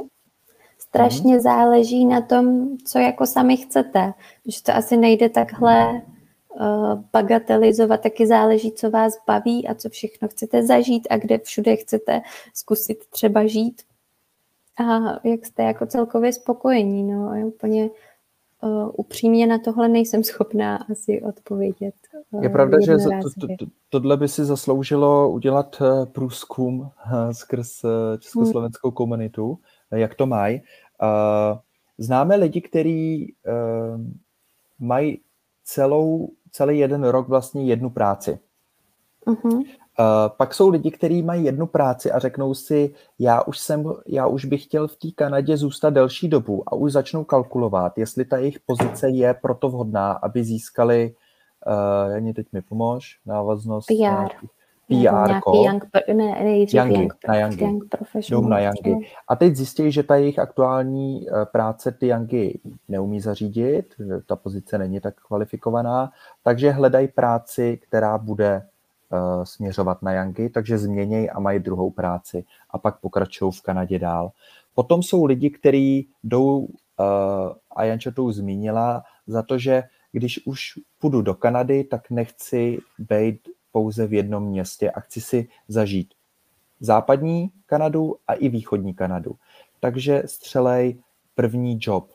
[0.77, 1.41] strašně hmm.
[1.41, 4.13] záleží na tom, co jako sami chcete.
[4.45, 6.01] Že to asi nejde takhle
[7.13, 12.21] bagatelizovat, taky záleží, co vás baví a co všechno chcete zažít a kde všude chcete
[12.53, 13.81] zkusit třeba žít.
[14.77, 14.83] A
[15.27, 17.03] jak jste jako celkově spokojení.
[17.03, 17.89] No, je úplně
[18.65, 21.95] uh, upřímně na tohle nejsem schopná asi odpovědět.
[22.31, 26.89] Uh, je pravda, že to, to, to, tohle by si zasloužilo udělat uh, průzkum uh,
[27.31, 27.85] skrz
[28.19, 28.95] československou hmm.
[28.95, 29.59] komunitu,
[29.91, 30.61] jak to mají.
[31.97, 33.35] Známe lidi, kteří
[34.79, 35.21] mají
[35.63, 38.39] celou, celý jeden rok vlastně jednu práci.
[39.27, 39.63] Uh-huh.
[39.99, 44.27] Uh, pak jsou lidi, kteří mají jednu práci a řeknou si, já už, jsem, já
[44.27, 48.37] už bych chtěl v té Kanadě zůstat delší dobu a už začnou kalkulovat, jestli ta
[48.37, 51.15] jejich pozice je proto vhodná, aby získali,
[51.67, 53.87] uh, Janě, teď mi pomož, návaznost.
[53.87, 54.47] PR.
[54.87, 57.63] PR, young, ne, nejdřív young, young, na Youngy.
[57.63, 57.83] young
[58.29, 59.07] Jdou na Youngy.
[59.27, 63.95] A teď zjistí, že ta jejich aktuální uh, práce ty Youngy neumí zařídit,
[64.25, 66.11] ta pozice není tak kvalifikovaná,
[66.43, 68.67] takže hledají práci, která bude
[69.43, 74.31] směřovat na Yanky, takže změnějí a mají druhou práci a pak pokračují v Kanadě dál.
[74.73, 76.67] Potom jsou lidi, kteří jdou, uh,
[77.75, 82.79] a Janča to už zmínila, za to, že když už půjdu do Kanady, tak nechci
[82.99, 83.39] být
[83.71, 86.13] pouze v jednom městě a chci si zažít
[86.79, 89.35] západní Kanadu a i východní Kanadu.
[89.79, 91.01] Takže střelej
[91.35, 92.11] první job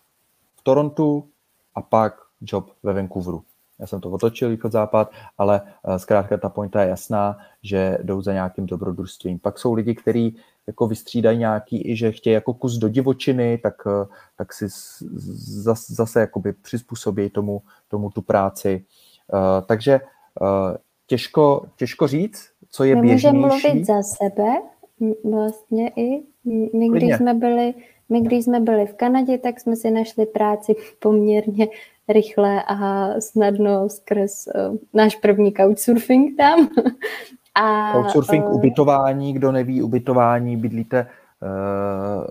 [0.55, 1.29] v Torontu
[1.75, 3.43] a pak job ve Vancouveru
[3.81, 8.33] já jsem to otočil východ-západ, ale uh, zkrátka ta pointa je jasná, že jdou za
[8.33, 9.39] nějakým dobrodružstvím.
[9.39, 10.37] Pak jsou lidi, kteří
[10.67, 13.93] jako vystřídají nějaký, i že chtějí jako kus do divočiny, tak, uh,
[14.37, 14.67] tak si
[15.63, 18.85] zase, zase jakoby přizpůsobí tomu, tomu tu práci.
[19.33, 20.01] Uh, takže
[21.07, 23.27] těžko, těžko říct, co je běžnější.
[23.27, 24.63] můžeme mluvit za sebe,
[25.25, 26.23] vlastně i.
[26.79, 27.75] My, když jsme byli
[28.09, 31.69] my, když jsme byli v Kanadě, tak jsme si našli práci poměrně
[32.13, 36.69] rychle a snadno skrz uh, náš první couchsurfing tam.
[37.55, 41.07] a, couchsurfing, uh, ubytování, kdo neví, ubytování, bydlíte,
[41.43, 42.27] uh,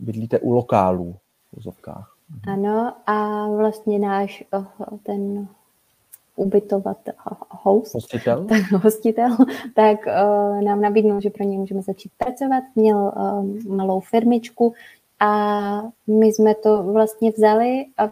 [0.00, 1.16] bydlíte u lokálů
[1.52, 2.14] v úzovkách.
[2.48, 5.48] Ano, a vlastně náš uh, ten
[6.36, 6.98] ubytovat
[7.50, 9.36] host, hostitel, tak, hostitel,
[9.74, 12.64] tak uh, nám nabídnul, že pro něj můžeme začít pracovat.
[12.74, 14.74] Měl uh, malou firmičku
[15.20, 18.08] a my jsme to vlastně vzali a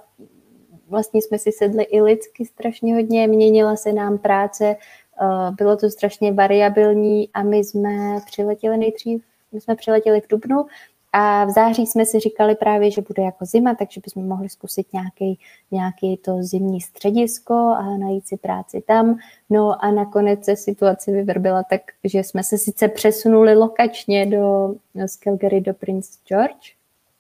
[0.93, 5.90] vlastně jsme si sedli i lidsky strašně hodně, měnila se nám práce, eh, bylo to
[5.90, 10.66] strašně variabilní a my jsme přiletěli nejdřív, my jsme přiletěli v Dubnu
[11.12, 14.86] a v září jsme si říkali právě, že bude jako zima, takže bychom mohli zkusit
[14.93, 15.39] nějaký,
[15.70, 19.19] nějaký to zimní středisko a najít si práci tam.
[19.51, 24.74] No a nakonec se situace vyvrbila tak, že jsme se sice přesunuli lokačně do,
[25.06, 26.74] z Calgary do Prince George,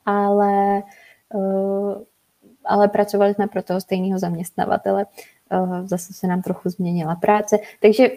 [0.06, 0.82] ale
[1.34, 1.94] uh,
[2.64, 5.06] ale pracovali jsme pro toho stejného zaměstnavatele.
[5.50, 7.58] Eh, zase se nám trochu změnila práce.
[7.82, 8.08] Takže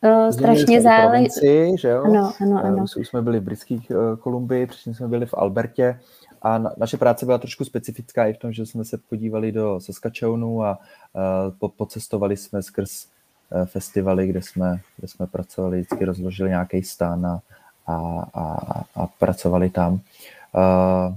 [0.00, 1.76] uh, strašně záleží.
[1.78, 2.02] že jo?
[2.04, 2.84] Ano, ano, eh, ano.
[2.98, 5.98] Už jsme byli v Britských Kolumbii, předtím jsme byli v Albertě
[6.44, 9.80] a na, naše práce byla trošku specifická i v tom, že jsme se podívali do
[9.80, 10.78] Saskatchewanu a
[11.12, 11.22] uh,
[11.58, 13.06] po, pocestovali jsme skrz
[13.50, 17.40] uh, festivaly, kde jsme, kde jsme pracovali, vždycky rozložili nějaký stán a,
[17.86, 19.92] a, a, a pracovali tam.
[19.92, 21.16] Uh,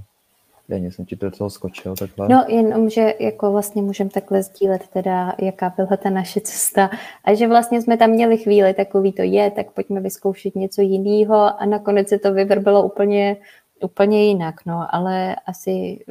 [0.68, 2.28] Janě, jsem ti do toho skočil takhle.
[2.28, 6.90] No, jenom, že jako vlastně můžeme takhle sdílet teda, jaká byla ta naše cesta.
[7.24, 11.34] A že vlastně jsme tam měli chvíli takový to je, tak pojďme vyzkoušet něco jiného.
[11.34, 13.36] A nakonec se to vyvrbilo úplně,
[13.82, 16.04] úplně jinak, no, ale asi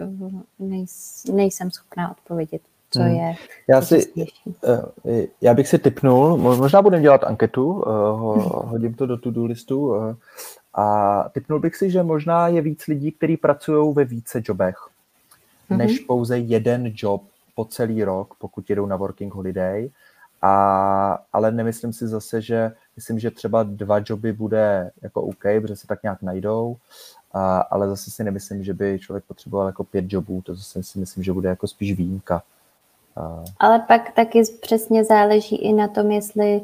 [0.60, 2.62] nejs, nejsem schopná odpovědět
[2.92, 3.16] co hmm.
[3.16, 3.36] je
[3.68, 4.14] já, si,
[4.68, 7.92] eh, já bych si typnul, možná budeme dělat anketu, eh,
[8.68, 10.16] hodím to do to-do listu eh,
[10.74, 14.78] a typnul bych si, že možná je víc lidí, kteří pracují ve více jobech,
[15.70, 15.78] mm-hmm.
[15.78, 17.24] než pouze jeden job
[17.56, 19.90] po celý rok, pokud jedou na working holiday.
[20.42, 25.76] A, ale nemyslím si zase, že myslím, že třeba dva joby bude jako OK, protože
[25.76, 26.78] se tak nějak najdou,
[27.34, 31.00] a, ale zase si nemyslím, že by člověk potřeboval jako pět jobů, to zase si
[31.00, 32.44] myslím, že bude jako spíš výjimka.
[33.60, 36.62] Ale pak taky přesně záleží i na tom, jestli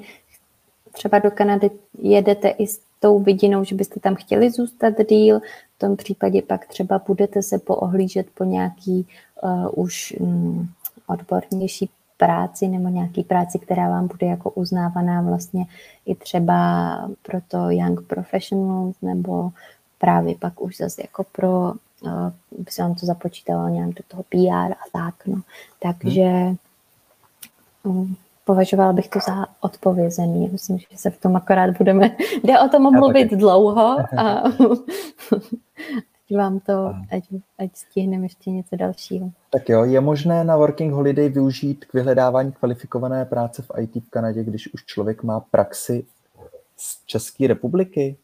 [0.91, 1.71] třeba do Kanady
[2.01, 5.39] jedete i s tou vidinou, že byste tam chtěli zůstat díl,
[5.75, 9.07] v tom případě pak třeba budete se poohlížet po nějaký
[9.43, 10.69] uh, už um,
[11.07, 15.65] odbornější práci nebo nějaký práci, která vám bude jako uznávaná vlastně
[16.05, 19.51] i třeba pro to young professionals nebo
[19.99, 21.73] právě pak už zase jako pro,
[22.57, 25.41] by se vám to započítalo nějak do toho PR a tak, no.
[25.79, 26.55] Takže
[27.83, 28.15] um,
[28.45, 30.49] považovala bych to za odpovězený.
[30.51, 34.43] Myslím, že se v tom akorát budeme, jde o tom mluvit dlouho a
[36.25, 37.23] ať vám to, ať,
[37.59, 39.31] ať stihneme ještě něco dalšího.
[39.49, 44.09] Tak jo, je možné na Working Holiday využít k vyhledávání kvalifikované práce v IT v
[44.09, 46.05] Kanadě, když už člověk má praxi
[46.77, 48.17] z České republiky?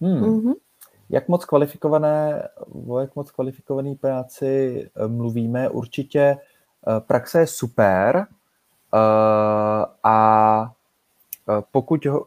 [0.00, 0.22] Hmm.
[0.22, 0.54] Mm-hmm.
[1.10, 2.48] Jak moc kvalifikované,
[2.88, 5.68] o jak moc kvalifikované práci eh, mluvíme?
[5.68, 8.26] Určitě eh, praxe je super eh,
[10.04, 10.72] a
[11.72, 12.26] pokud ho,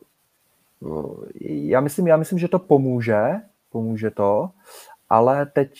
[1.39, 3.31] já myslím, já myslím, že to pomůže,
[3.71, 4.49] pomůže to,
[5.09, 5.71] ale teď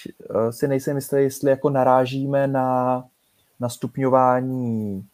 [0.50, 3.04] si nejsem jistý, jestli jako narážíme na,
[3.60, 5.06] na stupňování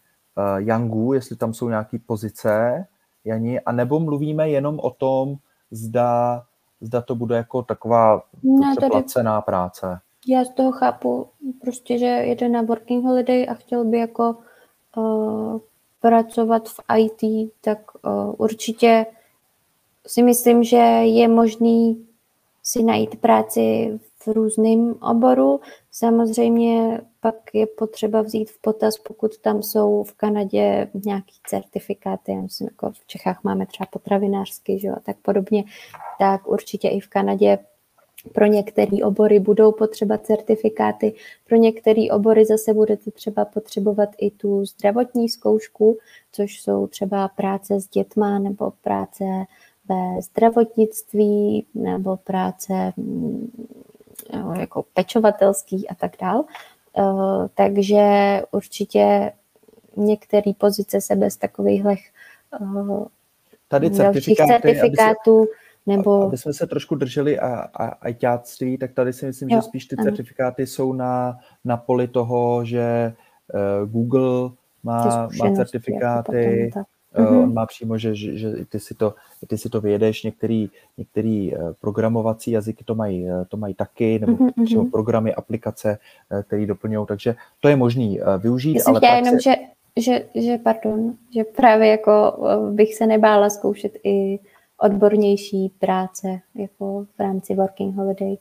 [0.58, 2.86] Yangů, jestli tam jsou nějaké pozice,
[3.26, 5.36] Jani, a nebo mluvíme jenom o tom,
[5.72, 6.44] zda
[6.84, 10.00] zda to bude jako taková ne, tady, placená práce.
[10.28, 11.28] Já z toho chápu
[11.62, 14.38] prostě, že jede na working holiday a chtěl by jako
[14.98, 15.60] uh,
[16.02, 19.06] pracovat v IT, tak uh, určitě
[20.08, 22.06] si myslím, že je možný
[22.64, 25.60] si najít práci v různém oboru.
[25.96, 32.42] Samozřejmě pak je potřeba vzít v potaz, pokud tam jsou v Kanadě nějaký certifikáty, já
[32.42, 35.64] myslím, jako v Čechách máme třeba potravinářský, že jo, a tak podobně,
[36.20, 37.60] tak určitě i v Kanadě
[38.32, 41.16] pro některé obory budou potřeba certifikáty,
[41.48, 45.98] pro některé obory zase budete třeba potřebovat i tu zdravotní zkoušku,
[46.32, 49.24] což jsou třeba práce s dětma nebo práce
[49.90, 53.52] ve zdravotnictví nebo práce mm,
[54.60, 56.44] jako pečovatelský a tak dál.
[56.98, 58.02] Eh, takže
[58.52, 59.32] určitě
[59.98, 61.96] některé pozice se bez takových eh,
[63.68, 66.24] Tady certifikáty, certifikátů aby se, nebo...
[66.24, 69.62] Aby jsme se trošku drželi a, a, a ťáctví, tak tady si myslím, jo, že
[69.62, 70.04] spíš ty ano.
[70.04, 73.14] certifikáty jsou na, na poli toho, že
[73.54, 74.50] uh, Google
[74.84, 76.84] má, má jako certifikáty, jako
[77.16, 77.44] Mm-hmm.
[77.44, 79.16] On má přímo, že, že, že ty, si to,
[79.48, 84.20] ty si to vyjedeš, některý, některý eh, programovací jazyky to mají, eh, to mají taky,
[84.20, 84.66] nebo mm-hmm.
[84.66, 85.98] přímo programy, aplikace,
[86.48, 88.76] které doplňují, takže to je možný využít.
[88.76, 89.56] Já ale chtěla jenom, že,
[89.98, 92.40] že, že, pardon, že právě jako
[92.72, 94.40] bych se nebála zkoušet i
[94.78, 98.38] odbornější práce jako v rámci Working Holiday.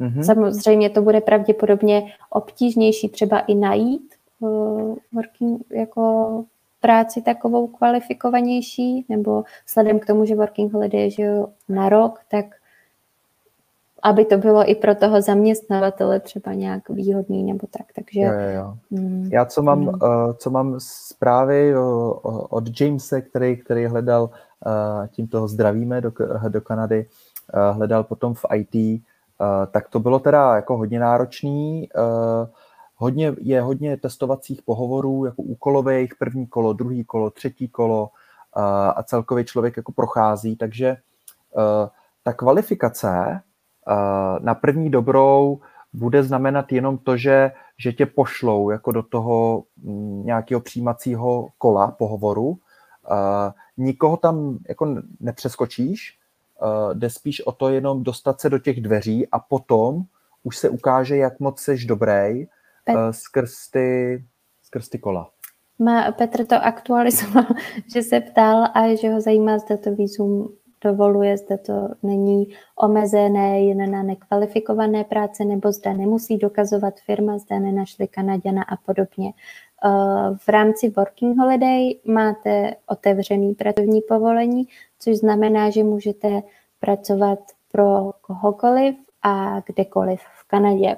[0.00, 0.22] Mm-hmm.
[0.22, 6.44] Samozřejmě to bude pravděpodobně obtížnější třeba i najít uh, working, jako
[6.84, 12.44] práci takovou kvalifikovanější, nebo vzhledem k tomu, že working holiday je na rok, tak
[14.02, 17.86] aby to bylo i pro toho zaměstnavatele třeba nějak výhodný nebo tak.
[17.96, 18.74] Takže, jo, jo, jo.
[18.90, 19.88] Mm, Já co mám, mm.
[19.88, 21.74] uh, co mám zprávy
[22.50, 26.12] od Jamese, který, který hledal, uh, tím toho zdravíme do,
[26.48, 27.06] do Kanady,
[27.54, 31.88] uh, hledal potom v IT, uh, tak to bylo teda jako hodně náročný.
[31.96, 32.48] Uh,
[33.04, 38.10] Hodně, je hodně testovacích pohovorů, jako úkolových, první kolo, druhý kolo, třetí kolo
[38.96, 40.96] a celkově člověk jako prochází, takže
[42.22, 43.40] ta kvalifikace
[44.40, 45.60] na první dobrou
[45.92, 51.90] bude znamenat jenom to, že, že tě pošlou jako do toho mm, nějakého přijímacího kola
[51.90, 52.58] pohovoru.
[53.76, 56.18] Nikoho tam jako nepřeskočíš,
[56.92, 60.02] jde spíš o to jenom dostat se do těch dveří a potom
[60.42, 62.46] už se ukáže, jak moc seš dobrý
[62.84, 62.96] Pet...
[62.96, 64.18] Eh, skrz, ty,
[64.62, 65.30] skrz ty kola.
[65.78, 67.46] Má, Petr to aktualizoval,
[67.94, 70.48] že se ptal a že ho zajímá, zda to výzum
[70.84, 77.58] dovoluje, zda to není omezené jen na nekvalifikované práce, nebo zda nemusí dokazovat firma, zda
[77.58, 79.32] nenašli Kanaděna a podobně.
[79.84, 86.42] Eh, v rámci Working Holiday máte otevřený pracovní povolení, což znamená, že můžete
[86.80, 87.38] pracovat
[87.72, 90.96] pro kohokoliv a kdekoliv v Kanadě.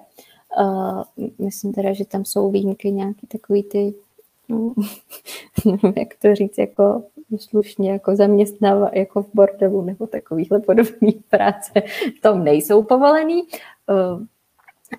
[0.58, 1.02] Uh,
[1.38, 3.94] myslím teda, že tam jsou výjimky nějaký takový ty,
[4.48, 4.74] no,
[5.96, 7.02] jak to říct, jako
[7.36, 11.82] slušně jako zaměstnává jako v bordelu nebo takovýhle podobný práce,
[12.22, 13.42] tom nejsou povolený.
[13.88, 14.22] Uh,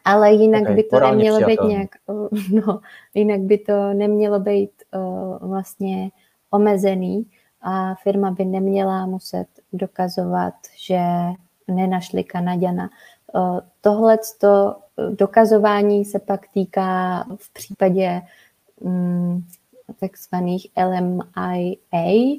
[0.06, 1.90] ale jinak okay, by to nemělo být nějak,
[2.52, 2.80] no,
[3.14, 6.12] jinak by to nemělo být uh, vlastně
[6.52, 7.26] omezený
[7.62, 11.00] a firma by neměla muset dokazovat, že
[11.68, 12.90] nenašli Kanaděna.
[13.34, 14.18] Uh, Tohle
[15.10, 18.22] dokazování se pak týká v případě
[18.80, 19.46] um,
[20.00, 22.38] takzvaných LMIA,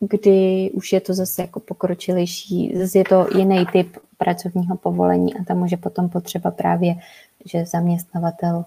[0.00, 5.44] kdy už je to zase jako pokročilejší, zase je to jiný typ pracovního povolení a
[5.44, 6.94] tam může potom potřeba právě,
[7.44, 8.64] že zaměstnavatel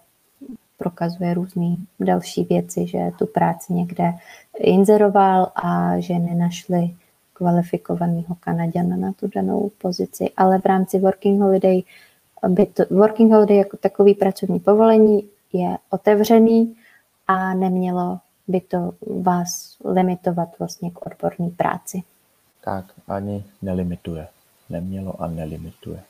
[0.78, 4.14] prokazuje různé další věci, že tu práci někde
[4.60, 6.96] inzeroval a že nenašli
[7.34, 10.30] kvalifikovaného Kanaděna na tu danou pozici.
[10.38, 11.82] Ale v rámci Working Holiday,
[12.48, 16.76] by to, Working Holiday jako takový pracovní povolení je otevřený
[17.28, 18.92] a nemělo by to
[19.24, 22.04] vás limitovat vlastně k odborné práci.
[22.64, 24.28] Tak, ani nelimituje.
[24.70, 26.04] Nemělo a nelimituje.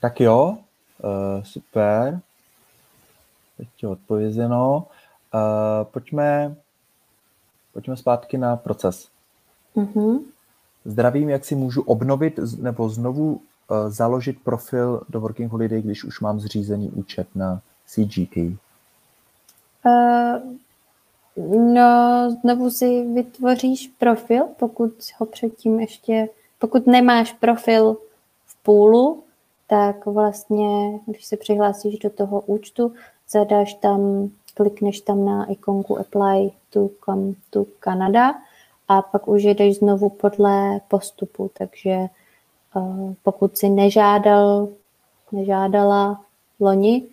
[0.00, 0.58] Tak jo,
[1.02, 2.20] uh, super.
[3.56, 4.86] Teď je odpovězeno.
[5.34, 5.40] Uh,
[5.84, 6.54] pojďme,
[7.72, 9.08] pojďme zpátky na proces.
[9.76, 10.18] Mm-hmm.
[10.84, 13.40] Zdravím, jak si můžu obnovit nebo znovu
[13.88, 18.36] založit profil do Working Holiday, když už mám zřízený účet na CGT?
[19.86, 20.38] Uh,
[21.74, 26.28] no, znovu si vytvoříš profil, pokud ho předtím ještě,
[26.58, 27.96] pokud nemáš profil
[28.46, 29.22] v půlu,
[29.66, 32.92] tak vlastně, když se přihlásíš do toho účtu,
[33.30, 38.34] zadáš tam, klikneš tam na ikonku Apply to come to Canada
[38.88, 42.06] a pak už jdeš znovu podle postupu, takže
[43.22, 44.68] pokud si nežádal,
[45.32, 46.24] nežádala
[46.60, 47.06] loni,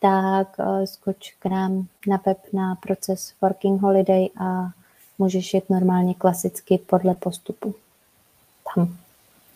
[0.00, 4.70] tak uh, skoč k nám na web na proces Working Holiday a
[5.18, 7.74] můžeš jít normálně klasicky podle postupu.
[8.74, 8.96] Tam.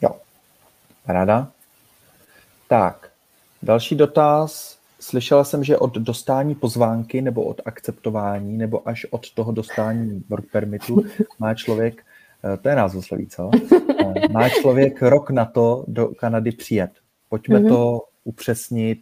[0.00, 0.10] Jo.
[1.06, 1.48] Ráda.
[2.68, 3.10] Tak,
[3.62, 9.52] další dotaz Slyšela jsem, že od dostání pozvánky nebo od akceptování nebo až od toho
[9.52, 11.02] dostání work permitu
[11.38, 12.04] má člověk,
[12.44, 13.50] eh, to je názvosloví, co?
[14.16, 16.90] Eh, má člověk rok na to do Kanady přijet.
[17.28, 17.68] Pojďme mm-hmm.
[17.68, 18.98] to upřesnit,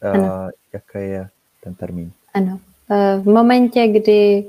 [0.00, 0.48] eh, ano.
[0.72, 1.28] jaký je
[1.62, 2.12] ten termín.
[2.34, 2.58] Ano.
[3.20, 4.44] V momentě, kdy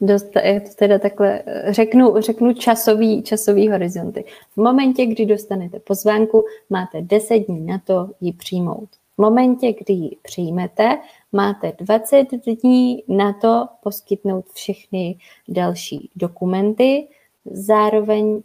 [0.00, 4.24] dost, já to teda takhle řeknu, řeknu časový, časový horizonty.
[4.54, 8.88] V momentě, kdy dostanete pozvánku, máte 10 dní na to ji přijmout.
[9.16, 10.98] V momentě, kdy ji přijmete,
[11.32, 12.26] máte 20
[12.62, 15.18] dní na to poskytnout všechny
[15.48, 17.06] další dokumenty,
[17.50, 18.42] zároveň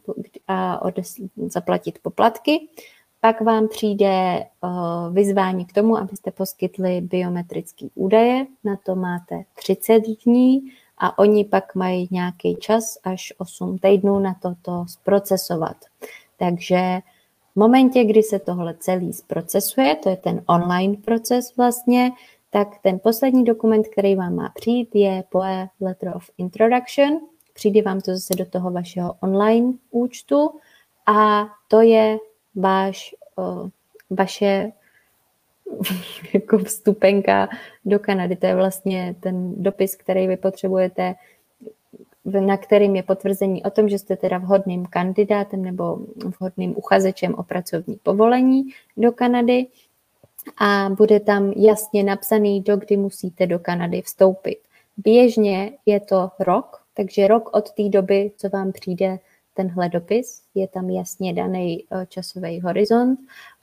[0.47, 0.81] a
[1.47, 2.67] zaplatit poplatky.
[3.21, 4.45] Pak vám přijde
[5.11, 8.45] vyzvání k tomu, abyste poskytli biometrické údaje.
[8.63, 10.61] Na to máte 30 dní
[10.97, 15.77] a oni pak mají nějaký čas až 8 týdnů na toto zprocesovat.
[16.37, 16.99] Takže
[17.53, 22.11] v momentě, kdy se tohle celý zprocesuje, to je ten online proces vlastně,
[22.49, 27.19] tak ten poslední dokument, který vám má přijít, je POE Letter of Introduction.
[27.59, 30.51] Přijde vám to zase do toho vašeho online účtu
[31.05, 32.17] a to je
[32.55, 33.15] váš,
[34.09, 34.71] vaše
[36.33, 37.49] jako vstupenka
[37.85, 38.35] do Kanady.
[38.35, 41.15] To je vlastně ten dopis, který vy potřebujete
[42.25, 45.99] na kterým je potvrzení o tom, že jste teda vhodným kandidátem nebo
[46.39, 48.63] vhodným uchazečem o pracovní povolení
[48.97, 49.67] do Kanady
[50.57, 54.57] a bude tam jasně napsaný, do kdy musíte do Kanady vstoupit.
[54.97, 59.19] Běžně je to rok, takže rok od té doby, co vám přijde
[59.53, 63.19] tenhle dopis, je tam jasně daný eh, časový horizont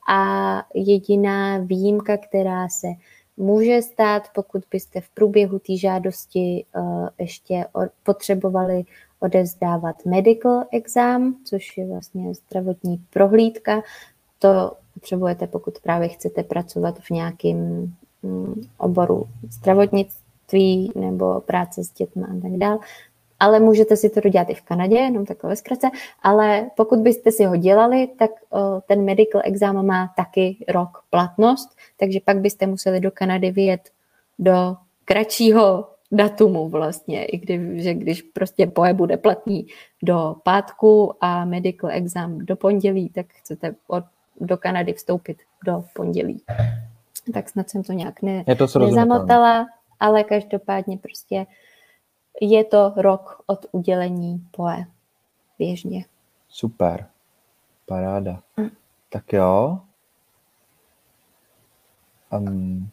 [0.08, 2.88] a jediná výjimka, která se
[3.36, 7.66] může stát, pokud byste v průběhu té žádosti uh, ještě
[8.02, 8.84] potřebovali
[9.20, 13.82] odevzdávat medical exam, což je vlastně zdravotní prohlídka.
[14.38, 17.92] To potřebujete, pokud právě chcete pracovat v nějakém
[18.22, 22.78] um, oboru zdravotnictví nebo práce s dětmi a tak dále
[23.40, 25.90] ale můžete si to dodělat i v Kanadě, jenom takové ve zkratce,
[26.22, 28.30] ale pokud byste si ho dělali, tak
[28.86, 33.90] ten medical exam má taky rok platnost, takže pak byste museli do Kanady vyjet
[34.38, 39.66] do kratšího datumu vlastně, i kdy, že když prostě poje bude platný
[40.02, 44.04] do pátku a medical exam do pondělí, tak chcete od,
[44.40, 46.42] do Kanady vstoupit do pondělí.
[47.32, 49.66] Tak snad jsem to nějak ne, to nezamotala,
[50.00, 51.46] ale každopádně prostě
[52.40, 54.84] je to rok od udělení POE.
[55.58, 56.04] Běžně.
[56.48, 57.06] Super.
[57.86, 58.42] Paráda.
[58.56, 58.70] Mm.
[59.08, 59.80] Tak jo.
[62.32, 62.88] Um,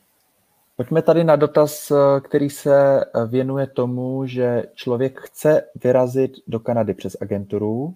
[0.75, 1.91] pojďme tady na dotaz,
[2.21, 7.95] který se věnuje tomu, že člověk chce vyrazit do Kanady přes agenturu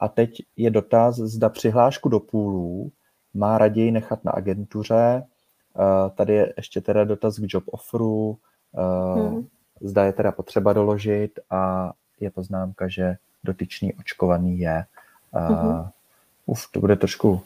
[0.00, 2.92] a teď je dotaz, zda přihlášku do půlů
[3.34, 5.26] má raději nechat na agentuře.
[6.14, 8.38] Tady je ještě teda dotaz k job offeru,
[9.14, 9.46] hmm.
[9.82, 14.84] Zda je teda potřeba doložit a je poznámka, že dotyčný očkovaný je.
[15.32, 15.88] Hmm.
[16.46, 17.42] Uf, to bude trošku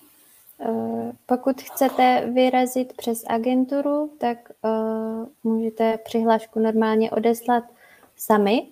[0.60, 7.64] Eh, pokud chcete vyrazit přes agenturu, tak uh, můžete přihlášku normálně odeslat
[8.16, 8.62] sami.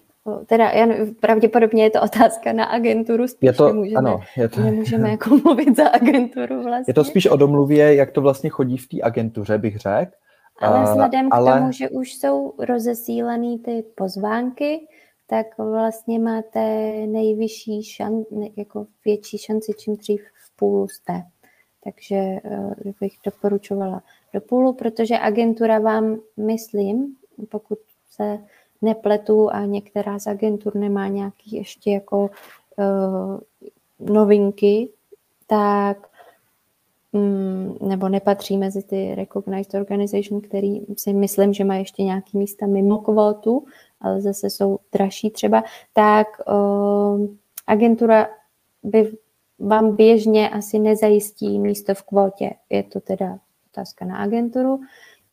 [0.47, 0.87] Teda já,
[1.21, 5.41] pravděpodobně je to otázka na agenturu, spíš je to, nemůžeme, ano, je to, nemůžeme jako
[5.45, 6.85] mluvit za agenturu vlastně.
[6.91, 10.13] Je to spíš o domluvě, jak to vlastně chodí v té agentuře, bych řekl.
[10.59, 11.53] Ale vzhledem ale...
[11.53, 14.89] k tomu, že už jsou rozesílené ty pozvánky,
[15.27, 18.25] tak vlastně máte nejvyšší šan,
[18.57, 21.23] jako větší šanci, čím dřív v půlu jste.
[21.85, 22.41] Takže eh,
[23.01, 24.03] bych doporučovala
[24.35, 27.17] do půlu, protože agentura vám, myslím,
[27.49, 27.79] pokud
[28.11, 28.39] se
[28.83, 32.31] nepletu a některá z agentur nemá nějaký ještě jako
[32.79, 33.39] uh,
[33.99, 34.89] novinky,
[35.47, 36.09] tak
[37.81, 42.99] nebo nepatří mezi ty recognized organization, který si myslím, že má ještě nějaký místa mimo
[42.99, 43.65] kvotu,
[44.01, 47.27] ale zase jsou dražší třeba, tak uh,
[47.67, 48.29] agentura
[48.83, 49.13] by
[49.59, 52.51] vám běžně asi nezajistí místo v kvotě.
[52.71, 53.39] Je to teda
[53.71, 54.81] otázka na agenturu.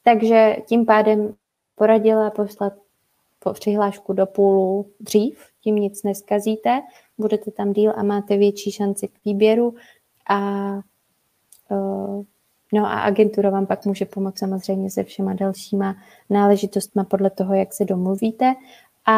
[0.04, 1.34] Takže tím pádem
[1.76, 2.74] poradila poslat
[3.40, 6.82] po přihlášku do půlu dřív, tím nic neskazíte,
[7.18, 9.76] budete tam díl a máte větší šanci k výběru
[10.30, 10.72] a
[12.74, 15.96] No a agentura vám pak může pomoct samozřejmě se všema dalšíma
[16.30, 18.54] náležitostma podle toho, jak se domluvíte.
[19.06, 19.16] A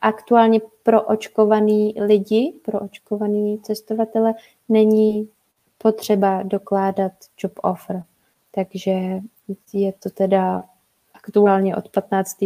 [0.00, 4.34] aktuálně pro očkovaný lidi, pro očkovaný cestovatele
[4.68, 5.28] není
[5.78, 7.12] potřeba dokládat
[7.42, 8.02] job offer.
[8.50, 8.90] Takže
[9.72, 10.64] je to teda
[11.14, 12.36] aktuálně od 15.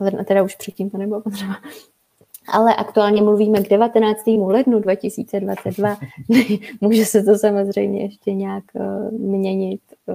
[0.00, 1.54] ledna, teda už předtím to nebylo potřeba,
[2.50, 4.26] ale aktuálně mluvíme k 19.
[4.26, 5.96] lednu 2022.
[6.80, 10.14] Může se to samozřejmě ještě nějak uh, měnit uh,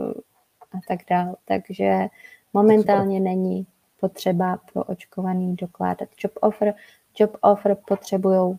[0.71, 1.35] a tak dále.
[1.45, 2.07] Takže
[2.53, 3.65] momentálně není
[3.99, 6.73] potřeba pro očkovaný dokládat job offer.
[7.19, 8.57] Job offer potřebují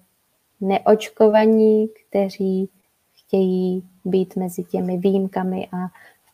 [0.60, 2.68] neočkovaní, kteří
[3.14, 5.86] chtějí být mezi těmi výjimkami a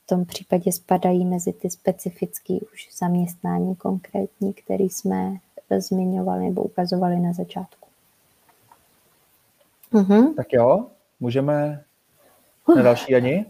[0.03, 5.37] v tom případě spadají mezi ty specifické už zaměstnání konkrétní, které jsme
[5.81, 7.89] zmiňovali nebo ukazovali na začátku.
[9.93, 10.35] Uh-huh.
[10.35, 10.87] Tak jo,
[11.21, 11.85] můžeme
[12.77, 13.47] na další ani?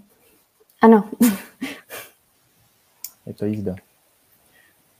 [0.82, 1.04] Ano.
[3.26, 3.74] Je to jízda.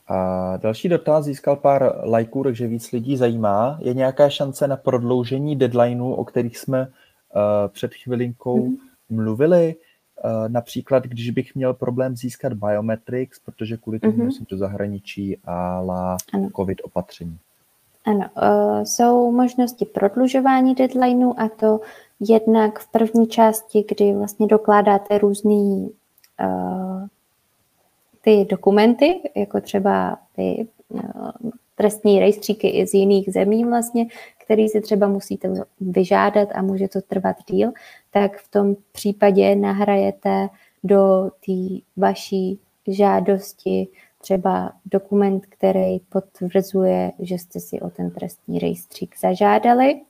[0.07, 3.77] A další dotaz získal pár lajků, takže víc lidí zajímá.
[3.81, 6.91] Je nějaká šance na prodloužení deadlineu, o kterých jsme uh,
[7.67, 8.77] před chvilinkou mm-hmm.
[9.09, 9.75] mluvili?
[10.25, 14.25] Uh, například, když bych měl problém získat biometrics, protože kvůli tomu mm-hmm.
[14.25, 16.17] musím do zahraničí a la
[16.55, 17.37] covid opatření.
[18.05, 21.81] Ano, uh, jsou možnosti prodlužování deadlineu a to
[22.19, 25.91] jednak v první části, kdy vlastně dokládáte různý
[26.43, 27.07] uh,
[28.23, 31.01] ty dokumenty, jako třeba ty eh,
[31.75, 34.05] trestní rejstříky i z jiných zemí vlastně,
[34.43, 37.71] který si třeba musíte vyžádat a může to trvat díl,
[38.11, 40.49] tak v tom případě nahrajete
[40.83, 41.53] do té
[41.97, 43.87] vaší žádosti
[44.21, 50.01] třeba dokument, který potvrzuje, že jste si o ten trestní rejstřík zažádali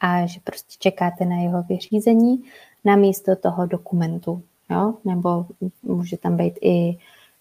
[0.00, 2.42] a že prostě čekáte na jeho vyřízení
[2.84, 4.94] na místo toho dokumentu jo?
[5.04, 5.46] nebo
[5.82, 6.98] může tam být i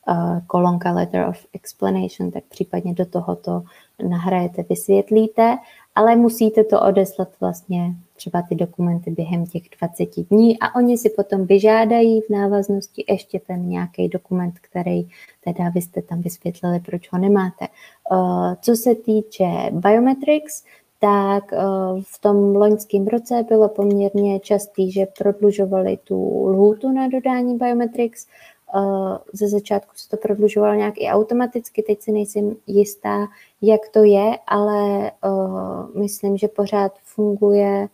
[0.07, 3.63] uh, kolonka letter of explanation, tak případně do tohoto
[4.03, 5.57] nahrajete, vysvětlíte,
[5.95, 11.09] ale musíte to odeslat vlastně třeba ty dokumenty během těch 20 dní a oni si
[11.09, 15.07] potom vyžádají v návaznosti ještě ten nějaký dokument, který
[15.43, 17.67] teda vy jste tam vysvětlili, proč ho nemáte.
[18.11, 20.63] Uh, co se týče biometrics,
[20.99, 21.57] tak eh,
[22.01, 28.27] v tom loňském roce bylo poměrně častý, že prodlužovali tu lhůtu na dodání biometrics.
[28.76, 33.27] Eh, ze začátku se to prodlužovalo nějak i automaticky, teď si nejsem jistá,
[33.61, 37.88] jak to je, ale eh, myslím, že pořád funguje,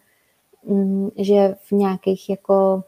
[0.66, 2.84] mm, že v nějakých jako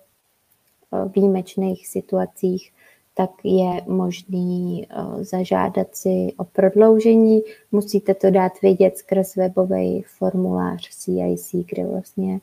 [1.16, 2.72] výjimečných situacích
[3.16, 7.42] tak je možný eh, zažádat si o prodloužení.
[7.72, 12.40] Musíte to dát vědět skrz webový formulář CIC, kde vlastně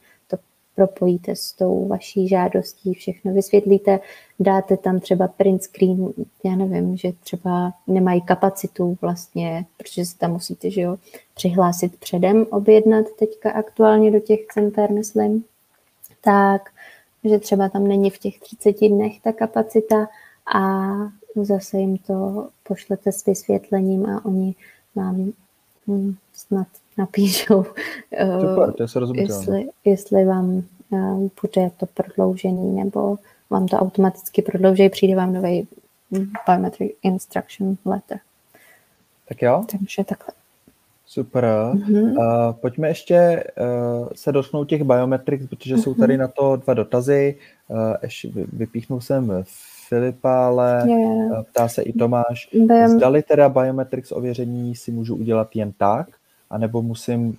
[0.87, 4.01] propojíte s tou vaší žádostí, všechno vysvětlíte,
[4.41, 6.13] dáte tam třeba print screen,
[6.45, 10.97] já nevím, že třeba nemají kapacitu vlastně, protože se tam musíte že jo,
[11.35, 15.45] přihlásit předem, objednat teďka aktuálně do těch center, myslím,
[16.21, 16.71] tak,
[17.25, 20.09] že třeba tam není v těch 30 dnech ta kapacita,
[20.55, 20.93] a
[21.37, 24.55] zase jim to pošlete s vysvětlením a oni
[24.95, 25.33] vám
[25.87, 26.67] hm, snad
[26.99, 27.65] napíšou,
[28.41, 30.63] Super, to je jestli, jestli vám
[31.43, 33.19] bude to prodloužený nebo
[33.51, 35.69] vám to automaticky prodlouží, přijde vám nový
[36.47, 38.19] biometric instruction letter.
[39.29, 39.65] Tak jo.
[39.71, 40.35] Takže takhle.
[41.07, 41.45] Super.
[41.45, 42.03] Mm-hmm.
[42.03, 45.83] Uh, pojďme ještě uh, se dotknout těch biometrics, protože mm-hmm.
[45.83, 47.37] jsou tady na to dva dotazy.
[47.69, 49.45] Uh, ještě vypíchnul jsem
[49.89, 51.45] Filipa, ale yeah.
[51.53, 52.49] ptá se i Tomáš.
[52.53, 52.89] Biom...
[52.89, 56.09] Zdali teda biometrics ověření si můžu udělat jen tak,
[56.53, 57.35] anebo musím uh,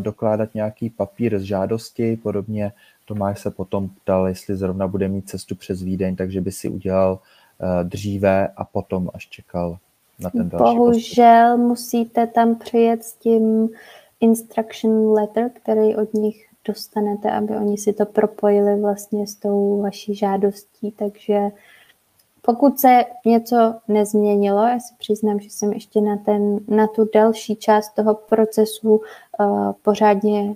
[0.00, 2.72] dokládat nějaký papír z žádosti, podobně
[3.04, 7.12] Tomáš se potom ptal, jestli zrovna bude mít cestu přes Vídeň, takže by si udělal
[7.12, 9.78] uh, dříve a potom až čekal
[10.20, 11.68] na ten další Bohužel postup.
[11.68, 13.68] musíte tam přijet s tím
[14.20, 20.14] instruction letter, který od nich dostanete, aby oni si to propojili vlastně s tou vaší
[20.14, 21.40] žádostí, takže
[22.44, 27.56] pokud se něco nezměnilo, já si přiznám, že jsem ještě na, ten, na tu další
[27.56, 29.00] část toho procesu
[29.40, 30.54] uh, pořádně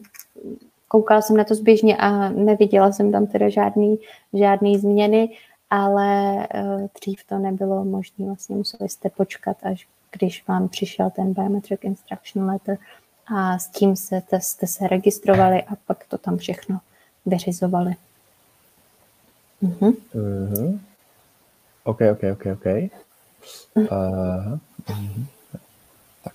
[0.89, 3.98] koukala jsem na to zběžně a neviděla jsem tam teda žádný,
[4.32, 5.36] žádný změny,
[5.70, 11.32] ale uh, dřív to nebylo možné, vlastně museli jste počkat, až když vám přišel ten
[11.32, 12.78] biometric instruction letter
[13.35, 16.81] a s tím se, jste se registrovali a pak to tam všechno
[17.27, 17.94] vyřizovali.
[19.62, 19.94] Uh-huh.
[20.15, 20.78] Uh-huh.
[21.85, 22.67] OK, OK, OK, OK.
[23.77, 24.59] Uh, uh-huh.
[26.25, 26.35] Tak.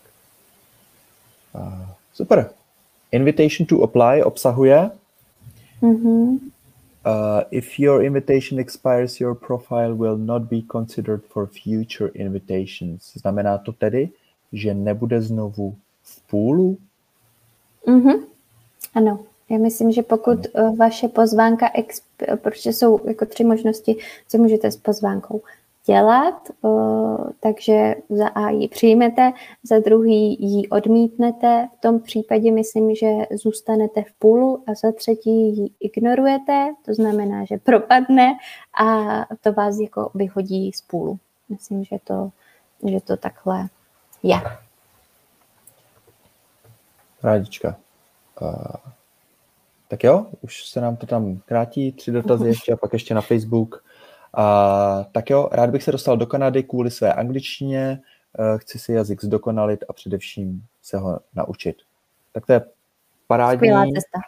[1.55, 2.49] Uh, super.
[3.11, 4.91] Invitation to apply obsahuje
[5.81, 6.51] mm-hmm.
[7.05, 13.13] uh, if your invitation expires, your profile will not be considered for future invitations.
[13.13, 14.09] Znamená to tedy,
[14.53, 16.77] že nebude znovu v půlu?
[17.87, 18.25] Mm-hmm.
[18.95, 19.32] Ano.
[19.49, 23.95] Já myslím, že pokud uh, vaše pozvánka, exp- protože jsou jako tři možnosti,
[24.27, 25.41] co můžete s pozvánkou
[25.85, 26.49] dělat,
[27.39, 29.31] takže za A ji přijmete,
[29.63, 35.57] za druhý ji odmítnete, v tom případě myslím, že zůstanete v půlu a za třetí
[35.57, 38.33] ji ignorujete, to znamená, že propadne
[38.85, 38.97] a
[39.41, 41.19] to vás jako vyhodí z půlu.
[41.49, 42.31] Myslím, že to,
[42.89, 43.67] že to takhle
[44.23, 44.35] je.
[47.23, 47.75] Rádička.
[48.41, 48.92] Uh,
[49.93, 53.21] tak jo, už se nám to tam krátí, tři dotazy ještě a pak ještě na
[53.21, 53.83] Facebook.
[54.33, 57.99] A, tak jo, rád bych se dostal do Kanady kvůli své angličtině,
[58.39, 61.75] eh, chci si jazyk zdokonalit a především se ho naučit.
[62.31, 62.61] Tak to je
[63.27, 63.57] parádní.
[63.57, 64.19] Skvělá cesta.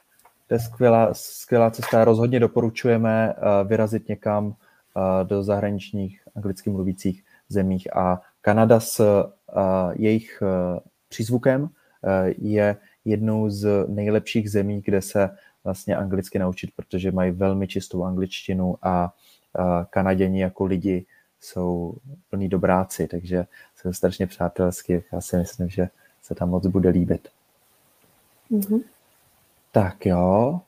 [0.48, 2.06] To je skvělá, skvělá cesta.
[2.06, 9.24] Rozhodně doporučujeme eh, vyrazit někam eh, do zahraničních anglicky mluvících zemích a Kanada s
[9.94, 10.44] jejich
[11.10, 11.70] přízvukem
[12.38, 15.30] je jednou z nejlepších zemí, kde se
[15.66, 19.14] vlastně anglicky naučit, protože mají velmi čistou angličtinu a
[19.90, 21.06] Kanaděni jako lidi
[21.42, 21.96] jsou
[22.30, 24.94] plní dobráci, takže jsou strašně přátelský.
[25.12, 25.90] Já si myslím, že
[26.22, 27.28] se tam moc bude líbit.
[28.52, 28.82] Mm-hmm.
[29.72, 30.62] Tak jo.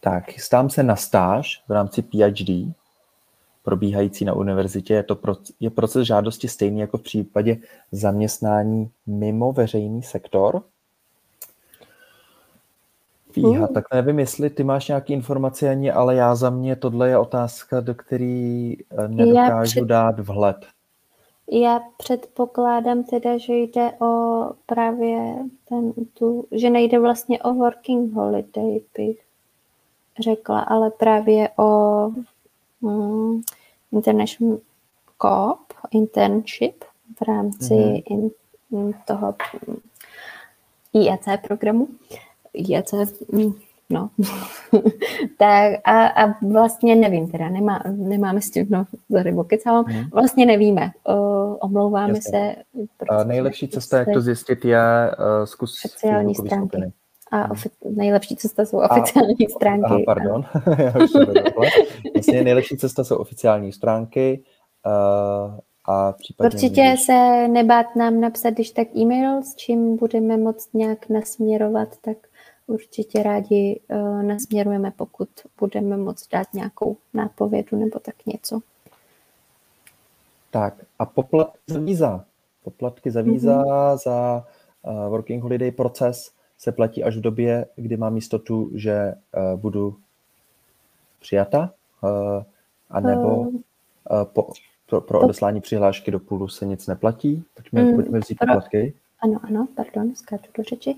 [0.00, 2.74] Tak, chystám se na stáž v rámci PhD,
[3.62, 4.94] probíhající na univerzitě.
[4.94, 7.56] Je to pro, je proces žádosti stejný jako v případě
[7.92, 10.62] zaměstnání mimo veřejný sektor.
[13.34, 17.18] Fíha, tak nevím, jestli ty máš nějaké informace ani, ale já za mě tohle je
[17.18, 19.84] otázka, do který eh, nedokážu před...
[19.84, 20.66] dát vhled.
[21.50, 25.34] Já předpokládám teda, že jde o právě
[25.68, 29.18] ten, tu, že nejde vlastně o working holiday, bych
[30.20, 32.10] řekla, ale právě o
[32.80, 33.42] um,
[33.92, 34.58] international
[35.22, 35.58] co
[35.90, 36.84] internship
[37.18, 38.30] v rámci mm-hmm.
[38.70, 39.34] in, toho
[40.92, 41.88] IEC programu.
[41.88, 42.24] IEC,
[43.32, 43.52] mm,
[43.90, 44.10] no.
[45.38, 50.04] tak a, a vlastně nevím teda, nemá, nemáme s tím, no, tady bokecám, hmm.
[50.12, 52.30] vlastně nevíme, uh, omlouváme Jasně.
[52.30, 52.54] se.
[53.08, 56.68] A nejlepší cesta, jak to zjistit, je uh, zkus sociální stránky.
[56.68, 56.92] Skupiny.
[57.30, 59.86] A ofi- nejlepší cesta jsou oficiální a, stránky.
[59.86, 60.44] Aha, pardon.
[60.78, 61.10] Já už
[62.14, 64.42] vlastně nejlepší cesta jsou oficiální stránky.
[64.86, 65.58] Uh,
[65.88, 67.06] a případně Určitě můžeš...
[67.06, 72.16] se nebát nám napsat, když tak e-mail, s čím budeme moct nějak nasměrovat, tak
[72.66, 75.28] určitě rádi uh, nasměrujeme, pokud
[75.60, 78.60] budeme moct dát nějakou nápovědu nebo tak něco.
[80.50, 82.24] Tak a poplatky za víza.
[82.64, 83.96] Poplatky za víza, mm-hmm.
[83.96, 84.46] za
[84.82, 89.96] uh, working holiday proces se platí až v době, kdy mám jistotu, že uh, budu
[91.20, 91.72] přijata,
[92.02, 92.42] uh,
[92.90, 93.54] anebo uh,
[94.24, 94.52] po,
[94.86, 97.44] pro, pro odeslání přihlášky do půlu se nic neplatí.
[97.54, 98.94] Pojďme, mm, pojďme vzít poplatky.
[99.24, 100.96] Ano, ano, pardon, skáču do řeči.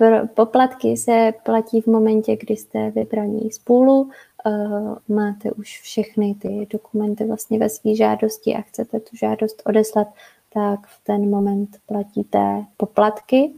[0.00, 4.10] Eh, poplatky se platí v momentě, kdy jste vybraní z půlu.
[5.08, 10.08] máte už všechny ty dokumenty vlastně ve své žádosti a chcete tu žádost odeslat,
[10.52, 13.52] tak v ten moment platíte poplatky.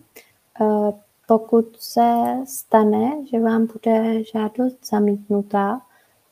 [1.26, 5.80] Pokud se stane, že vám bude žádost zamítnutá,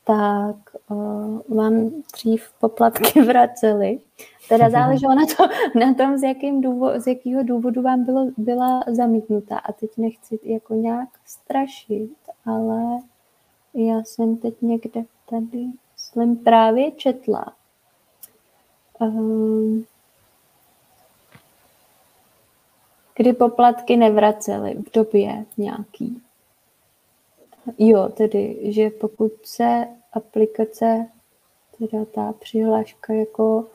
[0.03, 0.55] tak
[0.89, 3.99] uh, vám dřív poplatky vraceli.
[4.49, 5.47] Teda záleželo na, to,
[5.79, 9.57] na tom, z, jakým důvod, z jakého důvodu vám bylo, byla zamítnutá.
[9.57, 12.15] A teď nechci jako nějak strašit,
[12.45, 12.99] ale
[13.73, 15.65] já jsem teď někde tady,
[15.97, 17.53] jsem právě četla,
[18.99, 19.85] um,
[23.15, 26.22] kdy poplatky nevracely v době nějaký.
[27.77, 31.07] Jo, tedy, že pokud se aplikace,
[31.77, 33.67] teda ta přihláška jako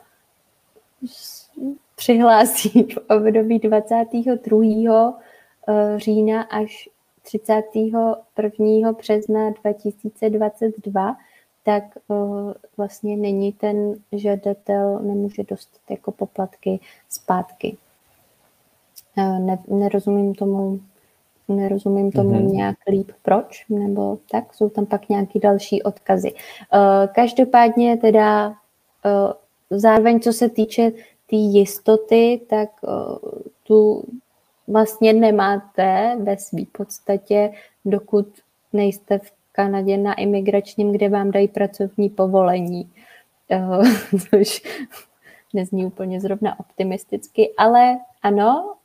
[1.95, 5.19] přihlásí v období 22.
[5.67, 6.89] Eh, října až
[7.21, 8.91] 31.
[8.91, 11.17] března 2022,
[11.63, 12.15] tak eh,
[12.77, 16.79] vlastně není ten žadatel, nemůže dostat jako poplatky
[17.09, 17.77] zpátky.
[19.17, 20.79] Eh, ne, nerozumím tomu
[21.49, 22.51] nerozumím tomu mm-hmm.
[22.51, 26.33] nějak líp, proč, nebo tak, jsou tam pak nějaký další odkazy.
[26.33, 28.53] Uh, každopádně teda uh,
[29.69, 30.97] zároveň, co se týče té
[31.27, 33.31] tý jistoty, tak uh,
[33.63, 34.03] tu
[34.67, 37.51] vlastně nemáte ve své podstatě,
[37.85, 38.27] dokud
[38.73, 42.89] nejste v Kanadě na imigračním, kde vám dají pracovní povolení.
[43.51, 43.87] Uh,
[44.29, 44.61] což
[45.53, 48.75] nezní úplně zrovna optimisticky, ale ano,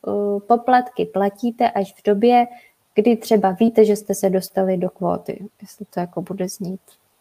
[0.46, 2.46] poplatky platíte až v době,
[2.94, 6.80] kdy třeba víte, že jste se dostali do kvóty, jestli to jako bude znít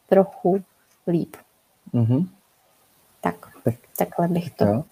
[0.09, 0.63] trochu
[1.07, 1.35] líp.
[1.93, 2.27] Mm-hmm.
[3.21, 4.65] Tak, tak, takhle bych to.
[4.65, 4.83] Jo.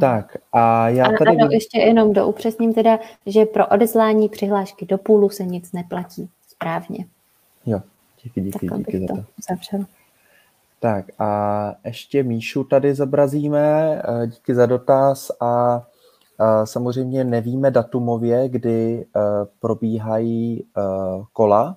[0.00, 1.30] tak a já tady...
[1.30, 6.30] Ano, ještě jenom do upřesním teda, že pro odeslání přihlášky do půlu se nic neplatí
[6.48, 7.04] správně.
[7.66, 7.80] Jo,
[8.22, 9.24] díky, díky, tak, díky za to.
[9.48, 9.84] Zavřel.
[10.80, 15.82] Tak a ještě Míšu tady zobrazíme, eh, díky za dotaz a
[16.64, 19.20] samozřejmě nevíme datumově, kdy eh,
[19.60, 20.82] probíhají eh,
[21.32, 21.76] kola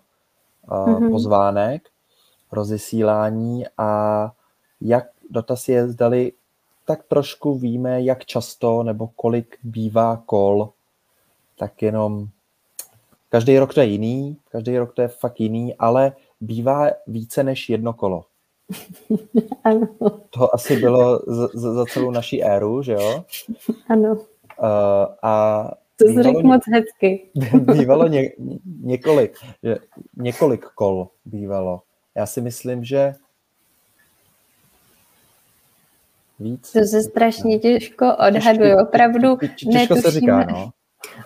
[0.67, 1.11] mm-hmm.
[1.11, 1.89] pozvánek,
[2.51, 4.31] rozesílání a
[4.81, 6.31] jak dotaz je, zdali
[6.85, 10.69] tak trošku víme, jak často nebo kolik bývá kol,
[11.57, 12.27] tak jenom
[13.29, 17.69] každý rok to je jiný, každý rok to je fakt jiný, ale bývá více než
[17.69, 18.25] jedno kolo.
[19.63, 19.87] ano.
[20.29, 23.23] To asi bylo za, za celou naší éru, že jo?
[23.89, 24.32] Ano.
[24.63, 27.29] Uh, a to jsi řekl moc hezky.
[27.73, 28.29] bývalo ně,
[28.81, 29.37] několik,
[30.17, 31.81] několik kol bývalo.
[32.15, 33.13] Já si myslím, že
[36.39, 36.71] víc.
[36.71, 38.77] To se strašně těžko odhaduje.
[38.77, 39.37] Opravdu
[39.71, 40.71] těžko se říká, no.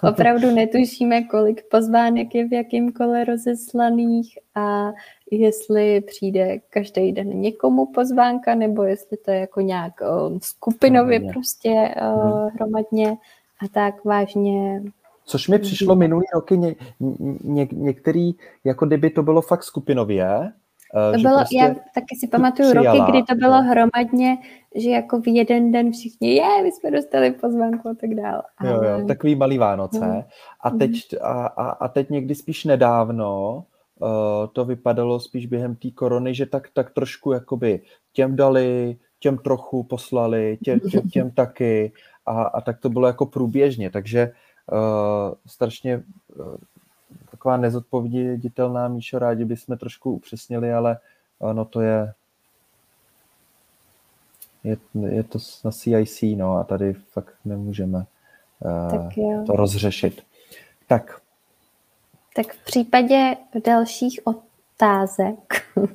[0.10, 4.91] Opravdu netušíme, kolik pozvánek je v jakém kole rozeslaných a
[5.32, 9.94] jestli přijde každý den někomu pozvánka, nebo jestli to je jako nějak
[10.41, 11.34] skupinově hromadně.
[11.34, 12.49] prostě hmm.
[12.56, 13.18] hromadně
[13.66, 14.84] a tak vážně.
[15.26, 16.76] Což mi přišlo minulý roky ně,
[17.44, 18.32] ně, některý,
[18.64, 20.52] jako kdyby to bylo fakt skupinově,
[20.94, 23.64] to bylo, prostě já taky si pamatuju přijala, roky, kdy to bylo no.
[23.64, 24.38] hromadně,
[24.76, 28.44] že jako v jeden den všichni, je, my jsme dostali pozvánku a tak dále.
[28.64, 30.06] Jo, jo, takový malý Vánoce.
[30.06, 30.22] Mm.
[30.62, 30.92] A, teď,
[31.22, 33.64] a, a, a teď někdy spíš nedávno
[34.00, 34.10] uh,
[34.54, 37.82] to vypadalo spíš během té korony, že tak, tak trošku jakoby
[38.14, 41.92] těm dali, těm trochu poslali, těm, těm, těm taky
[42.26, 44.32] a, a tak to bylo jako průběžně, takže
[44.72, 46.04] uh, strašně
[46.36, 46.56] uh,
[47.48, 50.98] taková nezodpověditelná, Míšo, rádi bychom trošku upřesnili, ale
[51.53, 52.14] no to je,
[54.64, 54.78] je,
[55.10, 58.06] je to na CIC, no a tady fakt nemůžeme
[58.60, 60.22] uh, to rozřešit.
[60.88, 61.22] Tak.
[62.36, 65.68] Tak v případě dalších otázek.
[65.76, 65.88] Uh,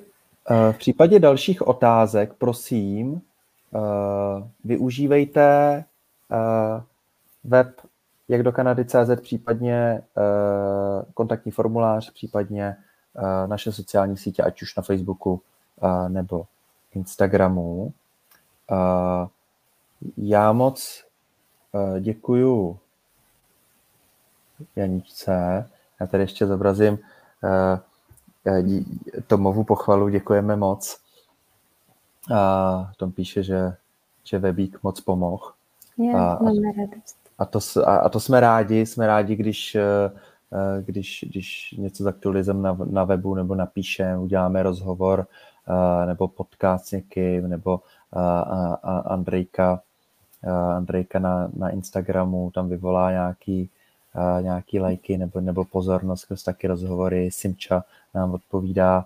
[0.72, 3.20] v případě dalších otázek, prosím, uh,
[4.64, 5.84] využívejte
[6.30, 6.82] uh,
[7.44, 7.80] web
[8.28, 12.76] jak do Kanady CZ, případně uh, kontaktní formulář, případně
[13.14, 15.32] uh, naše sociální sítě, ať už na Facebooku
[15.82, 16.46] uh, nebo
[16.94, 17.92] Instagramu.
[20.16, 21.04] Já moc
[22.00, 22.78] děkuju
[24.76, 25.68] Janičce.
[26.00, 26.98] Já tady ještě zobrazím
[29.26, 31.00] Tomovu pochvalu, děkujeme moc.
[32.34, 33.76] A Tom píše, že,
[34.24, 35.52] že webík moc pomohl.
[35.98, 37.21] Já, máme radost.
[37.42, 40.10] A to, a, a to jsme rádi, jsme rádi, když, eh,
[40.52, 45.26] eh, když, když něco zaktualizujeme na, na webu nebo napíšeme, uděláme rozhovor
[45.68, 47.80] eh, nebo podcast s někým, nebo
[49.04, 49.80] Andrejka,
[50.76, 53.70] Andrejka na, na Instagramu tam vyvolá nějaký,
[54.40, 59.04] nějaký lajky nebo, nebo pozornost, skrz taky rozhovory, Simča nám odpovídá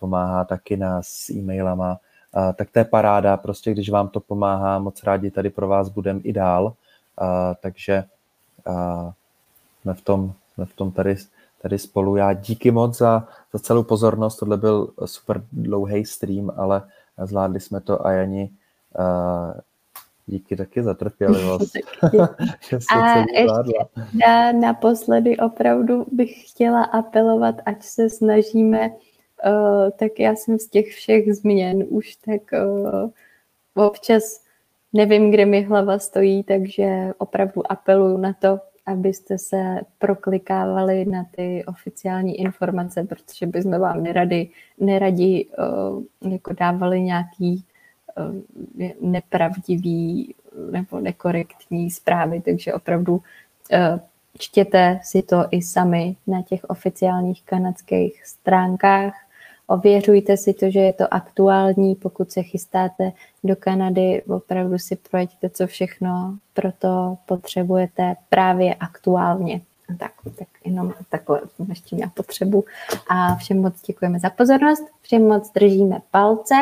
[0.00, 1.98] pomáhá taky nás s e-mailama,
[2.54, 6.20] tak to je paráda, prostě když vám to pomáhá, moc rádi tady pro vás budeme
[6.20, 6.74] i dál,
[7.60, 8.04] takže
[9.80, 11.16] jsme v tom, jsme v tom tady,
[11.62, 12.16] tady spolu.
[12.16, 16.82] Já díky moc za, za celou pozornost, tohle byl super dlouhý stream, ale
[17.24, 18.50] zvládli jsme to a Jani
[20.26, 21.72] Díky taky za trpělivost.
[22.96, 23.78] a ještě
[24.26, 30.86] na, naposledy opravdu bych chtěla apelovat, ať se snažíme, uh, tak já jsem z těch
[30.86, 33.10] všech změn už tak uh,
[33.74, 34.43] občas
[34.94, 41.64] nevím, kde mi hlava stojí, takže opravdu apeluju na to, abyste se proklikávali na ty
[41.66, 44.50] oficiální informace, protože bychom vám neradi,
[44.80, 45.46] neradi
[46.22, 47.64] uh, jako dávali nějaký
[48.16, 50.34] Eh, nepravdivý
[50.70, 53.22] nebo nekorektní zprávy, takže opravdu
[53.72, 54.00] eh,
[54.38, 59.14] čtěte si to i sami na těch oficiálních kanadských stránkách.
[59.66, 63.12] Ověřujte si to, že je to aktuální, pokud se chystáte
[63.44, 69.60] do Kanady, opravdu si projeďte, co všechno pro to potřebujete právě aktuálně.
[69.98, 72.64] Tak, tak jenom takhle jsem ještě měla potřebu.
[73.08, 76.54] A všem moc děkujeme za pozornost, všem moc držíme palce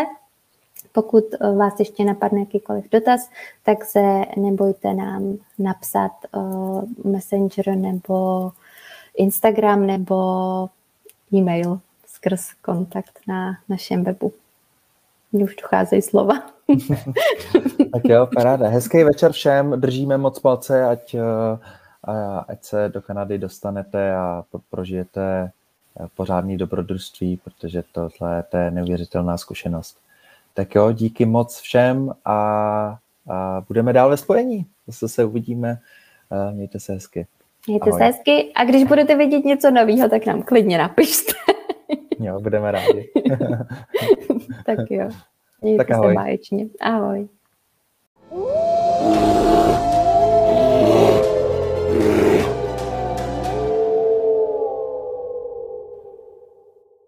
[0.93, 1.25] pokud
[1.57, 3.31] vás ještě napadne jakýkoliv dotaz,
[3.65, 8.51] tak se nebojte nám napsat uh, Messenger nebo
[9.17, 10.69] Instagram nebo
[11.35, 11.81] e-mail
[12.23, 14.33] skrz kontakt na našem webu.
[15.33, 16.35] Mně už docházejí slova.
[17.93, 18.69] tak jo, paráda.
[18.69, 21.23] Hezký večer všem, držíme moc palce, ať, eh,
[22.49, 25.51] ať se do Kanady dostanete a prožijete
[26.17, 29.97] pořádný dobrodružství, protože tohle je neuvěřitelná zkušenost.
[30.55, 32.35] Tak jo, díky moc všem a,
[33.31, 34.67] a budeme dál ve spojení.
[34.87, 35.79] Zase se uvidíme.
[36.53, 37.27] Mějte se hezky.
[37.67, 38.01] Mějte Ahoj.
[38.01, 41.42] se hezky a když budete vidět něco nového, tak nám klidně napište.
[42.19, 43.11] Jo, budeme rádi.
[44.67, 45.09] tak jo.
[45.63, 46.09] Mějte tak ahoj.
[46.09, 46.67] se báječně.
[46.81, 47.29] Ahoj.